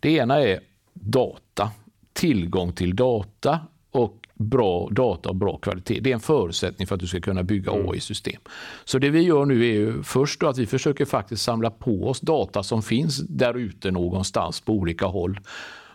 Det 0.00 0.10
ena 0.10 0.40
är 0.40 0.60
data, 0.92 1.70
tillgång 2.12 2.72
till 2.72 2.96
data 2.96 3.60
och 3.90 4.28
bra 4.34 4.88
data 4.90 5.28
och 5.28 5.36
bra 5.36 5.56
kvalitet. 5.56 6.00
Det 6.00 6.10
är 6.10 6.14
en 6.14 6.20
förutsättning 6.20 6.86
för 6.86 6.94
att 6.94 7.00
du 7.00 7.06
ska 7.06 7.20
kunna 7.20 7.42
bygga 7.42 7.72
mm. 7.72 7.88
AI-system. 7.88 8.40
Så 8.84 8.98
det 8.98 9.10
vi 9.10 9.20
gör 9.20 9.44
nu 9.44 9.60
är 9.60 9.72
ju 9.72 10.02
först 10.02 10.42
att 10.42 10.58
vi 10.58 10.66
försöker 10.66 11.04
faktiskt 11.04 11.42
samla 11.42 11.70
på 11.70 12.08
oss 12.08 12.20
data 12.20 12.62
som 12.62 12.82
finns 12.82 13.18
där 13.18 13.54
ute 13.54 13.90
någonstans 13.90 14.60
på 14.60 14.72
olika 14.72 15.06
håll 15.06 15.40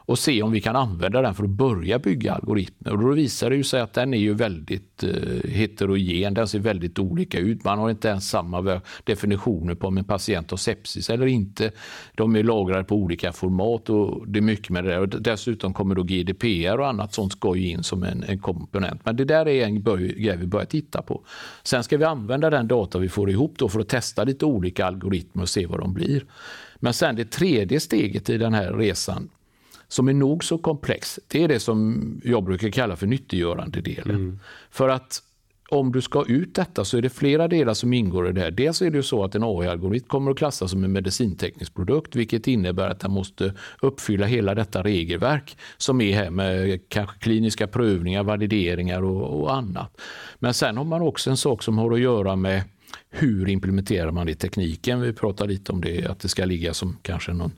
och 0.10 0.20
se 0.20 0.44
om 0.44 0.52
vi 0.52 0.62
kan 0.62 0.76
använda 0.76 1.22
den 1.22 1.36
för 1.36 1.44
att 1.44 1.50
börja 1.50 2.00
bygga 2.00 2.34
algoritmer. 2.34 2.92
Och 2.92 3.00
då 3.00 3.12
visar 3.12 3.50
det 3.50 3.64
sig 3.64 3.82
att 3.82 3.94
den 3.94 4.14
är 4.14 4.18
ju 4.18 4.34
väldigt 4.34 5.04
eh, 5.04 5.50
heterogen, 5.50 6.34
den 6.34 6.48
ser 6.48 6.60
väldigt 6.60 7.00
olika 7.00 7.40
ut. 7.40 7.64
Man 7.64 7.80
har 7.80 7.90
inte 7.90 8.08
ens 8.08 8.30
samma 8.30 8.82
definitioner 9.04 9.76
på 9.76 9.88
om 9.88 9.98
en 9.98 10.04
patient 10.04 10.52
har 10.52 10.58
sepsis 10.58 11.10
eller 11.10 11.26
inte. 11.26 11.72
De 12.16 12.36
är 12.36 12.44
lagrade 12.44 12.84
på 12.84 12.96
olika 12.96 13.32
format 13.32 13.90
och 13.90 14.28
det 14.28 14.40
är 14.40 14.42
mycket 14.42 14.70
med 14.70 14.84
det 14.84 14.90
där. 14.90 15.00
Och 15.00 15.08
dessutom 15.10 15.74
kommer 15.74 15.96
då 15.96 16.04
GDPR 16.04 16.80
och 16.80 16.88
annat 16.88 17.14
sånt 17.14 17.32
ska 17.32 17.56
ju 17.56 17.70
in 17.70 17.84
som 17.84 18.04
en, 18.04 18.24
en 18.24 18.40
komponent. 18.40 19.02
Men 19.06 19.16
det 19.16 19.26
där 19.26 19.48
är 19.48 19.66
en 19.66 19.84
grej 19.84 20.38
vi 20.38 20.48
börjar 20.48 20.66
titta 20.66 21.02
på. 21.02 21.24
Sen 21.64 21.84
ska 21.84 21.98
vi 21.98 22.04
använda 22.04 22.50
den 22.50 22.68
data 22.68 23.00
vi 23.00 23.10
får 23.10 23.30
ihop 23.30 23.54
då 23.58 23.70
för 23.70 23.80
att 23.80 23.90
testa 23.90 24.24
lite 24.24 24.46
olika 24.46 24.86
algoritmer 24.86 25.44
och 25.44 25.50
se 25.50 25.66
vad 25.66 25.80
de 25.80 25.94
blir. 25.94 26.26
Men 26.80 26.94
sen 26.94 27.16
det 27.16 27.32
tredje 27.32 27.80
steget 27.80 28.30
i 28.30 28.38
den 28.38 28.54
här 28.54 28.74
resan 28.74 29.30
som 29.90 30.08
är 30.08 30.14
nog 30.14 30.44
så 30.44 30.58
komplex, 30.58 31.20
det 31.28 31.44
är 31.44 31.48
det 31.48 31.60
som 31.60 32.22
jag 32.24 32.44
brukar 32.44 32.70
kalla 32.70 32.96
för 32.96 33.08
nyttiggörandedelen. 33.08 34.16
Mm. 34.16 34.40
För 34.70 34.90
att 34.90 35.24
om 35.70 35.92
du 35.92 36.02
ska 36.02 36.26
ut 36.28 36.56
detta 36.56 36.86
så 36.86 36.98
är 36.98 37.02
det 37.02 37.10
flera 37.10 37.48
delar 37.48 37.74
som 37.74 37.94
ingår 37.94 38.30
i 38.30 38.32
det 38.32 38.42
här. 38.42 38.52
Dels 38.52 38.82
är 38.82 38.92
det 38.92 38.98
ju 38.98 39.04
så 39.04 39.24
att 39.24 39.36
en 39.36 39.44
AI-algoritm 39.44 40.08
kommer 40.08 40.32
att 40.32 40.38
klassas 40.38 40.72
som 40.72 40.84
en 40.84 40.92
medicinteknisk 40.92 41.74
produkt, 41.74 42.16
vilket 42.16 42.48
innebär 42.48 42.90
att 42.90 43.00
den 43.00 43.12
måste 43.12 43.54
uppfylla 43.82 44.26
hela 44.26 44.56
detta 44.56 44.84
regelverk 44.84 45.58
som 45.78 46.02
är 46.02 46.14
här 46.14 46.30
med 46.30 46.80
kanske 46.90 47.20
kliniska 47.20 47.68
prövningar, 47.68 48.24
valideringar 48.24 49.02
och, 49.02 49.42
och 49.42 49.56
annat. 49.56 50.02
Men 50.40 50.54
sen 50.54 50.78
har 50.78 50.86
man 50.86 51.02
också 51.02 51.30
en 51.30 51.38
sak 51.38 51.64
som 51.64 51.78
har 51.78 51.92
att 51.92 52.00
göra 52.00 52.36
med 52.36 52.64
hur 53.10 53.50
implementerar 53.50 54.12
man 54.12 54.26
det 54.26 54.32
i 54.32 54.36
tekniken? 54.36 55.02
Vi 55.02 55.14
pratar 55.14 55.48
lite 55.48 55.72
om 55.72 55.82
det, 55.82 56.06
att 56.06 56.20
det 56.20 56.28
ska 56.28 56.46
ligga 56.46 56.74
som 56.74 56.98
kanske 57.02 57.34
någon 57.34 57.52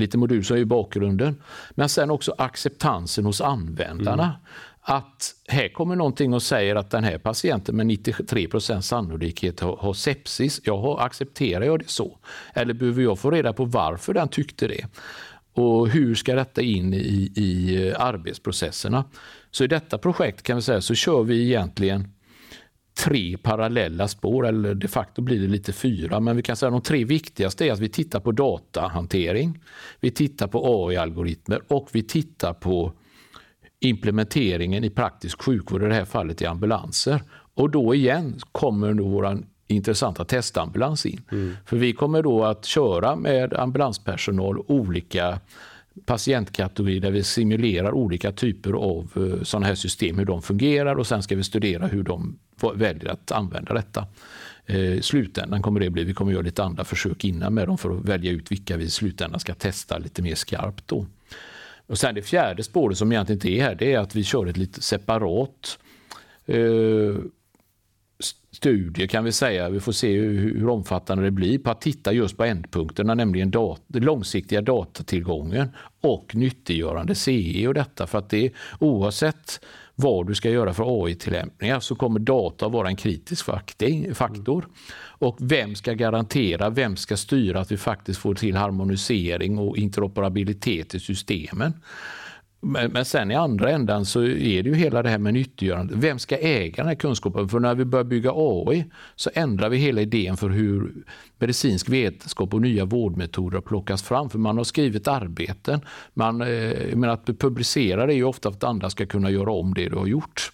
lite 0.00 0.18
modul 0.18 0.44
som 0.44 0.56
är 0.56 0.60
i 0.60 0.64
bakgrunden. 0.64 1.42
Men 1.70 1.88
sen 1.88 2.10
också 2.10 2.34
acceptansen 2.38 3.24
hos 3.24 3.40
användarna. 3.40 4.24
Mm. 4.24 4.36
Att 4.80 5.34
här 5.48 5.68
kommer 5.68 5.96
någonting 5.96 6.34
och 6.34 6.42
säger 6.42 6.76
att 6.76 6.90
den 6.90 7.04
här 7.04 7.18
patienten 7.18 7.76
med 7.76 7.86
93% 7.86 8.80
sannolikhet 8.80 9.60
har, 9.60 9.76
har 9.76 9.92
sepsis. 9.92 10.60
Jag 10.64 11.00
accepterar 11.00 11.64
jag 11.64 11.78
det 11.78 11.88
så? 11.88 12.18
Eller 12.54 12.74
behöver 12.74 13.02
jag 13.02 13.18
få 13.18 13.30
reda 13.30 13.52
på 13.52 13.64
varför 13.64 14.14
den 14.14 14.28
tyckte 14.28 14.68
det? 14.68 14.86
Och 15.52 15.88
hur 15.88 16.14
ska 16.14 16.34
detta 16.34 16.62
in 16.62 16.94
i, 16.94 17.32
i 17.36 17.92
arbetsprocesserna? 17.98 19.04
Så 19.50 19.64
i 19.64 19.66
detta 19.66 19.98
projekt 19.98 20.42
kan 20.42 20.56
vi 20.56 20.62
säga 20.62 20.80
så 20.80 20.94
kör 20.94 21.22
vi 21.22 21.44
egentligen 21.44 22.12
tre 22.98 23.36
parallella 23.36 24.08
spår, 24.08 24.46
eller 24.46 24.74
de 24.74 24.88
facto 24.88 25.22
blir 25.22 25.40
det 25.40 25.46
lite 25.46 25.72
fyra, 25.72 26.20
men 26.20 26.36
vi 26.36 26.42
kan 26.42 26.56
säga 26.56 26.68
att 26.68 26.74
de 26.74 26.82
tre 26.82 27.04
viktigaste 27.04 27.66
är 27.66 27.72
att 27.72 27.78
vi 27.78 27.88
tittar 27.88 28.20
på 28.20 28.32
datahantering, 28.32 29.58
vi 30.00 30.10
tittar 30.10 30.46
på 30.46 30.86
AI-algoritmer 30.88 31.60
och 31.68 31.88
vi 31.92 32.02
tittar 32.02 32.52
på 32.52 32.92
implementeringen 33.80 34.84
i 34.84 34.90
praktisk 34.90 35.42
sjukvård, 35.42 35.82
i 35.82 35.86
det 35.86 35.94
här 35.94 36.04
fallet 36.04 36.42
i 36.42 36.46
ambulanser. 36.46 37.22
Och 37.54 37.70
då 37.70 37.94
igen 37.94 38.38
kommer 38.52 38.94
då 38.94 39.08
vår 39.08 39.38
intressanta 39.66 40.24
testambulans 40.24 41.06
in. 41.06 41.20
Mm. 41.32 41.56
För 41.66 41.76
vi 41.76 41.92
kommer 41.92 42.22
då 42.22 42.44
att 42.44 42.64
köra 42.64 43.16
med 43.16 43.54
ambulanspersonal 43.54 44.58
olika 44.58 45.40
patientkategori 46.06 46.98
där 46.98 47.10
vi 47.10 47.22
simulerar 47.22 47.92
olika 47.92 48.32
typer 48.32 48.72
av 48.72 49.10
eh, 49.16 49.42
sådana 49.42 49.66
här 49.66 49.74
system, 49.74 50.18
hur 50.18 50.24
de 50.24 50.42
fungerar 50.42 50.96
och 50.96 51.06
sen 51.06 51.22
ska 51.22 51.36
vi 51.36 51.44
studera 51.44 51.86
hur 51.86 52.02
de 52.02 52.38
väljer 52.74 53.08
att 53.08 53.32
använda 53.32 53.74
detta. 53.74 54.06
Eh, 54.66 54.92
I 54.92 55.02
slutändan 55.02 55.62
kommer 55.62 55.80
det 55.80 55.90
bli, 55.90 56.04
vi 56.04 56.14
kommer 56.14 56.32
göra 56.32 56.42
lite 56.42 56.62
andra 56.62 56.84
försök 56.84 57.24
innan 57.24 57.54
med 57.54 57.68
dem 57.68 57.78
för 57.78 57.96
att 57.96 58.04
välja 58.04 58.32
ut 58.32 58.52
vilka 58.52 58.76
vi 58.76 58.84
i 58.84 58.90
slutändan 58.90 59.40
ska 59.40 59.54
testa 59.54 59.98
lite 59.98 60.22
mer 60.22 60.34
skarpt. 60.34 60.88
Då. 60.88 61.06
Och 61.86 61.98
sen 61.98 62.14
det 62.14 62.22
fjärde 62.22 62.62
spåret 62.62 62.98
som 62.98 63.12
egentligen 63.12 63.36
inte 63.36 63.50
är 63.50 63.62
här, 63.62 63.74
det 63.74 63.92
är 63.92 63.98
att 63.98 64.14
vi 64.14 64.24
kör 64.24 64.46
ett 64.46 64.56
lite 64.56 64.82
separat 64.82 65.78
eh, 66.46 67.16
studie 68.58 69.06
kan 69.08 69.24
vi 69.24 69.32
säga. 69.32 69.68
Vi 69.68 69.80
får 69.80 69.92
se 69.92 70.12
hur, 70.12 70.54
hur, 70.54 70.68
omfattande 70.68 71.24
det 71.24 71.30
blir 71.30 71.58
på 71.58 71.70
att 71.70 71.80
titta 71.80 72.12
just 72.12 72.36
på 72.36 72.44
ändpunkterna, 72.44 73.14
nämligen 73.14 73.50
dat 73.50 73.82
långsiktiga 73.88 74.60
datatillgången 74.60 75.68
och 76.00 76.34
nyttiggörande 76.34 77.14
CE 77.14 77.68
och 77.68 77.74
detta. 77.74 78.06
För 78.06 78.18
att 78.18 78.30
det 78.30 78.52
oavsett 78.80 79.60
vad 79.94 80.26
du 80.26 80.34
ska 80.34 80.50
göra 80.50 80.74
för 80.74 81.04
AI-tillämpningar 81.04 81.80
så 81.80 81.94
kommer 81.94 82.20
data 82.20 82.68
vara 82.68 82.88
en 82.88 82.96
kritisk 82.96 83.46
faktor. 84.14 84.68
Och 85.20 85.36
vem 85.40 85.74
ska 85.74 85.92
garantera, 85.92 86.70
vem 86.70 86.96
ska 86.96 87.16
styra 87.16 87.60
att 87.60 87.72
vi 87.72 87.76
faktiskt 87.76 88.20
får 88.20 88.34
till 88.34 88.56
harmonisering 88.56 89.58
och 89.58 89.76
interoperabilitet 89.76 90.94
i 90.94 91.00
systemen? 91.00 91.72
Men, 92.60 92.92
men 92.92 93.04
sen 93.04 93.30
i 93.30 93.34
andra 93.34 93.70
ändan 93.70 94.04
så 94.04 94.22
är 94.22 94.62
det 94.62 94.68
ju 94.68 94.74
hela 94.74 95.02
det 95.02 95.08
här 95.08 95.18
med 95.18 95.34
nyttiggörande. 95.34 95.94
Vem 95.96 96.18
ska 96.18 96.38
äga 96.38 96.76
den 96.76 96.86
här 96.86 96.94
kunskapen? 96.94 97.48
För 97.48 97.60
när 97.60 97.74
vi 97.74 97.84
börjar 97.84 98.04
bygga 98.04 98.32
AI 98.34 98.84
så 99.16 99.30
ändrar 99.34 99.68
vi 99.68 99.76
hela 99.76 100.00
idén 100.00 100.36
för 100.36 100.48
hur 100.48 100.92
medicinsk 101.38 101.88
vetenskap 101.88 102.54
och 102.54 102.60
nya 102.60 102.84
vårdmetoder 102.84 103.60
plockas 103.60 104.02
fram. 104.02 104.30
För 104.30 104.38
man 104.38 104.56
har 104.56 104.64
skrivit 104.64 105.08
arbeten. 105.08 105.80
Man, 106.14 106.40
eh, 106.40 106.96
men 106.96 107.10
att 107.10 107.26
publicera 107.26 108.06
det 108.06 108.12
är 108.12 108.16
ju 108.16 108.24
ofta 108.24 108.50
för 108.50 108.56
att 108.56 108.64
andra 108.64 108.90
ska 108.90 109.06
kunna 109.06 109.30
göra 109.30 109.52
om 109.52 109.74
det 109.74 109.88
du 109.88 109.96
har 109.96 110.06
gjort 110.06 110.52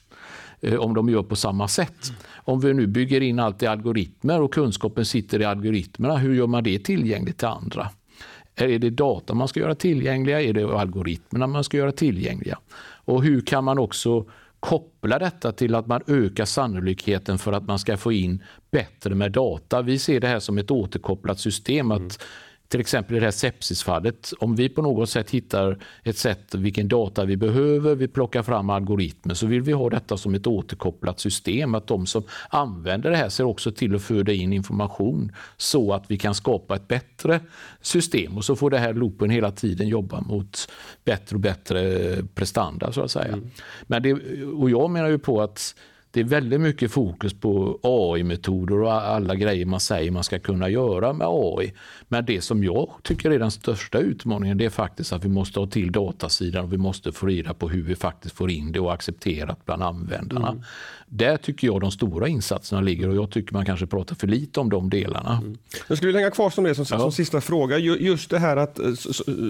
eh, 0.61 0.75
om 0.75 0.95
de 0.95 1.09
gör 1.09 1.23
på 1.23 1.37
samma 1.37 1.69
sätt. 1.69 2.13
Om 2.35 2.61
vi 2.61 2.75
nu 2.75 2.87
bygger 2.87 3.21
in 3.21 3.39
allt 3.39 3.63
i 3.63 3.67
algoritmer 3.67 4.41
och 4.41 4.55
kunskapen 4.55 5.05
sitter 5.05 5.41
i 5.41 5.45
algoritmerna, 5.45 6.17
hur 6.17 6.35
gör 6.35 6.47
man 6.47 6.65
det 6.65 6.79
tillgängligt 6.79 7.39
till 7.39 7.49
andra? 7.49 7.91
Är 8.57 8.79
det 8.79 8.91
data 8.91 9.35
man 9.35 9.49
ska 9.49 9.61
göra 9.61 9.75
tillgängliga? 9.75 10.43
Är 10.43 10.53
det 10.53 10.79
algoritmerna 10.79 11.47
man 11.47 11.65
ska 11.65 11.77
göra 11.77 11.93
tillgängliga? 11.93 12.59
Och 13.05 13.23
hur 13.23 13.41
kan 13.41 13.65
man 13.65 13.79
också 13.79 14.25
koppla 14.61 15.19
detta 15.19 15.53
till 15.53 15.75
att 15.75 15.87
man 15.87 16.01
ökar 16.07 16.45
sannolikheten 16.45 17.39
för 17.39 17.53
att 17.53 17.67
man 17.67 17.79
ska 17.79 17.97
få 17.97 18.13
in 18.13 18.43
bättre 18.71 19.15
med 19.15 19.33
data. 19.33 19.83
Vi 19.83 19.99
ser 19.99 20.21
det 20.21 20.29
här 20.29 20.41
som 20.41 20.59
ett 20.59 20.71
återkopplat 20.71 21.41
system. 21.41 21.91
att 21.91 21.99
mm 21.99 22.11
till 22.75 22.81
exempel 22.81 23.17
i 23.17 23.21
det 23.21 23.27
här 23.27 23.31
sepsisfallet, 23.31 24.33
om 24.39 24.57
vi 24.57 24.69
på 24.69 24.83
något 24.83 25.11
sätt 25.11 25.31
hittar 25.31 25.79
ett 26.03 26.17
sätt 26.17 26.55
vilken 26.55 26.89
data 26.89 27.25
vi 27.25 27.37
behöver, 27.37 27.95
vi 27.95 28.09
plockar 28.09 28.43
fram 28.43 28.71
algoritmer, 28.71 29.35
så 29.35 29.47
vill 29.47 29.63
vi 29.63 29.73
ha 29.73 29.91
detta 29.91 30.17
som 30.17 30.35
ett 30.35 30.47
återkopplat 30.47 31.21
system. 31.21 31.75
Att 31.75 31.87
de 31.87 32.07
som 32.07 32.23
använder 32.49 33.11
det 33.11 33.17
här 33.17 33.29
ser 33.29 33.45
också 33.45 33.73
till 33.73 33.95
att 33.95 34.03
föda 34.03 34.33
in 34.33 34.53
information 34.53 35.33
så 35.57 35.93
att 35.93 36.05
vi 36.11 36.19
kan 36.19 36.35
skapa 36.35 36.77
ett 36.77 36.89
bättre 36.89 37.41
system 37.81 38.37
och 38.37 38.45
så 38.45 38.57
får 38.57 38.71
det 38.71 38.79
här 38.79 38.95
loopen 38.95 39.31
hela 39.31 39.51
tiden 39.51 39.89
jobba 39.89 40.21
mot 40.21 40.71
bättre 41.05 41.37
och 41.37 41.41
bättre 41.41 42.17
prestanda 42.35 42.93
så 42.93 43.03
att 43.03 43.11
säga. 43.11 43.33
Mm. 43.33 43.51
Men 43.87 44.03
det, 44.03 44.13
och 44.45 44.71
jag 44.71 44.91
menar 44.91 45.09
ju 45.09 45.19
på 45.19 45.43
att 45.43 45.75
det 46.15 46.21
är 46.21 46.25
väldigt 46.25 46.61
mycket 46.61 46.93
fokus 46.93 47.35
på 47.35 47.79
AI-metoder 47.83 48.83
och 48.83 48.93
alla 48.93 49.35
grejer 49.35 49.67
man 49.67 49.81
säger 49.81 50.11
man 50.11 50.25
ska 50.25 50.39
kunna 50.39 50.69
göra 50.69 51.13
med 51.13 51.27
AI. 51.31 51.73
Men 52.09 52.25
det 52.25 52.41
som 52.41 52.65
jag 52.65 52.91
tycker 53.03 53.31
är 53.31 53.39
den 53.39 53.51
största 53.51 53.99
utmaningen 53.99 54.59
det 54.59 54.65
är 54.65 54.71
faktiskt 54.71 55.13
att 55.13 55.25
vi 55.25 55.29
måste 55.29 55.61
ha 55.61 55.67
till 55.67 55.93
datasidan 55.93 56.65
och 56.65 56.73
vi 56.73 56.77
måste 56.77 57.13
få 57.13 57.27
reda 57.27 57.55
på 57.55 57.69
hur 57.69 57.83
vi 57.83 57.97
faktiskt 57.97 58.37
får 58.37 58.51
in 58.51 58.73
det 58.73 58.81
och 58.81 58.93
accepterat 58.93 59.65
bland 59.65 59.83
användarna. 59.83 60.49
Mm. 60.49 60.63
Där 61.07 61.37
tycker 61.37 61.67
jag 61.67 61.81
de 61.81 61.91
stora 61.91 62.29
insatserna 62.29 62.81
ligger 62.81 63.09
och 63.09 63.17
jag 63.17 63.31
tycker 63.31 63.53
man 63.53 63.67
kanske 63.67 63.87
pratar 63.87 64.15
för 64.15 64.27
lite 64.27 64.61
om 64.61 64.71
de 64.71 64.91
delarna. 64.91 65.39
Mm. 65.43 65.59
Jag 65.89 65.97
skulle 65.97 66.07
vilja 66.09 66.21
hänga 66.21 66.31
kvar 66.31 66.51
som 66.51 66.65
det 66.65 66.75
som, 66.75 66.87
ja. 66.91 66.99
som 66.99 67.13
sista 67.13 67.41
fråga. 67.41 67.79
Just 67.79 68.31
det 68.31 68.39
här 68.39 68.57
att, 68.57 68.79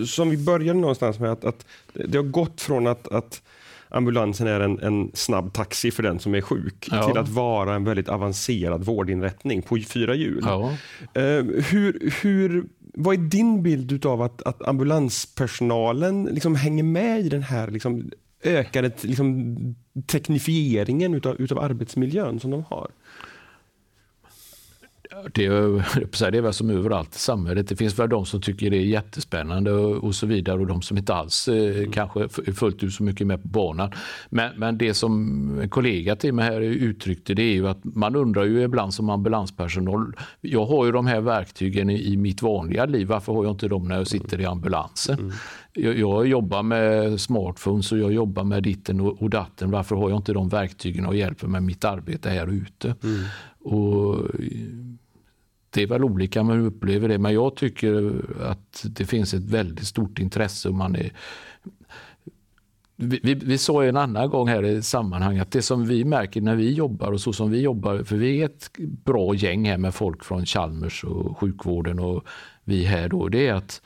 som 0.07 0.31
vi 0.31 0.37
började 0.37 0.79
någonstans 0.79 1.19
med, 1.19 1.33
att, 1.33 1.45
att 1.45 1.67
det 1.93 2.19
har 2.19 2.25
gått 2.25 2.61
från 2.61 2.87
att, 2.87 3.09
att 3.09 3.43
ambulansen 3.95 4.47
är 4.47 4.61
en, 4.61 4.79
en 4.79 5.11
snabb 5.15 5.53
taxi 5.53 5.91
för 5.91 6.03
den 6.03 6.19
som 6.19 6.35
är 6.35 6.41
sjuk 6.41 6.89
ja. 6.91 7.07
till 7.07 7.19
att 7.19 7.29
vara 7.29 7.75
en 7.75 7.85
väldigt 7.85 8.09
avancerad 8.09 8.85
vårdinrättning 8.85 9.63
på 9.63 9.79
fyra 9.89 10.15
hjul. 10.15 10.43
Ja. 10.43 10.77
Uh, 11.17 11.63
hur, 11.63 12.13
hur, 12.23 12.65
vad 12.79 13.15
är 13.15 13.19
din 13.19 13.63
bild 13.63 14.07
av 14.07 14.23
att, 14.23 14.43
att 14.43 14.69
ambulanspersonalen 14.69 16.25
liksom 16.25 16.55
hänger 16.55 16.85
med 16.85 17.21
i 17.21 17.29
den 17.29 17.43
här 17.43 17.71
liksom, 17.71 18.11
ökade 18.43 18.91
liksom, 19.01 19.57
teknifieringen 20.07 21.15
utav, 21.15 21.41
utav 21.41 21.59
arbetsmiljön 21.59 22.41
som 22.41 22.51
de 22.51 22.65
har? 22.69 22.91
Det, 25.33 25.47
är, 25.47 26.31
det 26.31 26.39
är 26.39 26.43
väl 26.43 26.53
som 26.53 26.71
överallt 26.71 27.17
i 27.17 27.19
samhället. 27.19 27.69
Det 27.69 27.77
finns 27.77 27.99
väl 27.99 28.09
de 28.09 28.27
som 28.27 28.41
tycker 28.41 28.71
det 28.71 28.77
är 28.77 28.81
jättespännande 28.81 29.73
och, 29.73 30.05
och 30.05 30.15
så 30.15 30.27
vidare 30.27 30.61
och 30.61 30.67
de 30.67 30.83
som 30.83 30.99
inte 30.99 31.15
alls 31.15 31.49
eh, 31.49 31.77
mm. 31.77 31.93
kanske 31.93 32.21
är 32.21 32.53
fullt 32.53 32.83
ut 32.83 32.93
så 32.93 33.03
mycket 33.03 33.27
med 33.27 33.43
på 33.43 33.49
banan. 33.49 33.91
Men, 34.31 34.53
men 34.57 34.79
det 34.79 34.95
som 34.95 35.61
en 35.61 35.69
kollega 35.69 36.17
till 36.17 36.35
mig 36.35 36.45
här 36.45 36.61
uttryckte 36.61 37.35
det 37.35 37.43
är 37.43 37.55
ju 37.55 37.69
att 37.69 37.81
man 37.83 38.17
undrar 38.17 38.45
ju 38.45 38.63
ibland 38.63 38.95
som 38.95 39.11
ambulanspersonal. 39.11 40.13
Jag 40.41 40.67
har 40.67 40.87
ju 40.87 40.93
de 40.93 41.07
här 41.07 41.21
verktygen 41.21 41.91
i, 41.91 42.13
i 42.13 42.17
mitt 42.17 42.43
vanliga 42.43 42.87
liv. 42.87 43.09
Varför 43.09 43.33
har 43.33 43.45
jag 43.45 43.53
inte 43.53 43.69
dem 43.69 43.89
när 43.89 43.97
jag 43.97 44.07
sitter 44.07 44.41
i 44.41 44.45
ambulansen? 44.45 45.19
Mm. 45.19 45.33
Jag, 45.73 45.99
jag, 45.99 46.27
jobbar 46.27 46.63
med 46.63 47.21
smartphones 47.21 47.93
och 47.93 47.99
jag 47.99 48.13
jobbar 48.13 48.45
med 48.45 48.63
ditten 48.63 49.01
och, 49.01 49.23
och 49.23 49.31
datten. 49.31 49.71
Varför 49.71 49.97
har 49.97 50.11
jag 50.11 50.19
inte 50.19 50.33
de 50.33 50.49
verktygen 50.49 51.07
och 51.07 51.17
hjälper 51.17 51.47
med 51.47 51.63
mitt 51.63 51.85
arbete 51.85 52.31
här 52.31 52.47
ute? 52.47 52.95
Mm. 53.03 53.25
Och 53.65 54.19
det 55.75 55.83
är 55.83 55.87
väl 55.87 56.05
olika 56.05 56.43
man 56.43 56.67
upplever 56.67 57.09
det, 57.09 57.19
men 57.19 57.35
jag 57.35 57.57
tycker 57.57 58.23
att 58.41 58.85
det 58.85 59.07
finns 59.07 59.35
ett 59.35 59.45
väldigt 59.45 59.87
stort 59.87 60.19
intresse. 60.19 60.69
Och 60.69 60.75
man 60.75 60.97
är, 60.97 61.13
vi, 62.97 63.21
vi, 63.23 63.35
vi 63.35 63.59
sa 63.59 63.85
en 63.85 63.97
annan 63.97 64.31
gång 64.31 64.49
här 64.49 64.65
i 64.65 64.83
sammanhang 64.83 65.39
att 65.39 65.51
det 65.51 65.63
som 65.63 65.87
vi 65.87 66.05
märker 66.05 66.41
när 66.41 66.57
vi 66.57 66.73
jobbar 66.73 67.13
och 67.13 67.21
så 67.21 67.33
som 67.33 67.51
vi 67.51 67.61
jobbar, 67.61 68.03
för 68.03 68.17
vi 68.17 68.41
är 68.41 68.45
ett 68.45 68.71
bra 69.05 69.35
gäng 69.35 69.69
här 69.69 69.79
med 69.79 69.95
folk 69.95 70.25
från 70.25 70.47
Chalmers 70.47 71.05
och 71.05 71.39
sjukvården 71.39 71.99
och 71.99 72.25
vi 72.65 72.85
här 72.85 73.09
då, 73.09 73.29
det 73.29 73.47
är 73.47 73.55
att 73.55 73.83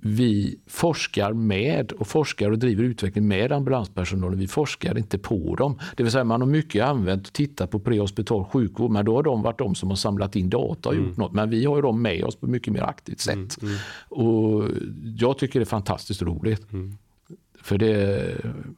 vi 0.00 0.58
forskar 0.66 1.32
med 1.32 1.92
och 1.92 2.06
forskar 2.06 2.50
och 2.50 2.58
driver 2.58 2.84
utveckling 2.84 3.28
med 3.28 3.52
ambulanspersonalen. 3.52 4.38
Vi 4.38 4.48
forskar 4.48 4.98
inte 4.98 5.18
på 5.18 5.56
dem. 5.56 5.78
Det 5.96 6.02
vill 6.02 6.12
säga 6.12 6.24
man 6.24 6.40
har 6.40 6.48
mycket 6.48 6.84
använt 6.84 7.26
och 7.26 7.32
tittat 7.32 7.70
på 7.70 7.80
prehospital 7.80 8.44
sjukvård 8.44 8.90
men 8.90 9.04
då 9.04 9.14
har 9.14 9.22
de 9.22 9.42
varit 9.42 9.58
de 9.58 9.74
som 9.74 9.88
har 9.88 9.96
samlat 9.96 10.36
in 10.36 10.50
data 10.50 10.88
och 10.88 10.94
mm. 10.94 11.08
gjort 11.08 11.16
något. 11.16 11.32
Men 11.32 11.50
vi 11.50 11.64
har 11.64 11.76
ju 11.76 11.82
dem 11.82 12.02
med 12.02 12.24
oss 12.24 12.36
på 12.36 12.46
mycket 12.46 12.72
mer 12.72 12.82
aktivt 12.82 13.20
sätt. 13.20 13.34
Mm, 13.34 13.48
mm. 13.62 13.78
Och 14.08 14.64
jag 15.18 15.38
tycker 15.38 15.60
det 15.60 15.64
är 15.64 15.66
fantastiskt 15.66 16.22
roligt. 16.22 16.72
Mm. 16.72 16.98
För 17.62 17.78
det, 17.78 18.34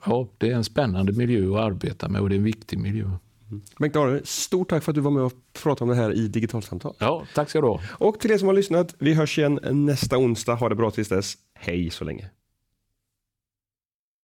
ja, 0.06 0.28
det 0.38 0.50
är 0.50 0.54
en 0.54 0.64
spännande 0.64 1.12
miljö 1.12 1.50
att 1.54 1.60
arbeta 1.60 2.08
med 2.08 2.20
och 2.20 2.28
det 2.28 2.34
är 2.34 2.38
en 2.38 2.44
viktig 2.44 2.78
miljö. 2.78 3.10
Mm. 3.50 3.62
Bengt 3.78 4.28
stort 4.28 4.68
tack 4.68 4.82
för 4.82 4.92
att 4.92 4.94
du 4.94 5.00
var 5.00 5.10
med 5.10 5.22
och 5.22 5.32
pratade 5.62 5.90
om 5.90 5.96
det 5.96 6.02
här 6.02 6.12
i 6.12 6.28
Digitalsamtal. 6.28 6.94
Ja, 6.98 7.26
tack 7.34 7.50
ska 7.50 7.60
du 7.60 7.66
ha. 7.66 7.80
Och 7.88 8.20
till 8.20 8.30
er 8.30 8.38
som 8.38 8.48
har 8.48 8.54
lyssnat, 8.54 8.94
vi 8.98 9.14
hörs 9.14 9.38
igen 9.38 9.60
nästa 9.62 10.18
onsdag. 10.18 10.54
Ha 10.54 10.68
det 10.68 10.74
bra 10.74 10.90
tills 10.90 11.08
dess. 11.08 11.34
Hej 11.54 11.90
så 11.90 12.04
länge. 12.04 12.30